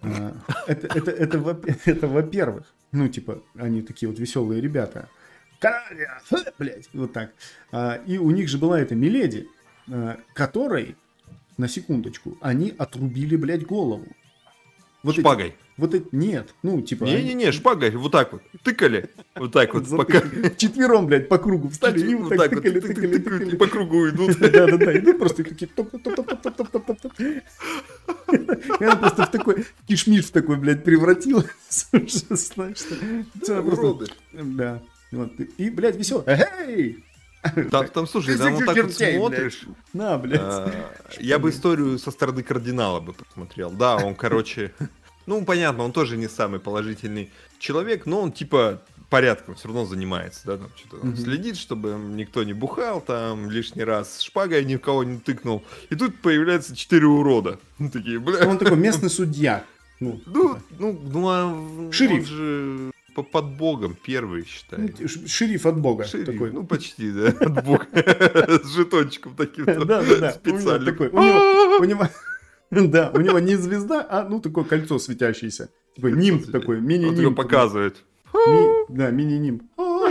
А, 0.00 0.34
Это, 0.66 0.86
это, 0.98 1.10
это, 1.10 1.38
во- 1.38 1.60
это 1.84 2.08
во-первых. 2.08 2.64
Ну, 2.92 3.08
типа, 3.08 3.42
они 3.56 3.82
такие 3.82 4.08
вот 4.08 4.18
веселые 4.18 4.62
ребята. 4.62 5.08
Блядь, 6.58 6.88
вот 6.94 7.12
так. 7.12 7.32
А, 7.70 8.00
И 8.06 8.16
у 8.18 8.30
них 8.30 8.48
же 8.48 8.56
была 8.58 8.80
эта 8.80 8.94
Миледи, 8.94 9.46
а, 9.90 10.16
которой, 10.34 10.96
на 11.58 11.68
секундочку, 11.68 12.38
они 12.40 12.72
отрубили, 12.78 13.36
блядь, 13.36 13.66
голову. 13.66 14.06
Вот 15.02 15.12
эти- 15.14 15.20
Шпагой. 15.20 15.54
вот 15.76 15.94
это, 15.94 16.06
нет, 16.12 16.54
ну, 16.62 16.80
типа... 16.80 17.06
они- 17.06 17.16
Не-не-не, 17.16 17.50
шпагой, 17.52 17.90
вот 17.90 18.12
так 18.12 18.32
вот. 18.32 18.42
Тыкали. 18.62 19.10
Вот 19.34 19.50
так 19.52 19.74
вот, 19.74 19.88
пока... 19.96 20.20
Четвером, 20.56 21.06
блядь, 21.06 21.28
по 21.28 21.38
кругу 21.38 21.68
встали 21.70 22.08
и 22.08 22.14
вот 22.14 22.28
так 22.36 22.50
тыкали, 22.50 22.80
тык- 22.80 22.86
тыкали, 22.86 23.08
тык- 23.08 23.24
тык- 23.24 23.38
тыкали. 23.38 23.56
по 23.56 23.66
кругу 23.66 24.08
идут. 24.10 24.38
Да-да-да, 24.38 24.96
идут 24.96 25.18
просто 25.18 25.42
такие 25.44 25.66
топ-топ-топ-топ-топ-топ-топ. 25.74 27.12
И 27.20 28.84
она 28.84 28.96
просто 28.96 29.26
в 29.26 29.30
такой 29.30 29.64
кишмиш 29.88 30.26
в 30.26 30.30
такой, 30.30 30.56
блядь, 30.56 30.84
превратилась. 30.84 31.46
Знаешь, 31.90 32.78
что-. 32.78 32.96
Да. 34.32 34.82
Вот. 35.10 35.32
И, 35.58 35.68
блядь, 35.70 35.96
весело. 35.96 36.24
Эй! 36.26 37.04
Там, 37.70 37.88
там, 37.88 38.06
слушай, 38.06 38.36
там 38.38 38.54
вот 38.54 38.64
так 38.66 38.76
вот 38.76 38.92
смотришь. 38.92 39.62
На, 39.92 40.16
блядь. 40.18 40.40
а, 40.42 40.72
Я 41.18 41.38
бы 41.38 41.50
историю 41.50 41.98
со 41.98 42.10
стороны 42.10 42.42
кардинала 42.42 43.00
бы 43.00 43.12
посмотрел. 43.12 43.70
Да, 43.70 43.96
он, 43.96 44.14
короче... 44.14 44.72
Ну, 45.24 45.44
понятно, 45.44 45.84
он 45.84 45.92
тоже 45.92 46.16
не 46.16 46.26
самый 46.28 46.58
положительный 46.58 47.30
человек, 47.60 48.06
но 48.06 48.20
он 48.22 48.32
типа 48.32 48.82
порядком 49.08 49.54
все 49.54 49.68
равно 49.68 49.84
занимается, 49.86 50.40
да, 50.44 50.56
там 50.56 50.68
что-то 50.74 50.96
там 50.98 51.10
Мгм. 51.10 51.16
следит, 51.16 51.56
чтобы 51.58 51.90
никто 51.90 52.42
не 52.42 52.54
бухал, 52.54 53.00
там 53.00 53.48
лишний 53.48 53.84
раз 53.84 54.20
шпагой 54.20 54.64
ни 54.64 54.74
в 54.74 54.80
кого 54.80 55.04
не 55.04 55.20
тыкнул. 55.20 55.62
И 55.90 55.94
тут 55.94 56.20
появляются 56.20 56.74
четыре 56.74 57.06
урода. 57.06 57.60
Ну, 57.78 57.88
такие, 57.88 58.18
бля. 58.18 58.48
Он 58.48 58.58
такой 58.58 58.76
местный 58.88 59.10
судья. 59.10 59.62
Ну, 60.00 60.20
Ну, 60.26 60.58
ну, 60.80 61.00
ну, 61.04 61.28
а 61.28 61.46
он 61.46 61.92
Шериф. 61.92 62.26
же 62.26 62.90
по- 62.90 62.91
под 63.14 63.56
богом 63.56 63.96
первый, 64.02 64.46
считай. 64.46 64.94
ну, 64.98 65.08
шериф 65.26 65.66
от 65.66 65.78
бога. 65.78 66.04
Шериф, 66.04 66.26
такой. 66.26 66.52
ну 66.52 66.64
почти, 66.64 67.12
да, 67.12 67.28
от 67.28 67.64
бога. 67.64 67.86
С 67.92 68.74
жетончиком 68.74 69.34
таким. 69.36 69.66
Да. 69.66 70.00
У 70.40 71.84
него 71.84 72.08
да, 72.70 73.10
у 73.14 73.20
него 73.20 73.38
не 73.38 73.56
звезда, 73.56 74.06
а 74.08 74.28
ну 74.28 74.40
такое 74.40 74.64
кольцо 74.64 74.98
светящееся. 74.98 75.70
Такой 75.94 76.12
нимб 76.12 76.50
такой, 76.50 76.78
Он 76.78 76.84
мини-нимб. 76.84 77.20
его 77.20 77.34
показывает. 77.34 78.04
Да, 78.88 79.10
мини-нимб. 79.10 79.62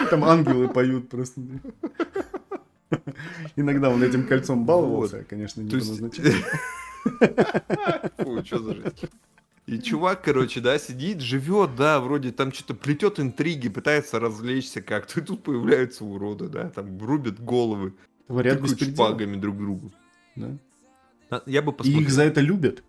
Там 0.10 0.24
ангелы 0.24 0.68
поют 0.68 1.10
просто. 1.10 1.42
Иногда 3.56 3.90
он 3.90 4.04
этим 4.04 4.28
кольцом 4.28 4.66
баловался, 4.66 5.26
конечно, 5.28 5.62
не 5.62 5.70
по 5.70 5.78
назначению. 5.78 6.34
Фу, 8.18 8.44
что 8.46 8.60
за 8.60 8.76
жесть. 8.76 9.06
И 9.72 9.82
чувак, 9.82 10.22
короче, 10.22 10.60
да, 10.60 10.78
сидит, 10.78 11.22
живет, 11.22 11.78
да, 11.78 12.02
вроде 12.02 12.34
там 12.34 12.52
что-то 12.52 12.74
плетет 12.74 13.22
интриги, 13.22 13.70
пытается 13.70 14.20
развлечься 14.20 14.82
как-то. 14.82 15.22
И 15.22 15.24
тут 15.24 15.44
появляются 15.44 16.04
уроды, 16.04 16.50
да, 16.50 16.70
там 16.70 17.00
рубят 17.02 17.40
головы, 17.40 17.94
беспредел. 18.28 18.94
шпагами 18.96 19.38
друг 19.38 19.58
другу. 19.58 19.94
Да. 20.36 20.58
А, 21.30 21.42
Я 21.46 21.62
бы 21.62 21.72
И 21.72 21.76
посмотрел. 21.76 22.02
их 22.02 22.10
за 22.10 22.24
это 22.24 22.42
любят. 22.42 22.84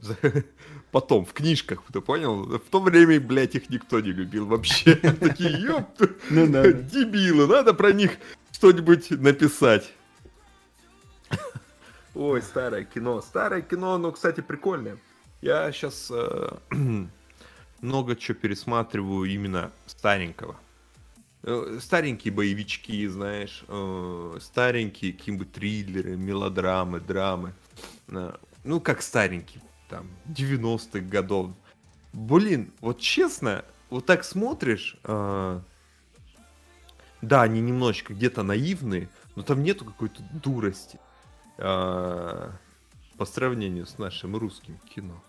Потом, 0.90 1.24
в 1.24 1.32
книжках, 1.32 1.84
ты 1.92 2.00
понял? 2.00 2.58
В 2.58 2.70
то 2.70 2.80
время, 2.80 3.20
блядь, 3.20 3.54
их 3.54 3.70
никто 3.70 4.00
не 4.00 4.10
любил 4.10 4.46
вообще. 4.46 4.96
Такие, 5.20 5.62
ёп, 5.62 5.86
Ну 6.30 6.46
дебилы, 6.46 7.46
надо 7.46 7.72
про 7.72 7.92
них 7.92 8.18
что-нибудь 8.50 9.10
написать. 9.12 9.92
Ой, 12.16 12.42
старое 12.42 12.82
кино. 12.82 13.20
Старое 13.20 13.60
кино, 13.62 13.96
но, 13.98 14.10
кстати, 14.10 14.40
прикольное. 14.40 14.96
Я 15.42 15.70
сейчас 15.72 16.10
много 17.80 18.16
чего 18.16 18.34
пересматриваю 18.38 19.24
именно 19.30 19.70
старенького. 19.86 20.56
Э, 21.42 21.78
Старенькие 21.80 22.32
боевички, 22.32 23.06
знаешь, 23.06 23.64
э, 23.68 24.38
старенькие 24.40 25.12
какие-нибудь 25.12 25.52
триллеры, 25.52 26.16
мелодрамы, 26.16 27.00
драмы. 27.00 27.52
Э, 28.08 28.32
Ну, 28.64 28.80
как 28.80 29.02
старенькие, 29.02 29.62
там, 29.88 30.08
90-х 30.26 31.00
годов. 31.00 31.52
Блин, 32.12 32.72
вот 32.80 32.98
честно, 32.98 33.64
вот 33.90 34.06
так 34.06 34.24
смотришь, 34.24 34.98
э, 35.04 35.60
да, 37.22 37.42
они 37.42 37.60
немножечко 37.60 38.14
где-то 38.14 38.42
наивные, 38.42 39.08
но 39.36 39.42
там 39.42 39.62
нету 39.62 39.84
какой-то 39.84 40.22
дурости 40.42 40.98
э, 41.58 42.50
по 43.18 43.24
сравнению 43.24 43.86
с 43.86 43.98
нашим 43.98 44.36
русским 44.36 44.78
кино. 44.94 45.22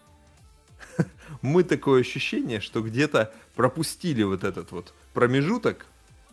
Мы 1.41 1.63
такое 1.63 2.01
ощущение, 2.01 2.59
что 2.59 2.81
где-то 2.81 3.33
пропустили 3.55 4.23
вот 4.23 4.43
этот 4.43 4.71
вот 4.71 4.93
промежуток 5.13 5.85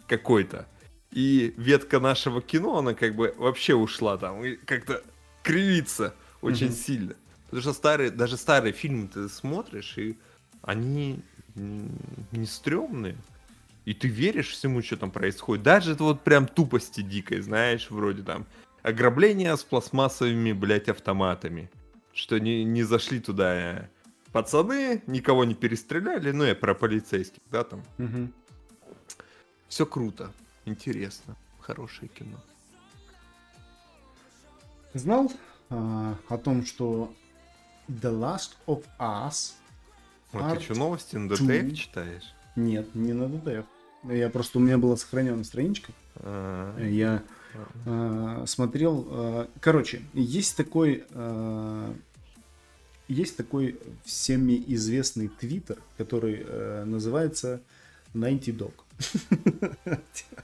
какой-то, 0.06 0.66
и 1.10 1.54
ветка 1.56 2.00
нашего 2.00 2.42
кино, 2.42 2.78
она 2.78 2.94
как 2.94 3.14
бы 3.14 3.34
вообще 3.38 3.74
ушла 3.74 4.18
там, 4.18 4.44
и 4.44 4.56
как-то 4.56 5.02
кривится 5.42 6.14
очень 6.42 6.66
Мгм. 6.66 6.74
сильно. 6.74 7.14
Потому 7.44 7.62
что 7.62 7.72
старые, 7.72 8.10
даже 8.10 8.36
старые 8.36 8.72
фильмы 8.72 9.06
ты 9.06 9.28
смотришь, 9.28 9.96
и 9.96 10.18
они 10.62 11.20
не 11.54 12.46
стрёмные. 12.46 13.16
И 13.84 13.94
ты 13.94 14.08
веришь 14.08 14.48
всему, 14.48 14.82
что 14.82 14.96
там 14.96 15.10
происходит. 15.10 15.62
Даже 15.62 15.92
это 15.92 16.04
вот 16.04 16.22
прям 16.24 16.48
тупости 16.48 17.02
дикой, 17.02 17.42
знаешь, 17.42 17.90
вроде 17.90 18.22
там 18.22 18.46
ограбление 18.84 19.56
с 19.56 19.64
пластмассовыми, 19.64 20.52
блядь, 20.52 20.88
автоматами. 20.88 21.70
Что 22.12 22.38
не, 22.38 22.62
не 22.64 22.84
зашли 22.84 23.18
туда 23.18 23.54
э, 23.54 23.88
пацаны, 24.30 25.02
никого 25.08 25.44
не 25.44 25.54
перестреляли, 25.54 26.30
ну 26.30 26.44
я 26.44 26.54
про 26.54 26.74
полицейских, 26.74 27.42
да, 27.50 27.64
там. 27.64 27.82
Мгм. 27.98 28.32
Все 29.68 29.84
круто, 29.84 30.30
интересно, 30.64 31.34
хорошее 31.58 32.08
кино. 32.08 32.38
Знал 34.92 35.32
а, 35.70 36.16
о 36.28 36.38
том, 36.38 36.64
что 36.64 37.12
The 37.88 38.12
Last 38.12 38.52
of 38.68 38.84
Us 39.00 39.54
Вот 40.30 40.42
Art 40.42 40.58
ты 40.58 40.62
что, 40.62 40.74
новости 40.74 41.16
на 41.16 41.32
two. 41.32 41.68
DTF 41.68 41.76
читаешь? 41.76 42.34
Нет, 42.54 42.94
не 42.94 43.12
на 43.12 43.28
DTF. 43.28 43.66
Я 44.04 44.28
просто, 44.30 44.58
у 44.58 44.60
меня 44.60 44.78
была 44.78 44.96
сохранена 44.96 45.42
страничка. 45.42 45.90
А, 46.16 46.78
Я 46.78 47.24
ладно. 47.54 48.42
э, 48.42 48.46
смотрел... 48.46 49.06
э, 49.10 49.46
короче, 49.60 50.02
есть 50.12 50.56
такой... 50.56 51.04
э, 51.10 51.94
есть 53.06 53.36
такой 53.36 53.78
всеми 54.04 54.62
известный 54.68 55.28
твиттер, 55.28 55.76
который 55.98 56.42
называется 56.86 57.60
Naughty 58.14 58.56
Dog. 58.56 58.72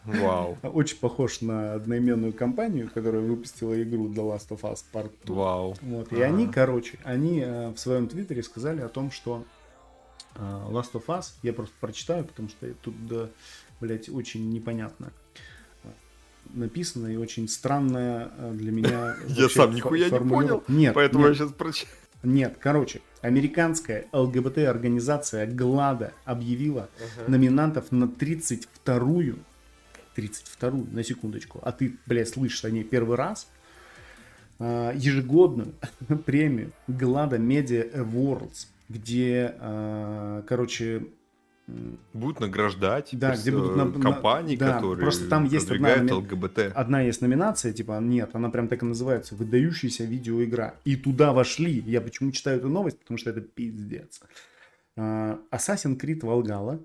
Вау. 0.04 0.58
Очень 0.62 0.98
похож 0.98 1.40
на 1.40 1.72
одноименную 1.72 2.34
компанию, 2.34 2.90
которая 2.92 3.22
выпустила 3.22 3.82
игру 3.82 4.08
The 4.08 4.16
Last 4.16 4.48
of 4.50 4.60
Us 4.60 4.84
Part 4.92 5.10
2. 5.24 5.34
Вау. 5.34 5.74
Вот. 5.80 6.12
И 6.12 6.20
они, 6.20 6.48
короче, 6.48 6.98
они 7.02 7.40
в 7.40 7.78
своем 7.78 8.08
твиттере 8.08 8.42
сказали 8.42 8.82
о 8.82 8.90
том, 8.90 9.10
что 9.10 9.46
Last 10.34 10.92
of 10.92 11.06
Us, 11.06 11.32
я 11.42 11.54
просто 11.54 11.74
прочитаю, 11.80 12.26
потому 12.26 12.50
что 12.50 12.74
тут, 12.82 12.94
да, 13.06 13.30
блядь, 13.80 14.10
очень 14.10 14.50
непонятно 14.50 15.12
написано 16.52 17.06
и 17.08 17.16
очень 17.16 17.48
странное 17.48 18.30
э, 18.36 18.52
для 18.54 18.72
меня. 18.72 19.16
Я 19.28 19.48
сам 19.48 19.74
нихуя 19.74 20.08
не 20.10 20.18
понял, 20.18 20.64
Нет, 20.68 20.94
Поэтому 20.94 21.26
я 21.26 21.34
сейчас 21.34 21.52
прочитаю. 21.52 21.96
Нет, 22.22 22.58
короче, 22.60 23.00
американская 23.22 24.06
ЛГБТ-организация 24.12 25.46
ГЛАДа 25.46 26.12
объявила 26.24 26.90
номинантов 27.26 27.92
на 27.92 28.04
32-ю, 28.04 29.38
32-ю, 30.16 30.86
на 30.92 31.02
секундочку, 31.02 31.60
а 31.62 31.72
ты, 31.72 31.96
блядь, 32.04 32.28
слышишь 32.28 32.64
о 32.66 32.70
ней 32.70 32.84
первый 32.84 33.16
раз, 33.16 33.48
а, 34.58 34.92
ежегодную 34.94 35.72
премию 36.26 36.72
ГЛАДа 36.88 37.36
Media 37.36 37.90
Awards, 37.94 38.66
где, 38.90 39.54
а, 39.58 40.42
короче, 40.46 41.06
Будут 42.12 42.40
награждать 42.40 43.10
Да, 43.12 43.34
где 43.36 43.50
будут 43.50 43.76
на- 43.76 43.84
на- 43.84 44.00
компании, 44.00 44.56
да, 44.56 44.74
которые 44.74 45.02
просто 45.02 45.28
там 45.28 45.44
есть 45.44 45.70
одна 45.70 45.96
ЛГБТ. 46.16 46.72
одна 46.74 47.00
есть 47.02 47.20
номинация, 47.22 47.72
типа, 47.72 47.98
нет, 48.00 48.30
она 48.34 48.50
прям 48.50 48.68
так 48.68 48.82
и 48.82 48.86
называется, 48.86 49.34
выдающаяся 49.34 50.04
видеоигра. 50.04 50.74
И 50.84 50.96
туда 50.96 51.32
вошли, 51.32 51.82
я 51.86 52.00
почему 52.00 52.32
читаю 52.32 52.58
эту 52.58 52.68
новость, 52.68 52.98
потому 52.98 53.18
что 53.18 53.30
это 53.30 53.40
пиздец. 53.40 54.20
А, 54.96 55.38
Assassin's 55.52 55.98
Creed 55.98 56.20
Valhalla, 56.20 56.82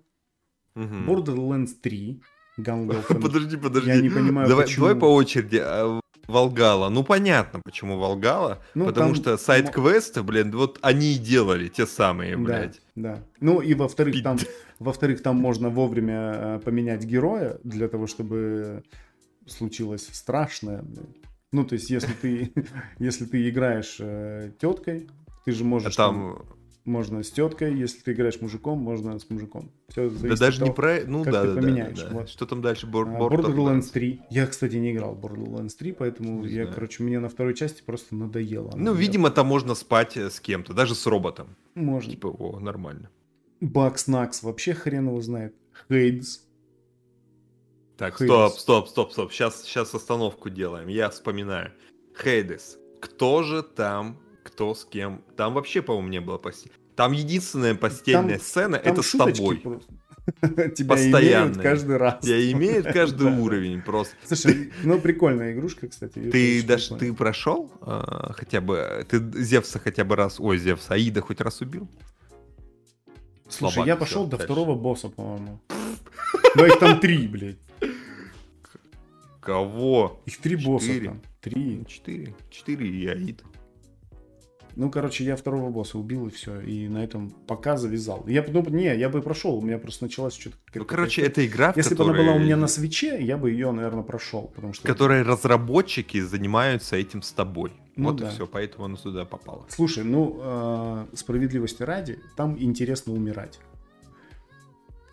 Мгм. 0.76 1.10
Borderlands 1.10 1.70
3, 1.82 2.22
Gunwolfenstein. 2.60 3.22
Подожди, 3.22 3.58
подожди. 3.58 3.90
Я 3.90 4.02
не 4.02 4.10
понимаю, 4.10 4.48
давай, 4.48 4.66
почему. 4.66 4.86
давай 4.88 5.00
по 5.00 5.06
очереди. 5.14 5.62
А, 6.28 6.32
Волгала. 6.32 6.90
Ну, 6.90 7.04
понятно, 7.04 7.62
почему 7.64 7.98
Волгала. 7.98 8.62
Ну, 8.74 8.86
потому 8.86 9.14
там 9.14 9.16
что 9.16 9.38
сайт-квесты, 9.38 10.24
блин, 10.24 10.52
вот 10.52 10.80
они 10.82 11.14
и 11.14 11.18
делали, 11.18 11.68
те 11.68 11.86
самые, 11.86 12.36
Да, 12.38 12.44
блядь. 12.44 12.82
да. 12.96 13.20
Ну 13.40 13.62
и 13.62 13.74
во-вторых, 13.74 14.22
там, 14.24 14.38
во-вторых, 14.80 15.22
там 15.22 15.36
можно 15.38 15.70
вовремя 15.70 16.32
э, 16.36 16.60
поменять 16.64 17.04
героя 17.04 17.58
для 17.64 17.88
того, 17.88 18.08
чтобы 18.08 18.84
случилось 19.48 20.08
страшное. 20.12 20.82
блин. 20.82 21.08
Ну, 21.52 21.64
то 21.66 21.74
есть, 21.76 21.90
если 21.90 22.12
ты, 22.14 22.54
если 23.00 23.26
ты 23.26 23.50
играешь 23.50 23.98
э, 24.00 24.52
теткой, 24.60 25.08
ты 25.46 25.52
же 25.52 25.64
А 25.64 25.68
можешь 25.68 25.96
там 25.96 26.36
там, 26.36 26.46
Можно 26.86 27.24
с 27.24 27.32
теткой, 27.32 27.76
если 27.76 28.00
ты 28.02 28.14
играешь 28.14 28.40
мужиком, 28.42 28.78
можно 28.78 29.18
с 29.18 29.28
мужиком. 29.32 29.72
Все 29.90 30.08
да 30.08 30.36
даже 30.36 30.64
не 30.64 30.72
про... 30.72 31.00
Ну, 31.08 31.24
как 31.24 31.34
да, 31.34 31.42
ты 31.42 31.48
да, 31.48 31.54
да, 31.56 31.62
поменяешь, 31.62 32.00
да. 32.00 32.10
вот. 32.12 32.30
Что 32.30 32.46
там 32.46 32.62
дальше? 32.62 32.86
Бор- 32.86 33.10
А, 33.10 33.18
Borderlands. 33.20 33.56
Borderlands 33.56 33.92
3. 33.92 34.22
Я, 34.30 34.46
кстати, 34.46 34.76
не 34.76 34.92
играл 34.94 35.16
в 35.16 35.20
Borderlands 35.26 35.76
3, 35.80 35.94
поэтому 35.94 36.44
Не 36.44 36.50
я, 36.54 36.62
знаю. 36.64 36.76
короче, 36.76 37.02
мне 37.02 37.20
на 37.20 37.28
второй 37.28 37.56
части 37.56 37.82
просто 37.84 38.16
надоело. 38.16 38.72
Ну, 38.76 38.94
Я- 38.94 39.00
видимо, 39.00 39.32
там 39.32 39.48
можно 39.48 39.74
спать 39.74 40.16
э, 40.16 40.30
с 40.30 40.40
кем-то, 40.40 40.74
даже 40.74 40.94
с 40.94 41.08
роботом. 41.08 41.56
Можно. 41.74 42.12
Типа, 42.12 42.28
о, 42.28 42.60
нормально. 42.60 43.10
Бакс 43.62 44.06
Накс 44.06 44.44
вообще 44.44 44.76
хрен 44.76 45.08
его 45.08 45.20
знает. 45.22 45.56
Хейдс. 45.90 46.42
Так, 47.98 48.18
Хейдес. 48.20 48.30
стоп, 48.30 48.60
стоп, 48.60 48.90
стоп, 48.90 49.12
стоп. 49.12 49.32
Сейчас, 49.32 49.64
сейчас 49.64 49.96
остановку 49.96 50.50
делаем. 50.52 50.88
Я 50.88 51.10
вспоминаю. 51.10 51.72
Хейдес. 52.22 52.78
Кто 53.00 53.42
же 53.44 53.64
там, 53.64 54.20
кто 54.56 54.74
с 54.74 54.86
кем? 54.86 55.22
Там 55.36 55.53
вообще, 55.53 55.82
по-моему, 55.82 56.08
не 56.08 56.22
было 56.22 56.38
постели. 56.38 56.72
Там 56.95 57.12
единственная 57.12 57.76
постельная 57.76 58.38
Там- 58.38 58.39
сцена 58.41 58.78
Там 58.80 58.93
это 58.93 59.01
с 59.03 59.12
тобой. 59.12 59.58
просто. 59.58 59.93
Тебя 60.76 60.95
Постоянные. 60.95 61.43
имеют 61.51 61.58
каждый 61.62 61.97
раз. 61.97 62.24
Я 62.24 62.51
имеет 62.53 62.86
каждый 62.86 63.30
Да. 63.30 63.38
уровень 63.38 63.82
просто. 63.82 64.16
Слушай, 64.24 64.72
ну 64.84 64.97
прикольная 64.99 65.51
игрушка, 65.53 65.88
кстати. 65.89 66.20
Ты 66.32 66.64
даже 66.64 66.95
ты 66.95 67.14
прошел 67.14 67.70
а, 67.82 68.32
хотя 68.34 68.62
бы 68.62 69.06
ты 69.10 69.20
Зевса 69.43 69.78
хотя 69.80 70.06
бы 70.06 70.16
раз, 70.16 70.39
ой 70.39 70.58
Зевса, 70.58 70.93
Аида 70.93 71.20
хоть 71.22 71.41
раз 71.41 71.60
убил? 71.62 71.88
Слушай, 73.49 73.74
слабак, 73.74 73.88
я 73.88 73.95
пошел 73.97 74.24
до 74.26 74.38
дальше. 74.38 74.45
второго 74.45 74.74
босса, 74.76 75.10
по-моему. 75.10 75.60
Но 76.56 76.66
их 76.66 76.80
там 76.80 76.99
три, 77.01 77.28
блядь. 77.28 77.58
Кого? 79.41 80.22
Их 80.26 80.38
три 80.39 80.56
босса 80.56 80.88
там. 81.03 81.22
Три. 81.41 81.86
Четыре, 81.88 82.34
четыре 82.49 82.88
и 82.88 83.06
Аид. 83.08 83.43
Ну, 84.76 84.92
короче, 84.92 85.24
я 85.24 85.36
второго 85.36 85.70
босса 85.70 85.98
убил 85.98 86.28
и 86.28 86.30
все. 86.30 86.60
И 86.60 86.88
на 86.90 87.04
этом 87.04 87.30
пока 87.48 87.78
завязал. 87.78 88.26
Я, 88.28 88.46
ну, 88.48 88.64
не, 88.70 88.96
я 88.96 89.10
бы 89.10 89.22
прошел. 89.22 89.58
У 89.58 89.62
меня 89.62 89.78
просто 89.78 90.06
началась 90.06 90.34
что-то... 90.34 90.58
Ну 90.74 90.86
короче, 90.86 91.22
это 91.22 91.46
игра, 91.46 91.72
в 91.72 91.78
Если 91.78 91.96
бы 91.96 92.04
которой, 92.04 92.20
она 92.20 92.24
была 92.24 92.36
у 92.36 92.40
меня 92.40 92.58
на 92.58 92.68
свече, 92.68 93.18
я 93.24 93.38
бы 93.38 93.52
ее, 93.52 93.72
наверное, 93.72 94.04
прошел. 94.04 94.52
Потому 94.54 94.74
что... 94.74 94.84
в 94.84 94.88
которой 94.88 95.22
разработчики 95.22 96.20
занимаются 96.20 96.98
этим 96.98 97.22
с 97.22 97.32
тобой. 97.32 97.72
Ну 97.96 98.10
вот 98.10 98.18
да. 98.18 98.28
и 98.28 98.32
все, 98.32 98.46
поэтому 98.46 98.86
оно 98.86 98.98
туда 98.98 99.24
попало. 99.24 99.66
Слушай, 99.70 100.04
ну, 100.04 100.40
э, 100.42 101.06
справедливости 101.14 101.82
ради, 101.82 102.20
там 102.36 102.62
интересно 102.62 103.14
умирать. 103.14 103.60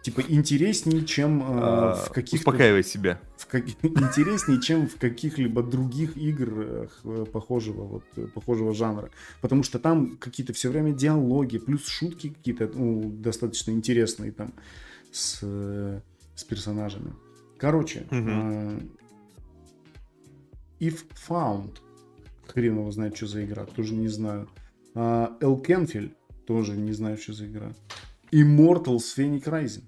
Типа 0.03 0.21
интереснее, 0.27 1.05
чем 1.05 1.41
э, 1.41 1.45
А, 1.47 1.95
в 1.95 2.11
каких-то... 2.11 2.51
Успокаивай 2.51 2.83
себя. 2.83 3.21
Как- 3.53 3.69
интереснее, 3.85 4.61
чем 4.61 4.89
в 4.89 4.97
каких-либо 4.97 5.63
других 5.63 6.17
играх 6.17 7.01
э, 7.05 7.27
похожего 7.33 7.85
вот 7.85 8.05
э, 8.17 8.27
похожего 8.35 8.73
жанра, 8.75 9.11
потому 9.41 9.63
что 9.63 9.79
там 9.79 10.17
какие-то 10.17 10.53
все 10.53 10.71
время 10.71 10.93
диалоги, 10.93 11.59
плюс 11.59 11.87
шутки 11.87 12.31
какие-то 12.31 12.71
ну, 12.75 13.11
достаточно 13.11 13.71
интересные 13.73 14.33
там 14.33 14.53
с, 15.13 15.41
э, 15.43 16.01
с 16.35 16.45
персонажами. 16.45 17.13
Короче, 17.59 18.07
Мгм. 18.11 18.29
э, 18.29 18.81
If 20.81 21.05
Found, 21.29 21.77
хрен 22.47 22.79
его 22.79 22.91
знает, 22.91 23.17
что 23.17 23.27
за 23.27 23.45
игра, 23.45 23.65
тоже 23.67 23.95
не 23.95 24.09
знаю. 24.09 24.49
А, 24.95 25.37
El 25.41 25.63
Kenfield, 25.65 26.13
тоже 26.47 26.77
не 26.77 26.93
знаю, 26.93 27.17
что 27.19 27.33
за 27.35 27.47
игра. 27.47 27.73
Immortals 28.33 29.05
Phoenix 29.17 29.45
Rising. 29.45 29.85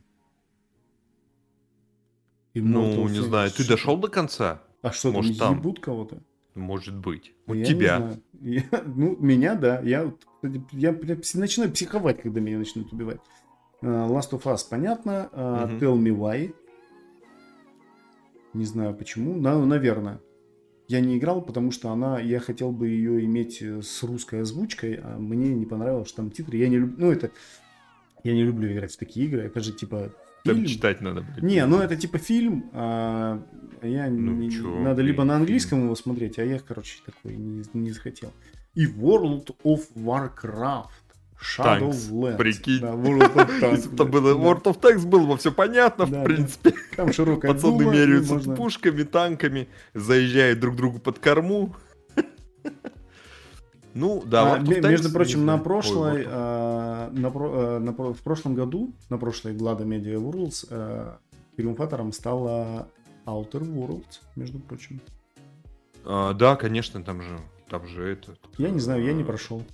Ну, 2.55 2.84
Immortals 2.84 3.11
не 3.11 3.18
Phoenix. 3.18 3.22
знаю, 3.22 3.50
ты 3.50 3.66
дошел 3.68 3.96
до 3.96 4.09
конца? 4.09 4.62
А 4.82 4.92
что, 4.92 5.11
Может, 5.12 5.38
там 5.38 5.59
ебут 5.59 5.80
кого-то? 5.80 6.18
Может 6.55 6.94
быть. 6.96 7.32
Вот 7.46 7.55
Я 7.57 7.64
тебя. 7.64 8.16
Я- 8.40 8.62
ну, 8.86 9.16
меня, 9.18 9.55
да. 9.57 9.80
Я, 9.80 10.12
я 10.72 10.90
пси- 10.92 11.38
начинаю 11.38 11.72
психовать, 11.72 12.22
когда 12.22 12.40
меня 12.40 12.59
начнут 12.59 12.92
убивать. 12.92 13.20
А, 13.82 14.09
Last 14.09 14.30
of 14.30 14.42
Us, 14.44 14.59
понятно. 14.70 15.28
Мгм. 15.32 15.78
Tell 15.78 15.98
Me 15.98 16.16
Why. 16.16 16.55
Не 18.52 18.64
знаю 18.64 18.94
почему. 18.94 19.40
Да, 19.40 19.55
ну, 19.59 19.66
наверное. 19.66 20.20
Я 20.86 21.00
не 21.00 21.16
играл, 21.18 21.40
потому 21.42 21.70
что 21.70 21.90
она, 21.90 22.20
я 22.20 22.38
хотел 22.40 22.70
бы 22.70 22.88
ее 22.88 23.24
иметь 23.24 23.62
э, 23.62 23.80
с 23.82 24.02
русской 24.02 24.42
озвучкой, 24.42 25.00
а 25.02 25.16
мне 25.18 25.48
не 25.55 25.64
понравилось, 25.64 26.09
что 26.09 26.18
там 26.18 26.30
титры. 26.30 26.59
Я 26.59 26.68
не 26.68 26.76
люблю, 26.76 27.07
ну 27.07 27.11
это, 27.11 27.30
я 28.22 28.34
не 28.34 28.44
люблю 28.44 28.70
играть 28.70 28.92
в 28.92 28.98
такие 28.98 29.26
игры. 29.26 29.40
Это 29.42 29.61
же 29.61 29.72
типа 29.72 30.12
Там 30.45 30.57
фильм. 30.57 30.66
читать 30.66 31.01
надо, 31.01 31.22
блядь. 31.22 31.42
Не, 31.42 31.64
ну 31.66 31.78
это 31.80 31.97
типа 31.97 32.18
фильм, 32.18 32.70
а 32.72 33.40
я 33.82 34.09
Ну, 34.09 34.32
не- 34.32 34.51
чё, 34.51 34.78
надо 34.80 35.03
либо 35.03 35.18
фильм, 35.22 35.28
на 35.28 35.36
английском 35.36 35.84
его 35.84 35.95
смотреть, 35.95 36.38
а 36.38 36.45
я, 36.45 36.59
короче, 36.59 36.99
такой 37.05 37.36
не, 37.36 37.64
не 37.72 37.90
захотел. 37.92 38.30
И 38.74 38.86
World 38.86 39.55
of 39.64 39.80
Warcraft. 39.97 40.88
Shadowlands. 41.40 42.36
прикинь. 42.38 42.80
Да, 42.80 42.92
World 42.92 43.34
of 43.34 43.61
Tanks, 43.61 43.70
Если 43.72 43.88
бы 43.90 43.97
там 43.97 44.11
было 44.11 44.34
да. 44.34 44.40
World 44.40 44.62
of 44.64 44.80
Tanks 44.80 45.07
было 45.07 45.26
бы 45.26 45.36
все 45.36 45.53
понятно, 45.53 46.07
Да, 46.07 46.11
в 46.11 46.14
да. 46.20 46.24
принципе. 46.24 46.74
Там 46.97 47.12
широкая 47.12 47.53
Пацаны 47.53 47.84
меряются 47.84 48.34
можно- 48.34 48.57
пушками, 48.57 49.03
танками, 49.03 49.68
заезжают 49.92 50.61
друг 50.61 50.76
другу 50.76 50.99
под 51.01 51.18
корму. 51.18 51.76
Ну, 53.95 54.22
да, 54.26 54.55
А, 54.55 54.59
Tanks, 54.59 54.88
между 54.88 55.11
прочим, 55.11 55.47
на. 55.47 55.55
Ой, 55.55 55.62
прошлой, 55.62 56.24
а, 56.26 57.11
на 57.12 57.28
а, 57.28 57.78
на 57.78 57.92
про- 57.92 58.12
в 58.12 58.22
прошлом 58.22 58.55
году, 58.55 58.92
на 59.09 59.18
прошлой 59.18 59.55
Glada 59.55 59.84
Media 59.84 60.16
Worlds, 60.16 60.66
а, 60.70 61.18
триумфатором 61.57 62.12
стала 62.12 62.88
Outer 63.24 63.62
Worlds, 63.62 64.20
между 64.36 64.59
прочим. 64.59 65.01
А, 66.05 66.32
Да, 66.34 66.57
конечно, 66.57 67.03
там 67.03 67.22
же, 67.22 67.38
там 67.68 67.86
же 67.86 68.05
это. 68.05 68.36
Я 68.59 68.70
не 68.70 68.80
знаю, 68.80 69.05
я 69.05 69.12
не 69.12 69.22
э, 69.22 69.26
прошел. 69.26 69.64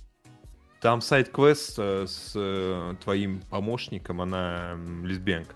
Там 0.81 1.01
сайт-квест 1.01 1.75
э, 1.79 2.05
с 2.07 2.33
э, 2.35 2.95
твоим 3.03 3.41
помощником, 3.49 4.21
она 4.21 4.77
лесбиянка. 5.03 5.55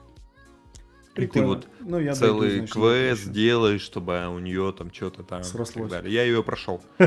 И 1.16 1.28
ты 1.28 1.42
вот 1.44 1.68
Ну, 1.80 2.00
я 2.00 2.14
целый 2.14 2.50
дойду, 2.50 2.68
значит, 2.68 2.76
квест 2.76 3.32
делаешь, 3.32 3.82
чтобы 3.82 4.28
у 4.28 4.40
нее 4.40 4.74
там 4.78 4.94
что-то 4.94 5.24
там 5.24 5.44
Срослось. 5.44 5.94
Я 6.04 6.24
ее 6.24 6.44
прошел. 6.44 6.82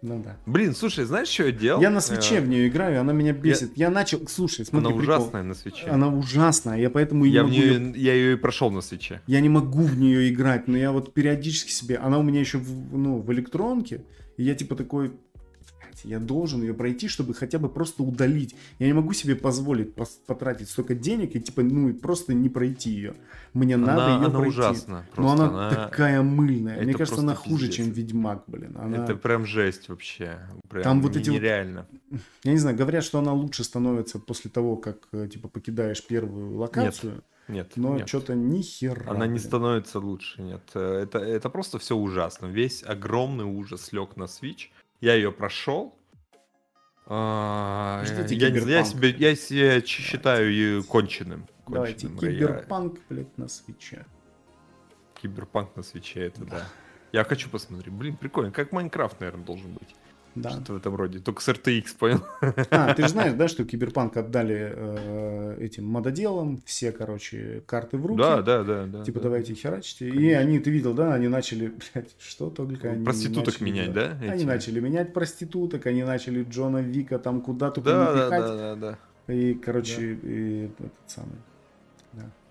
Ну 0.00 0.22
да. 0.22 0.36
Блин, 0.46 0.74
слушай, 0.74 1.04
знаешь, 1.04 1.28
что 1.28 1.44
я 1.46 1.52
делал? 1.52 1.80
Я 1.82 1.90
на 1.90 2.00
свече 2.00 2.36
Э, 2.36 2.40
в 2.40 2.48
нее 2.48 2.68
играю, 2.68 3.00
она 3.00 3.12
меня 3.12 3.32
бесит. 3.32 3.72
Я, 3.76 3.90
начал, 3.90 4.20
слушай, 4.28 4.64
смотри, 4.64 4.88
Она 4.90 4.96
прикол. 4.96 5.16
ужасная 5.16 5.42
на 5.42 5.54
свече. 5.54 5.86
Она 5.88 6.08
ужасная, 6.08 6.78
я 6.78 6.88
поэтому 6.88 7.24
и 7.24 7.28
не 7.28 7.34
Я, 7.34 7.42
в 7.42 7.46
могу 7.48 7.56
нее, 7.58 7.92
я 7.96 8.14
ее 8.14 8.32
и 8.34 8.36
прошел 8.36 8.70
на 8.70 8.80
свече. 8.80 9.20
я 9.26 9.40
не 9.40 9.48
могу 9.48 9.82
в 9.82 9.98
нее 9.98 10.28
играть, 10.30 10.68
но 10.68 10.76
я 10.76 10.92
вот 10.92 11.12
периодически 11.14 11.72
себе, 11.72 11.96
она 11.96 12.18
у 12.18 12.22
меня 12.22 12.38
еще 12.40 12.58
в, 12.58 12.96
ну, 12.96 13.18
в 13.20 13.32
электронке, 13.32 14.04
и 14.36 14.44
я 14.44 14.54
типа 14.54 14.76
такой, 14.76 15.12
блядь, 16.04 16.10
я 16.10 16.18
должен 16.18 16.62
ее 16.62 16.74
пройти, 16.74 17.08
чтобы 17.08 17.34
хотя 17.34 17.58
бы 17.58 17.68
просто 17.68 18.02
удалить. 18.02 18.54
Я 18.78 18.86
не 18.86 18.92
могу 18.92 19.12
себе 19.12 19.34
позволить 19.34 19.94
потратить 20.26 20.68
столько 20.68 20.94
денег 20.94 21.34
и 21.36 21.40
типа, 21.40 21.62
ну, 21.62 21.88
и 21.88 21.92
просто 21.92 22.34
не 22.34 22.48
пройти 22.48 22.90
ее. 22.90 23.14
Мне 23.54 23.74
Она- 23.74 23.86
надо 23.86 24.02
ее 24.12 24.16
она 24.16 24.30
пройти. 24.30 24.48
ужасна. 24.48 25.06
Но 25.16 25.32
она, 25.32 25.44
она- 25.48 25.70
такая 25.70 26.22
мыльная. 26.22 26.80
Мне 26.82 26.90
это 26.90 26.98
кажется, 26.98 27.20
она 27.20 27.34
хуже, 27.34 27.66
пиздец. 27.66 27.74
чем 27.76 27.90
Ведьмак, 27.90 28.44
блин. 28.46 28.76
Она... 28.78 29.04
Это 29.04 29.14
прям 29.14 29.46
жесть 29.46 29.88
вообще. 29.88 30.38
Прям 30.68 30.82
Там 30.84 31.02
вот 31.02 31.16
эти 31.16 31.30
вот- 31.30 31.36
нереально. 31.36 31.86
Я 32.44 32.52
не 32.52 32.58
знаю, 32.58 32.76
говорят, 32.76 33.04
что 33.04 33.18
она 33.18 33.32
лучше 33.32 33.64
становится 33.64 34.18
после 34.18 34.50
того, 34.50 34.76
как 34.76 34.96
э, 35.12 35.28
типа 35.28 35.48
покидаешь 35.48 36.04
первую 36.06 36.56
локацию. 36.58 37.22
Нет, 37.48 37.72
Но 37.76 37.96
нет. 37.96 38.06
что-то 38.06 38.34
ни 38.34 38.60
хера. 38.60 39.10
Она 39.10 39.26
не 39.26 39.38
становится 39.38 39.98
лучше, 40.00 40.42
нет. 40.42 40.60
Э, 40.74 41.00
Это, 41.02 41.18
это 41.18 41.48
просто 41.48 41.78
все 41.78 41.96
ужасно. 41.96 42.44
Весь 42.46 42.82
огромный 42.82 43.44
ужас 43.46 43.90
лег 43.92 44.16
на 44.16 44.24
Switch. 44.24 44.68
Я 45.00 45.14
ее 45.14 45.32
прошел. 45.32 45.94
А, 47.06 48.04
я, 48.06 48.20
я 48.20 48.26
Киберпанк. 48.26 48.86
себя, 48.86 49.08
я 49.08 49.34
себя 49.34 49.80
считаю 49.80 50.50
ее 50.50 50.82
конченым. 50.82 51.46
Давайте, 51.66 52.08
конченым. 52.08 52.34
Я- 52.34 52.46
киберпанк, 52.46 53.00
блядь, 53.08 53.38
на 53.38 53.48
свече. 53.48 54.04
Киберпанк 55.22 55.74
на 55.76 55.82
свече, 55.82 56.20
это 56.26 56.44
да. 56.44 56.68
Я 57.12 57.24
хочу 57.24 57.48
посмотреть. 57.48 57.94
Блин, 57.94 58.16
прикольно. 58.16 58.52
Как 58.52 58.72
Майнкрафт, 58.72 59.20
наверное, 59.20 59.44
должен 59.44 59.72
быть. 59.72 59.94
Да. 60.42 60.50
Что-то 60.50 60.74
в 60.74 60.76
этом 60.76 60.94
роде. 60.96 61.18
Только 61.18 61.42
с 61.42 61.48
RTX, 61.48 61.96
понял? 61.98 62.20
А, 62.70 62.94
ты 62.94 63.02
же 63.02 63.08
знаешь, 63.10 63.34
да, 63.34 63.48
что 63.48 63.64
киберпанк 63.64 64.16
отдали 64.16 64.72
э, 64.74 65.56
этим 65.60 65.86
мододелам 65.86 66.60
все, 66.64 66.92
короче, 66.92 67.62
карты 67.66 67.98
в 67.98 68.06
руки. 68.06 68.18
Да, 68.20 68.42
да, 68.42 68.62
да. 68.62 68.86
да 68.86 69.04
Типа, 69.04 69.18
да. 69.18 69.24
давайте 69.24 69.54
херачьте. 69.54 70.08
И 70.08 70.32
они, 70.32 70.58
ты 70.58 70.70
видел, 70.70 70.94
да, 70.94 71.14
они 71.14 71.28
начали, 71.28 71.72
блядь, 71.94 72.14
что 72.18 72.50
только 72.50 72.90
они 72.90 73.04
Проституток 73.04 73.60
начали 73.60 73.64
менять, 73.64 73.92
да, 73.92 74.16
Они 74.20 74.42
эти? 74.42 74.44
начали 74.44 74.80
менять 74.80 75.12
проституток, 75.12 75.86
они 75.86 76.04
начали 76.04 76.44
Джона 76.44 76.78
Вика 76.78 77.18
там 77.18 77.40
куда 77.40 77.70
только 77.70 77.90
Да, 77.90 78.12
да, 78.12 78.30
да, 78.30 78.56
да, 78.56 78.76
да. 79.26 79.32
И, 79.32 79.54
короче, 79.54 80.18
и 80.22 80.70
этот 80.78 80.92
самый. 81.06 81.36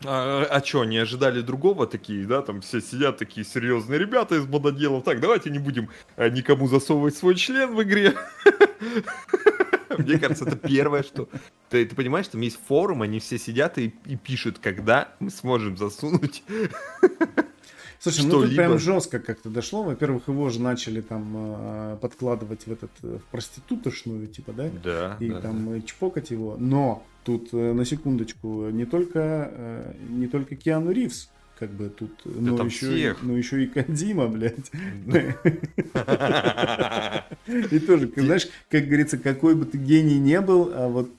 А, 0.05 0.47
а 0.49 0.63
что, 0.63 0.85
не 0.85 0.97
ожидали 0.97 1.41
другого 1.41 1.87
такие, 1.87 2.25
да? 2.25 2.41
Там 2.41 2.61
все 2.61 2.81
сидят 2.81 3.17
такие 3.17 3.45
серьезные 3.45 3.99
ребята 3.99 4.35
из 4.35 4.45
мододелов. 4.45 5.03
Так, 5.03 5.19
давайте 5.19 5.49
не 5.49 5.59
будем 5.59 5.89
а, 6.15 6.29
никому 6.29 6.67
засовывать 6.67 7.15
свой 7.15 7.35
член 7.35 7.75
в 7.75 7.81
игре. 7.83 8.13
Мне 9.97 10.19
кажется, 10.19 10.45
это 10.45 10.55
первое, 10.55 11.01
что... 11.01 11.27
Ты, 11.69 11.85
ты 11.85 11.95
понимаешь, 11.95 12.27
там 12.27 12.41
есть 12.41 12.59
форум, 12.67 13.01
они 13.01 13.19
все 13.19 13.39
сидят 13.39 13.77
и, 13.77 13.93
и 14.05 14.15
пишут, 14.15 14.59
когда 14.59 15.09
мы 15.19 15.31
сможем 15.31 15.75
засунуть. 15.77 16.43
Слушай, 17.99 18.25
ну 18.25 18.41
тут 18.41 18.55
прям 18.55 18.77
жестко 18.77 19.19
как-то 19.19 19.49
дошло. 19.49 19.83
Во-первых, 19.83 20.27
его 20.27 20.49
же 20.49 20.61
начали 20.61 21.01
там 21.01 21.33
э, 21.35 21.97
подкладывать 22.01 22.67
в 22.67 22.71
этот 22.71 22.91
э, 23.01 23.17
в 23.17 23.23
проститутошную, 23.31 24.27
типа, 24.27 24.53
да? 24.53 24.69
Да, 24.83 25.17
и 25.19 25.29
да, 25.29 25.41
там 25.41 25.71
э, 25.71 25.81
чпокать 25.81 26.29
его. 26.29 26.55
Но 26.59 27.03
тут 27.23 27.49
э, 27.53 27.73
на 27.73 27.85
секундочку 27.85 28.69
не 28.69 28.85
только 28.85 29.95
не 30.09 30.27
только 30.27 30.55
Киану 30.55 30.91
Ривз, 30.91 31.29
как 31.57 31.71
бы 31.71 31.89
тут, 31.89 32.11
но 32.23 32.55
там 32.55 32.67
еще, 32.67 32.91
всех. 32.91 33.23
Но 33.23 33.35
еще 33.35 33.63
и 33.63 33.67
Кадима, 33.67 34.27
блядь. 34.27 34.71
да. 35.05 35.35
И 37.47 37.79
тоже, 37.79 38.11
знаешь, 38.15 38.47
как 38.69 38.85
говорится, 38.85 39.17
какой 39.17 39.55
бы 39.55 39.65
ты 39.65 39.77
гений 39.77 40.19
не 40.19 40.39
был, 40.41 40.71
а 40.73 40.87
вот 40.87 41.09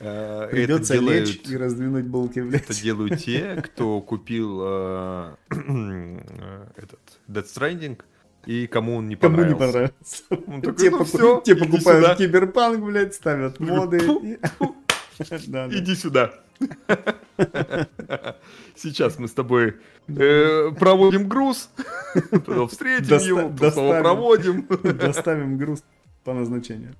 э, 0.00 0.04
Э, 0.04 0.42
это 0.44 0.50
придется 0.50 0.94
лечь 0.94 1.40
делают- 1.42 1.48
и 1.50 1.56
раздвинуть 1.56 2.06
булки, 2.06 2.38
Это 2.40 2.48
блядь. 2.48 2.82
делают 2.82 3.18
те, 3.24 3.56
кто 3.62 4.00
купил 4.00 4.60
э, 4.62 5.34
этот 6.76 7.00
Death 7.28 7.46
Stranding 7.54 7.98
и 8.46 8.66
кому 8.66 8.96
он 8.96 9.08
не 9.08 9.16
Кому 9.16 9.36
не 9.44 9.54
понравился. 9.54 10.22
понравился. 10.28 10.52
Он 10.52 10.62
такой, 10.62 10.76
Те, 10.78 10.90
«Ну 10.90 10.98
поку- 10.98 11.08
всё, 11.18 11.40
те 11.44 11.56
покупают 11.56 12.04
сюда». 12.04 12.14
киберпанк, 12.16 12.84
блядь, 12.84 13.14
ставят 13.14 13.60
моды. 13.60 13.98
Фу, 14.00 14.20
и- 14.24 14.38
Да, 15.48 15.66
да. 15.66 15.76
Иди 15.78 15.94
сюда. 15.96 16.32
Сейчас 18.76 19.18
мы 19.18 19.26
с 19.28 19.32
тобой 19.32 19.76
э, 20.08 20.70
проводим 20.78 21.28
груз, 21.28 21.70
потом 22.30 22.68
встретим 22.68 23.08
Доста- 23.08 23.28
его, 23.28 23.38
потом 23.48 23.56
доставим. 23.56 24.02
проводим. 24.02 24.66
Доставим 24.98 25.58
груз 25.58 25.82
по 26.24 26.34
назначению. 26.34 26.94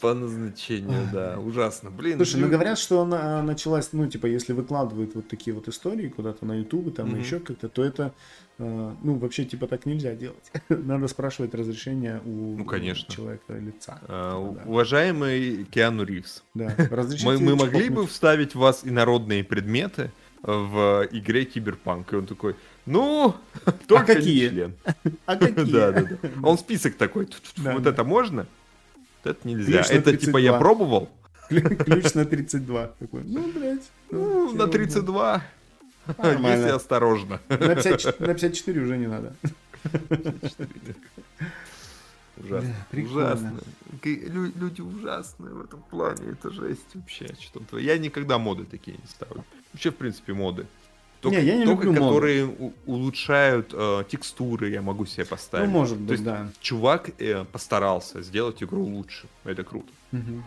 По 0.00 0.12
назначению, 0.12 1.08
да, 1.10 1.38
ужасно. 1.38 1.90
Блин, 1.90 2.16
Слушай, 2.16 2.40
ну 2.40 2.48
говорят, 2.50 2.78
что 2.78 3.00
она 3.00 3.42
началась, 3.42 3.88
ну, 3.92 4.06
типа, 4.06 4.26
если 4.26 4.52
выкладывают 4.52 5.14
вот 5.14 5.26
такие 5.28 5.54
вот 5.54 5.68
истории 5.68 6.08
куда-то 6.08 6.44
на 6.44 6.52
Ютубе, 6.58 6.90
там, 6.90 7.10
Мгм. 7.10 7.20
еще 7.20 7.40
как-то, 7.40 7.68
то 7.70 7.82
это, 7.82 8.12
э, 8.58 8.92
ну, 9.02 9.14
вообще, 9.14 9.46
типа, 9.46 9.66
так 9.66 9.86
нельзя 9.86 10.14
делать. 10.14 10.52
Надо 10.68 11.08
спрашивать 11.08 11.54
разрешение 11.54 12.20
у 12.26 12.56
Ну, 12.58 12.64
конечно. 12.66 13.10
человека 13.14 13.54
лица. 13.54 13.98
э, 14.02 14.52
Да. 14.54 14.62
уважаемый 14.66 15.64
Киану 15.64 16.04
Ривз, 16.04 16.42
Да, 16.52 16.74
мы, 17.24 17.38
мы 17.38 17.56
могли 17.56 17.88
бы 17.88 18.06
вставить 18.06 18.54
в 18.54 18.58
вас 18.58 18.82
инородные 18.84 19.44
предметы 19.44 20.10
в 20.42 21.08
игре 21.10 21.46
Киберпанк? 21.46 22.12
И 22.12 22.16
он 22.16 22.26
такой, 22.26 22.54
ну, 22.84 23.34
только 23.88 24.12
не 24.12 24.18
какие? 24.20 24.48
член. 24.50 24.74
А 25.24 25.36
какие? 25.36 25.72
Да, 25.72 25.90
да, 25.92 26.02
да. 26.02 26.16
А 26.42 26.48
он 26.50 26.58
список 26.58 26.96
такой, 26.96 27.24
«Тьфу-тьфу, 27.24 27.62
Да, 27.64 27.72
вот 27.72 27.86
это 27.86 28.04
можно? 28.04 28.46
Это 29.30 29.48
нельзя. 29.48 29.82
Ключ 29.82 29.90
Это 29.90 30.16
типа 30.16 30.38
я 30.38 30.52
32. 30.52 30.58
пробовал? 30.58 31.08
Ключ 31.48 32.14
на 32.14 32.24
32. 32.24 32.86
Такой, 32.86 33.22
ну, 33.24 33.52
блядь. 33.52 33.90
Ну, 34.10 34.48
хер 34.48 34.56
на 34.56 34.62
его 34.62 34.72
32. 34.72 35.42
Нормально. 36.18 36.56
Если 36.56 36.68
осторожно. 36.70 37.40
На 37.48 37.56
54 37.58 38.26
на 38.26 38.34
54 38.34 38.80
уже 38.80 38.96
не 38.96 39.06
надо. 39.06 39.34
Ужасно. 42.36 42.74
Да. 42.92 42.98
Ужасно. 43.00 43.60
Люди 44.02 44.80
ужасные 44.80 45.54
в 45.54 45.64
этом 45.64 45.82
плане. 45.90 46.32
Это 46.32 46.50
жесть 46.50 46.94
вообще. 46.94 47.28
Что 47.40 47.58
там 47.58 47.64
творится. 47.64 47.92
Я 47.92 47.98
никогда 47.98 48.38
моды 48.38 48.64
такие 48.64 48.96
не 48.96 49.06
ставлю. 49.08 49.44
Вообще, 49.72 49.90
в 49.90 49.96
принципе, 49.96 50.34
моды. 50.34 50.66
Только, 51.26 51.40
Не, 51.40 51.46
я 51.46 51.56
не 51.56 51.64
только 51.64 51.84
люблю 51.86 52.00
которые 52.02 52.46
у- 52.46 52.72
улучшают 52.86 53.70
э, 53.72 54.04
текстуры, 54.08 54.70
я 54.70 54.80
могу 54.80 55.06
себе 55.06 55.24
Ну, 55.24 55.28
поставить. 55.30 55.68
может 55.68 55.98
То 55.98 56.04
быть, 56.04 56.10
есть 56.12 56.24
да. 56.24 56.48
чувак 56.60 57.10
э, 57.18 57.44
постарался 57.50 58.22
сделать 58.22 58.62
игру 58.62 58.84
лучше. 58.84 59.26
Это 59.44 59.64
круто. 59.64 59.88
Мгм. 60.12 60.44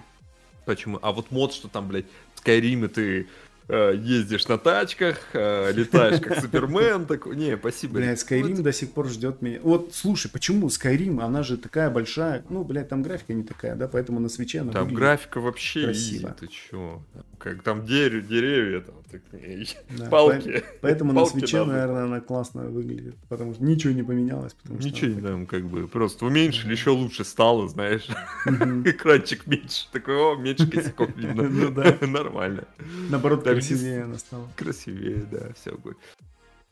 Почему? 0.65 0.97
А 1.01 1.11
вот 1.11 1.31
мод, 1.31 1.53
что 1.53 1.67
там, 1.67 1.87
блядь, 1.87 2.05
Скайриме 2.35 2.87
ты 2.87 3.27
ездишь 3.69 4.47
на 4.47 4.57
тачках, 4.57 5.17
э, 5.33 5.71
летаешь 5.73 6.19
как 6.21 6.39
Супермен, 6.41 7.05
такой. 7.05 7.35
Не, 7.35 7.55
спасибо. 7.57 7.95
Блядь, 7.95 8.19
Skyrim 8.19 8.55
Вот. 8.55 8.63
до 8.63 8.73
сих 8.73 8.91
пор 8.91 9.07
ждет 9.07 9.41
меня. 9.41 9.59
Вот, 9.61 9.91
слушай, 9.93 10.29
почему 10.29 10.67
Skyrim, 10.67 11.21
она 11.21 11.43
же 11.43 11.57
такая 11.57 11.89
большая, 11.89 12.43
ну, 12.49 12.63
блядь, 12.63 12.89
там 12.89 13.03
графика 13.03 13.33
не 13.33 13.43
такая, 13.43 13.75
да, 13.75 13.87
поэтому 13.87 14.19
на 14.19 14.29
свече 14.29 14.61
она 14.61 14.71
Там 14.71 14.93
графика 14.93 15.39
вообще 15.39 15.83
красиво. 15.85 16.27
изи, 16.27 16.27
ты 16.39 16.47
чё? 16.47 17.01
Как 17.37 17.61
там 17.63 17.85
дерев- 17.85 18.27
деревья, 18.27 18.81
там 18.81 18.95
такие, 19.09 19.65
Да, 19.97 20.05
палки. 20.09 20.61
Поэтому 20.81 21.13
на 21.13 21.21
Палки 21.21 21.37
свече, 21.39 21.59
надо. 21.59 21.71
наверное, 21.71 22.03
она 22.03 22.19
классно 22.19 22.63
выглядит, 22.63 23.15
потому 23.29 23.53
что 23.53 23.63
ничего 23.63 23.93
не 23.93 24.03
поменялось. 24.03 24.53
Потому 24.61 24.79
что 24.81 24.89
Ничего 24.89 25.11
не 25.13 25.19
она 25.19 25.29
там, 25.29 25.45
как 25.45 25.63
бы, 25.65 25.87
просто 25.87 26.25
уменьшили, 26.25 26.71
еще 26.73 26.89
лучше 26.89 27.23
стало, 27.23 27.67
знаешь. 27.69 28.07
Экранчик 28.85 29.47
меньше. 29.47 29.87
Такой, 29.91 30.15
о, 30.15 30.35
меньше 30.35 30.67
косяков 30.69 31.15
видно. 31.15 31.43
Ну 31.49 31.69
да. 31.71 31.97
Нормально. 32.05 32.65
Наоборот, 33.09 33.43
красивее 33.67 34.03
она 34.03 34.17
стала. 34.17 34.47
Красивее, 34.55 35.23
да, 35.31 35.53
все 35.53 35.75
будет. 35.77 35.97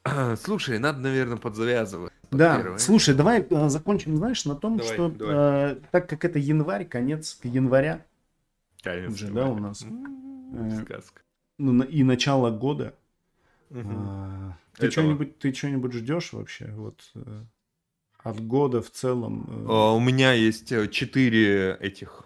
Слушай, 0.44 0.80
надо, 0.80 1.00
наверное, 1.00 1.38
подзавязывать. 1.38 2.12
Да, 2.32 2.58
Первое. 2.58 2.78
слушай, 2.78 3.16
давай 3.16 3.42
э, 3.50 3.70
закончим, 3.70 4.18
знаешь, 4.18 4.44
на 4.44 4.56
том, 4.56 4.78
Давай, 4.78 4.94
что 4.94 5.10
давай. 5.10 5.36
э, 5.74 5.76
так 5.92 6.10
как 6.10 6.26
это 6.26 6.40
январь, 6.40 6.84
конец 6.86 7.40
января, 7.44 8.06
Конечно. 8.84 9.14
уже, 9.14 9.32
да, 9.32 9.48
у 9.48 9.58
нас? 9.58 9.86
Э, 10.54 10.82
Сказка. 10.84 11.22
ну, 11.58 11.84
и 11.84 12.04
начало 12.04 12.52
года, 12.52 12.94
Мгм. 13.70 13.96
а, 13.98 14.58
ты 14.78 14.92
что-нибудь, 14.92 15.40
ты 15.40 15.54
что-нибудь 15.54 15.94
ждешь 15.94 16.34
вообще, 16.34 16.66
вот 16.76 17.00
э, 17.16 17.44
от 18.24 18.46
года 18.46 18.82
в 18.82 18.92
целом? 18.92 19.46
э, 19.50 19.66
А, 19.70 19.94
У 19.94 20.00
меня 20.02 20.34
есть 20.34 20.70
э, 20.74 20.90
четыре 20.90 21.76
этих... 21.80 22.26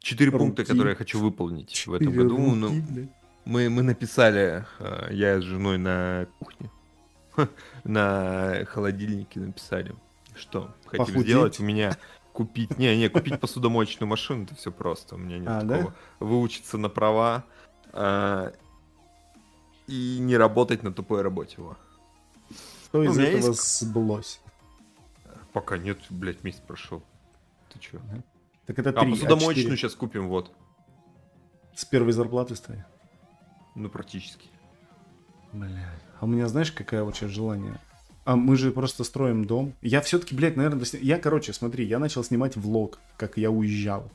Четыре 0.00 0.32
пункта, 0.32 0.62
Руки. 0.62 0.68
которые 0.72 0.92
я 0.92 0.96
хочу 0.96 1.20
выполнить 1.20 1.86
в 1.86 1.92
этом 1.92 2.12
году. 2.12 2.36
руки, 2.36 2.56
Ну, 2.56 2.82
блядь. 2.90 3.08
Мы, 3.44 3.68
мы 3.70 3.82
написали, 3.82 4.64
э, 4.78 5.08
я 5.12 5.40
с 5.40 5.44
женой 5.44 5.78
на 5.78 6.26
кухне, 6.38 6.70
на 7.84 8.64
холодильнике 8.66 9.40
написали, 9.40 9.94
что 10.34 10.74
хотим 10.86 11.06
Похудеть? 11.06 11.26
сделать. 11.26 11.60
У 11.60 11.64
меня 11.64 11.96
купить, 12.32 12.78
не, 12.78 12.96
не, 12.96 13.08
купить 13.08 13.40
посудомоечную 13.40 14.08
машину, 14.08 14.44
это 14.44 14.54
все 14.54 14.70
просто. 14.70 15.14
У 15.16 15.18
меня 15.18 15.38
нет 15.38 15.48
А, 15.48 15.62
да? 15.62 15.76
такого. 15.78 15.94
Выучиться 16.20 16.78
на 16.78 16.88
права 16.88 17.44
а, 17.92 18.52
и 19.86 20.18
не 20.20 20.36
работать 20.36 20.82
на 20.82 20.92
тупой 20.92 21.22
работе. 21.22 21.56
Во. 21.60 21.76
Что 22.84 22.98
ну, 23.02 23.04
из 23.04 23.18
этого 23.18 23.48
есть- 23.48 23.80
сблось? 23.80 24.40
Пока 25.52 25.78
нет, 25.78 25.98
блядь, 26.10 26.44
месяц 26.44 26.60
прошел. 26.60 27.02
Ты 27.72 27.78
чё? 27.80 27.98
Так 28.66 28.78
это 28.78 28.90
А 28.90 28.92
три, 28.92 29.08
а 29.08 29.14
посудомоечную 29.14 29.54
четыре 29.56 29.76
сейчас 29.76 29.94
купим, 29.94 30.28
вот. 30.28 30.52
с 31.74 31.84
первой 31.84 32.12
зарплаты 32.12 32.54
стоит. 32.54 32.84
Ну, 33.74 33.88
практически. 33.88 34.48
Блядь. 35.52 35.70
А 36.20 36.24
у 36.24 36.28
меня, 36.28 36.48
знаешь, 36.48 36.72
какое 36.72 37.02
вот 37.04 37.16
сейчас 37.16 37.30
желание? 37.30 37.78
А 38.24 38.36
мы 38.36 38.56
же 38.56 38.70
просто 38.70 39.02
строим 39.04 39.44
дом. 39.44 39.72
Я 39.80 40.00
все-таки, 40.00 40.34
блядь, 40.34 40.56
наверное, 40.56 40.80
досня- 40.80 41.00
я, 41.02 41.18
короче, 41.18 41.52
смотри, 41.52 41.84
я 41.86 41.98
начал 41.98 42.22
снимать 42.22 42.56
влог, 42.56 42.98
как 43.16 43.36
я 43.38 43.50
уезжал. 43.50 44.10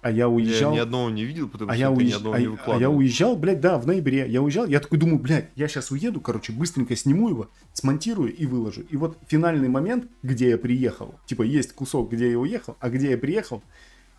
А 0.00 0.10
я 0.10 0.16
Я 0.16 0.28
уезжал. 0.28 0.72
ни 0.72 0.78
одного 0.78 1.10
не 1.10 1.24
видел, 1.24 1.48
потому 1.48 1.70
А 1.70 1.74
что 1.74 1.80
я, 1.80 1.94
ты 1.94 2.02
ни 2.02 2.08
уезж- 2.10 2.16
одного 2.16 2.34
а 2.34 2.38
не 2.38 2.44
я- 2.44 2.48
а 2.48 2.50
я 2.50 2.56
выкладывал. 2.56 2.96
уезжал, 2.96 3.36
блядь, 3.36 3.60
да, 3.60 3.78
в 3.78 3.86
ноябре. 3.86 4.26
Я 4.28 4.42
уезжал, 4.42 4.66
я 4.66 4.80
такой 4.80 4.98
думаю, 4.98 5.20
блядь, 5.20 5.50
я 5.54 5.68
сейчас 5.68 5.92
уеду, 5.92 6.20
короче, 6.20 6.52
быстренько 6.52 6.96
сниму 6.96 7.28
его, 7.28 7.48
смонтирую 7.72 8.34
и 8.34 8.44
выложу. 8.46 8.82
И 8.90 8.96
вот 8.96 9.16
финальный 9.28 9.68
момент, 9.68 10.06
где 10.24 10.48
я 10.50 10.58
приехал, 10.58 11.14
типа, 11.26 11.42
есть 11.42 11.72
кусок, 11.74 12.10
где 12.10 12.32
я 12.32 12.38
уехал, 12.38 12.76
а 12.80 12.90
где 12.90 13.10
я 13.10 13.18
приехал, 13.18 13.62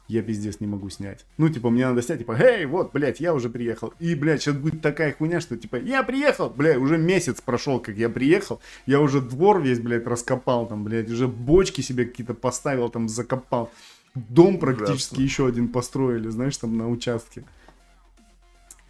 я 0.07 0.21
пиздец 0.21 0.59
не 0.59 0.67
могу 0.67 0.89
снять. 0.89 1.25
Ну, 1.37 1.49
типа, 1.49 1.69
мне 1.69 1.87
надо 1.87 2.01
снять, 2.01 2.19
типа, 2.19 2.37
эй, 2.39 2.65
вот, 2.65 2.91
блядь, 2.93 3.19
я 3.19 3.33
уже 3.33 3.49
приехал. 3.49 3.93
И, 3.99 4.15
блядь, 4.15 4.41
сейчас 4.41 4.55
будет 4.55 4.81
такая 4.81 5.13
хуйня, 5.13 5.39
что, 5.39 5.57
типа, 5.57 5.77
я 5.77 6.03
приехал, 6.03 6.49
блядь, 6.49 6.77
уже 6.77 6.97
месяц 6.97 7.41
прошел, 7.41 7.79
как 7.79 7.95
я 7.95 8.09
приехал, 8.09 8.61
я 8.85 8.99
уже 8.99 9.21
двор 9.21 9.61
весь, 9.61 9.79
блядь, 9.79 10.05
раскопал, 10.05 10.67
там, 10.67 10.83
блядь, 10.83 11.09
уже 11.09 11.27
бочки 11.27 11.81
себе 11.81 12.05
какие-то 12.05 12.33
поставил, 12.33 12.89
там, 12.89 13.07
закопал. 13.07 13.71
Дом 14.13 14.59
практически 14.59 15.13
Ужасно. 15.13 15.23
еще 15.23 15.47
один 15.47 15.69
построили, 15.69 16.29
знаешь, 16.29 16.57
там, 16.57 16.77
на 16.77 16.89
участке. 16.89 17.43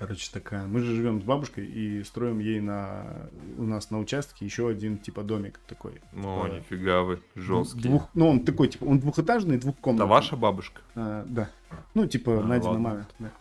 Короче, 0.06 0.30
такая. 0.34 0.68
Мы 0.68 0.82
же 0.82 0.93
живем 0.95 1.22
с 1.22 1.24
бабушкой 1.24 1.66
и 1.66 2.04
строим 2.04 2.39
ей 2.39 2.60
на 2.60 3.30
у 3.58 3.64
нас 3.64 3.89
на 3.89 3.99
участке 3.99 4.43
еще 4.43 4.68
один 4.68 4.97
типа 4.97 5.24
домик 5.24 5.60
такой. 5.66 6.01
Ну, 6.12 6.45
Э, 6.45 6.58
нифига 6.60 7.04
вы, 7.04 7.22
жесткий. 7.36 7.84
Двух, 7.84 8.10
ну, 8.14 8.28
он 8.28 8.43
такой, 8.43 8.68
типа, 8.68 8.84
он 8.84 8.99
двухэтажный, 8.99 9.56
Это 9.56 9.64
двухкомнатный. 9.68 10.10
ваша 10.10 10.36
бабушка? 10.36 10.82
А, 10.95 11.26
да. 11.26 11.49
Ну, 11.93 12.06
типа, 12.06 12.39
А, 12.39 12.43
Надина 12.43 12.72
ладно. 12.72 12.80
мама. 12.89 13.08
да. 13.20 13.32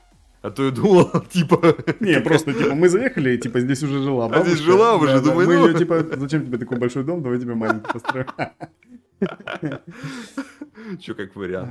А 0.43 0.51
то 0.53 0.65
я 0.65 0.71
думал, 0.71 1.11
типа... 1.31 1.77
Не, 2.01 2.21
просто, 2.21 2.53
типа, 2.55 2.75
мы 2.77 2.89
заехали, 2.89 3.31
и, 3.35 3.39
типа, 3.39 3.59
здесь 3.61 3.83
уже 3.83 4.01
жила 4.03 4.27
А 4.27 4.29
здесь 4.29 4.61
бабушка. 4.61 4.65
жила 4.65 4.95
уже, 4.97 5.07
Да, 5.07 5.15
да, 5.21 5.25
думаю, 5.31 5.49
Мы 5.49 5.55
ну. 5.57 5.67
ее, 5.69 5.75
типа, 5.79 6.03
зачем 6.17 6.47
тебе 6.47 6.59
такой 6.59 6.79
большой 6.79 7.03
дом, 7.05 7.23
давай 7.23 7.41
тебе 7.41 7.55
маленький 7.55 7.93
построим. 7.93 8.27
Че, 11.01 11.15
как 11.15 11.37
вариант. 11.37 11.71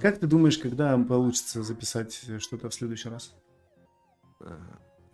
Как 0.00 0.18
ты 0.18 0.26
думаешь, 0.26 0.58
когда 0.58 0.96
получится 0.98 1.62
записать 1.62 2.20
что-то 2.40 2.68
в 2.68 2.74
следующий 2.74 3.08
раз? 3.08 3.34
Э, 4.40 4.58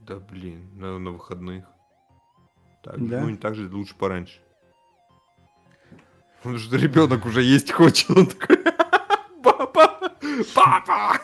Да 0.00 0.18
блин, 0.18 0.68
на, 0.76 0.98
на 0.98 1.10
выходных. 1.10 1.64
Так, 2.82 3.06
Да? 3.08 3.20
Ну, 3.20 3.30
не 3.30 3.36
так 3.36 3.54
же, 3.54 3.68
лучше 3.68 3.94
пораньше. 3.94 4.40
Потому 6.38 6.58
что 6.58 6.76
ребенок 6.76 7.26
уже 7.26 7.42
есть 7.42 7.70
хочет. 7.70 8.10
Он 8.10 8.26
такой, 8.26 8.56
папа, 9.42 10.12
папа. 10.54 11.18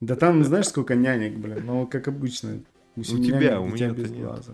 Да 0.00 0.14
там, 0.14 0.44
знаешь, 0.44 0.68
сколько 0.68 0.94
нянек, 0.94 1.36
блин, 1.38 1.62
ну, 1.64 1.86
как 1.86 2.08
обычно. 2.08 2.60
У, 2.94 3.00
У 3.00 3.04
тебя, 3.04 3.60
у 3.60 3.66
меня-то 3.68 3.94
без 3.94 4.10
нет. 4.10 4.20
глаза. 4.20 4.52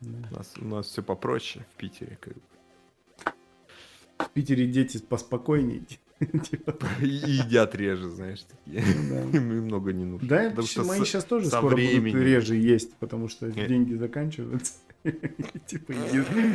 Да. 0.00 0.28
У 0.30 0.34
нас, 0.36 0.52
у 0.58 0.64
нас 0.64 0.86
все 0.86 1.02
попроще 1.02 1.64
в 1.72 1.76
Питере. 1.78 2.18
как 2.20 2.34
бы. 2.34 2.40
В 4.18 4.30
Питере 4.30 4.66
дети 4.66 4.98
поспокойнее. 4.98 5.82
Типа, 6.20 6.76
И 7.00 7.06
едят 7.06 7.74
реже, 7.74 8.08
знаешь, 8.10 8.42
такие. 8.42 8.84
да. 9.10 9.22
Им 9.38 9.64
много 9.64 9.92
не 9.92 10.04
нужно. 10.04 10.28
Да, 10.28 10.62
что 10.62 10.84
мои 10.84 11.00
сейчас 11.00 11.24
тоже 11.24 11.46
скоро 11.46 11.76
будут 11.76 12.14
реже 12.14 12.56
есть, 12.56 12.94
потому 12.96 13.28
что 13.28 13.50
деньги 13.50 13.94
заканчиваются. 13.94 14.74
Типа, 15.66 15.92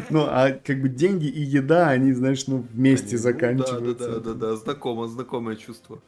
Ну, 0.09 0.25
а 0.27 0.51
как 0.51 0.81
бы 0.81 0.89
деньги 0.89 1.27
и 1.27 1.41
еда, 1.41 1.89
они, 1.89 2.13
знаешь, 2.13 2.47
ну, 2.47 2.65
вместе 2.73 3.15
ну 3.15 3.21
заканчиваются. 3.21 4.07
Да, 4.07 4.15
да, 4.15 4.19
да, 4.19 4.33
да, 4.33 4.55
да, 4.55 4.55
знакомое, 4.55 5.55
чувство. 5.55 6.01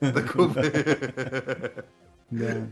Да. 2.30 2.68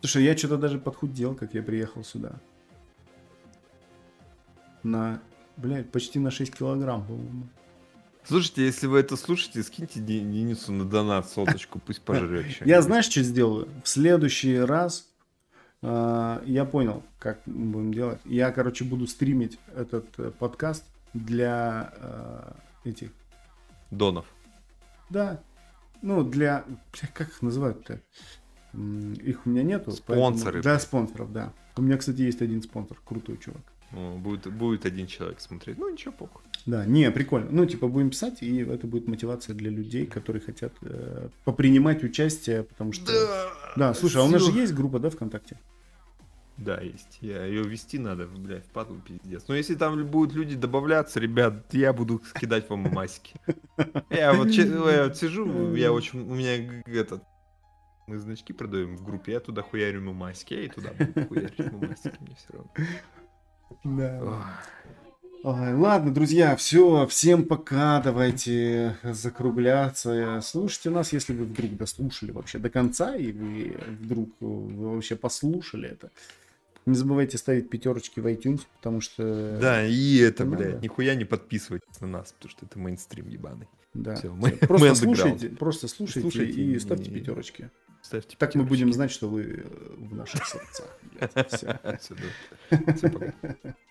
Слушай, 0.00 0.24
я 0.24 0.36
что-то 0.36 0.56
даже 0.56 0.78
подхудел, 0.78 1.34
как 1.34 1.54
я 1.54 1.62
приехал 1.62 2.02
сюда. 2.02 2.40
На, 4.82 5.22
блядь, 5.56 5.90
почти 5.90 6.18
на 6.18 6.30
6 6.30 6.56
килограмм, 6.56 7.04
по-моему. 7.06 7.48
Слушайте, 8.24 8.64
если 8.66 8.86
вы 8.86 9.00
это 9.00 9.16
слушаете, 9.16 9.62
скиньте 9.62 10.00
Де- 10.00 10.20
Денису 10.20 10.72
на 10.72 10.84
донат 10.84 11.28
соточку, 11.28 11.78
пусть 11.80 12.02
пожрет 12.02 12.46
Я 12.64 12.82
знаешь, 12.82 13.06
что 13.06 13.22
сделаю? 13.22 13.68
В 13.82 13.88
следующий 13.88 14.58
раз 14.58 15.08
а, 15.82 16.42
я 16.46 16.64
понял, 16.64 17.02
как 17.18 17.40
мы 17.46 17.72
будем 17.72 17.94
делать. 17.94 18.20
Я, 18.24 18.52
короче, 18.52 18.84
буду 18.84 19.06
стримить 19.06 19.58
этот 19.74 20.06
э, 20.18 20.30
подкаст 20.30 20.84
для 21.14 21.92
э, 21.96 22.52
этих. 22.90 23.10
Донов. 23.90 24.26
Да. 25.08 25.40
Ну, 26.02 26.22
для. 26.22 26.64
Как 27.14 27.28
их 27.28 27.42
называют-то? 27.42 28.00
Их 28.74 29.46
у 29.46 29.50
меня 29.50 29.62
нету. 29.62 29.90
Спонсоры, 29.92 30.44
поэтому- 30.44 30.62
Для 30.62 30.78
спонсоров, 30.78 31.32
да. 31.32 31.52
У 31.76 31.82
меня, 31.82 31.96
кстати, 31.96 32.20
есть 32.20 32.42
один 32.42 32.62
спонсор, 32.62 33.00
крутой 33.04 33.38
чувак. 33.38 33.62
Будет, 33.90 34.52
будет 34.52 34.86
один 34.86 35.06
человек 35.08 35.40
смотреть. 35.40 35.78
Ну, 35.78 35.90
ничего, 35.90 36.12
похуй. 36.12 36.42
Да, 36.66 36.84
не, 36.84 37.10
прикольно. 37.10 37.48
Ну, 37.50 37.66
типа, 37.66 37.88
будем 37.88 38.10
писать, 38.10 38.42
и 38.42 38.60
это 38.62 38.86
будет 38.86 39.08
мотивация 39.08 39.54
для 39.54 39.70
людей, 39.70 40.06
которые 40.06 40.42
хотят 40.42 40.72
э, 40.82 41.28
попринимать 41.44 42.04
участие, 42.04 42.64
потому 42.64 42.92
что... 42.92 43.12
Да, 43.76 43.94
слушай, 43.94 44.20
а 44.20 44.24
у 44.24 44.28
нас 44.28 44.42
же 44.42 44.52
есть 44.52 44.74
группа, 44.74 44.98
да, 44.98 45.10
ВКонтакте? 45.10 45.58
Да, 46.58 46.78
есть. 46.80 47.18
Я 47.22 47.46
ее 47.46 47.62
вести 47.62 47.98
надо, 47.98 48.26
блядь, 48.26 48.66
впадлу 48.66 49.00
пиздец. 49.00 49.44
Но 49.48 49.54
если 49.54 49.74
там 49.74 50.04
будут 50.06 50.34
люди 50.34 50.56
добавляться, 50.56 51.18
ребят, 51.18 51.72
я 51.72 51.94
буду 51.94 52.20
кидать 52.38 52.68
вам 52.68 52.80
масики. 52.80 53.34
Я 54.10 54.34
вот, 54.34 54.50
че- 54.52 54.68
я 54.68 55.04
вот 55.04 55.16
сижу, 55.16 55.74
я 55.74 55.90
очень, 55.90 56.20
у 56.20 56.34
меня 56.34 56.82
этот, 56.84 57.22
мы 58.06 58.18
значки 58.18 58.52
продаем 58.52 58.96
в 58.98 59.02
группе, 59.02 59.32
я 59.32 59.40
туда 59.40 59.62
хуярю 59.62 60.00
ему 60.00 60.12
масики, 60.12 60.52
я 60.52 60.64
и 60.64 60.68
туда 60.68 60.90
буду 60.98 61.26
хуярить 61.28 61.72
масики, 61.72 62.16
мне 62.20 62.36
все 62.36 62.52
равно. 62.52 62.70
Да. 63.84 64.44
Ой, 65.42 65.72
ладно, 65.74 66.12
друзья, 66.12 66.54
все, 66.56 67.06
всем 67.06 67.46
пока, 67.46 68.00
давайте 68.02 68.98
закругляться. 69.02 70.40
Слушайте 70.42 70.90
нас, 70.90 71.14
если 71.14 71.32
вы 71.32 71.44
вдруг 71.46 71.76
дослушали 71.78 72.30
вообще 72.30 72.58
до 72.58 72.68
конца, 72.68 73.16
и 73.16 73.32
вы 73.32 73.76
вдруг 73.88 74.28
э, 74.40 74.44
вы 74.44 74.94
вообще 74.96 75.16
послушали 75.16 75.88
это. 75.88 76.10
Не 76.84 76.94
забывайте 76.94 77.38
ставить 77.38 77.70
пятерочки 77.70 78.20
в 78.20 78.26
iTunes, 78.26 78.62
потому 78.76 79.00
что... 79.00 79.58
Да, 79.60 79.86
и 79.86 80.18
это, 80.18 80.44
Ну 80.44 80.56
блядь, 80.56 80.82
нихуя 80.82 81.14
не 81.14 81.24
подписывайтесь 81.24 82.00
на 82.00 82.06
нас, 82.08 82.32
потому 82.32 82.50
что 82.50 82.66
это 82.66 82.78
мейнстрим 82.78 83.28
ебаный. 83.28 83.68
да. 83.94 84.16
всё, 84.16 84.34
мы- 84.34 84.50
просто 84.52 84.88
мы 84.88 84.94
слушайте, 84.94 85.48
просто 85.50 85.88
слушайте, 85.88 86.20
Слушайте, 86.20 86.60
и 86.60 86.66
не- 86.66 86.78
ставьте 86.78 87.10
пятерочки. 87.10 87.70
Ставьте 88.02 88.36
Так 88.38 88.54
мы 88.54 88.64
будем 88.64 88.88
пятерочки. 88.88 88.96
знать, 88.96 89.10
что 89.10 89.28
вы 89.30 89.42
э, 89.64 89.94
в 89.96 90.14
наших 90.14 90.42
сердцах. 90.46 90.98
Всё, 92.00 93.08
пока. 93.10 93.34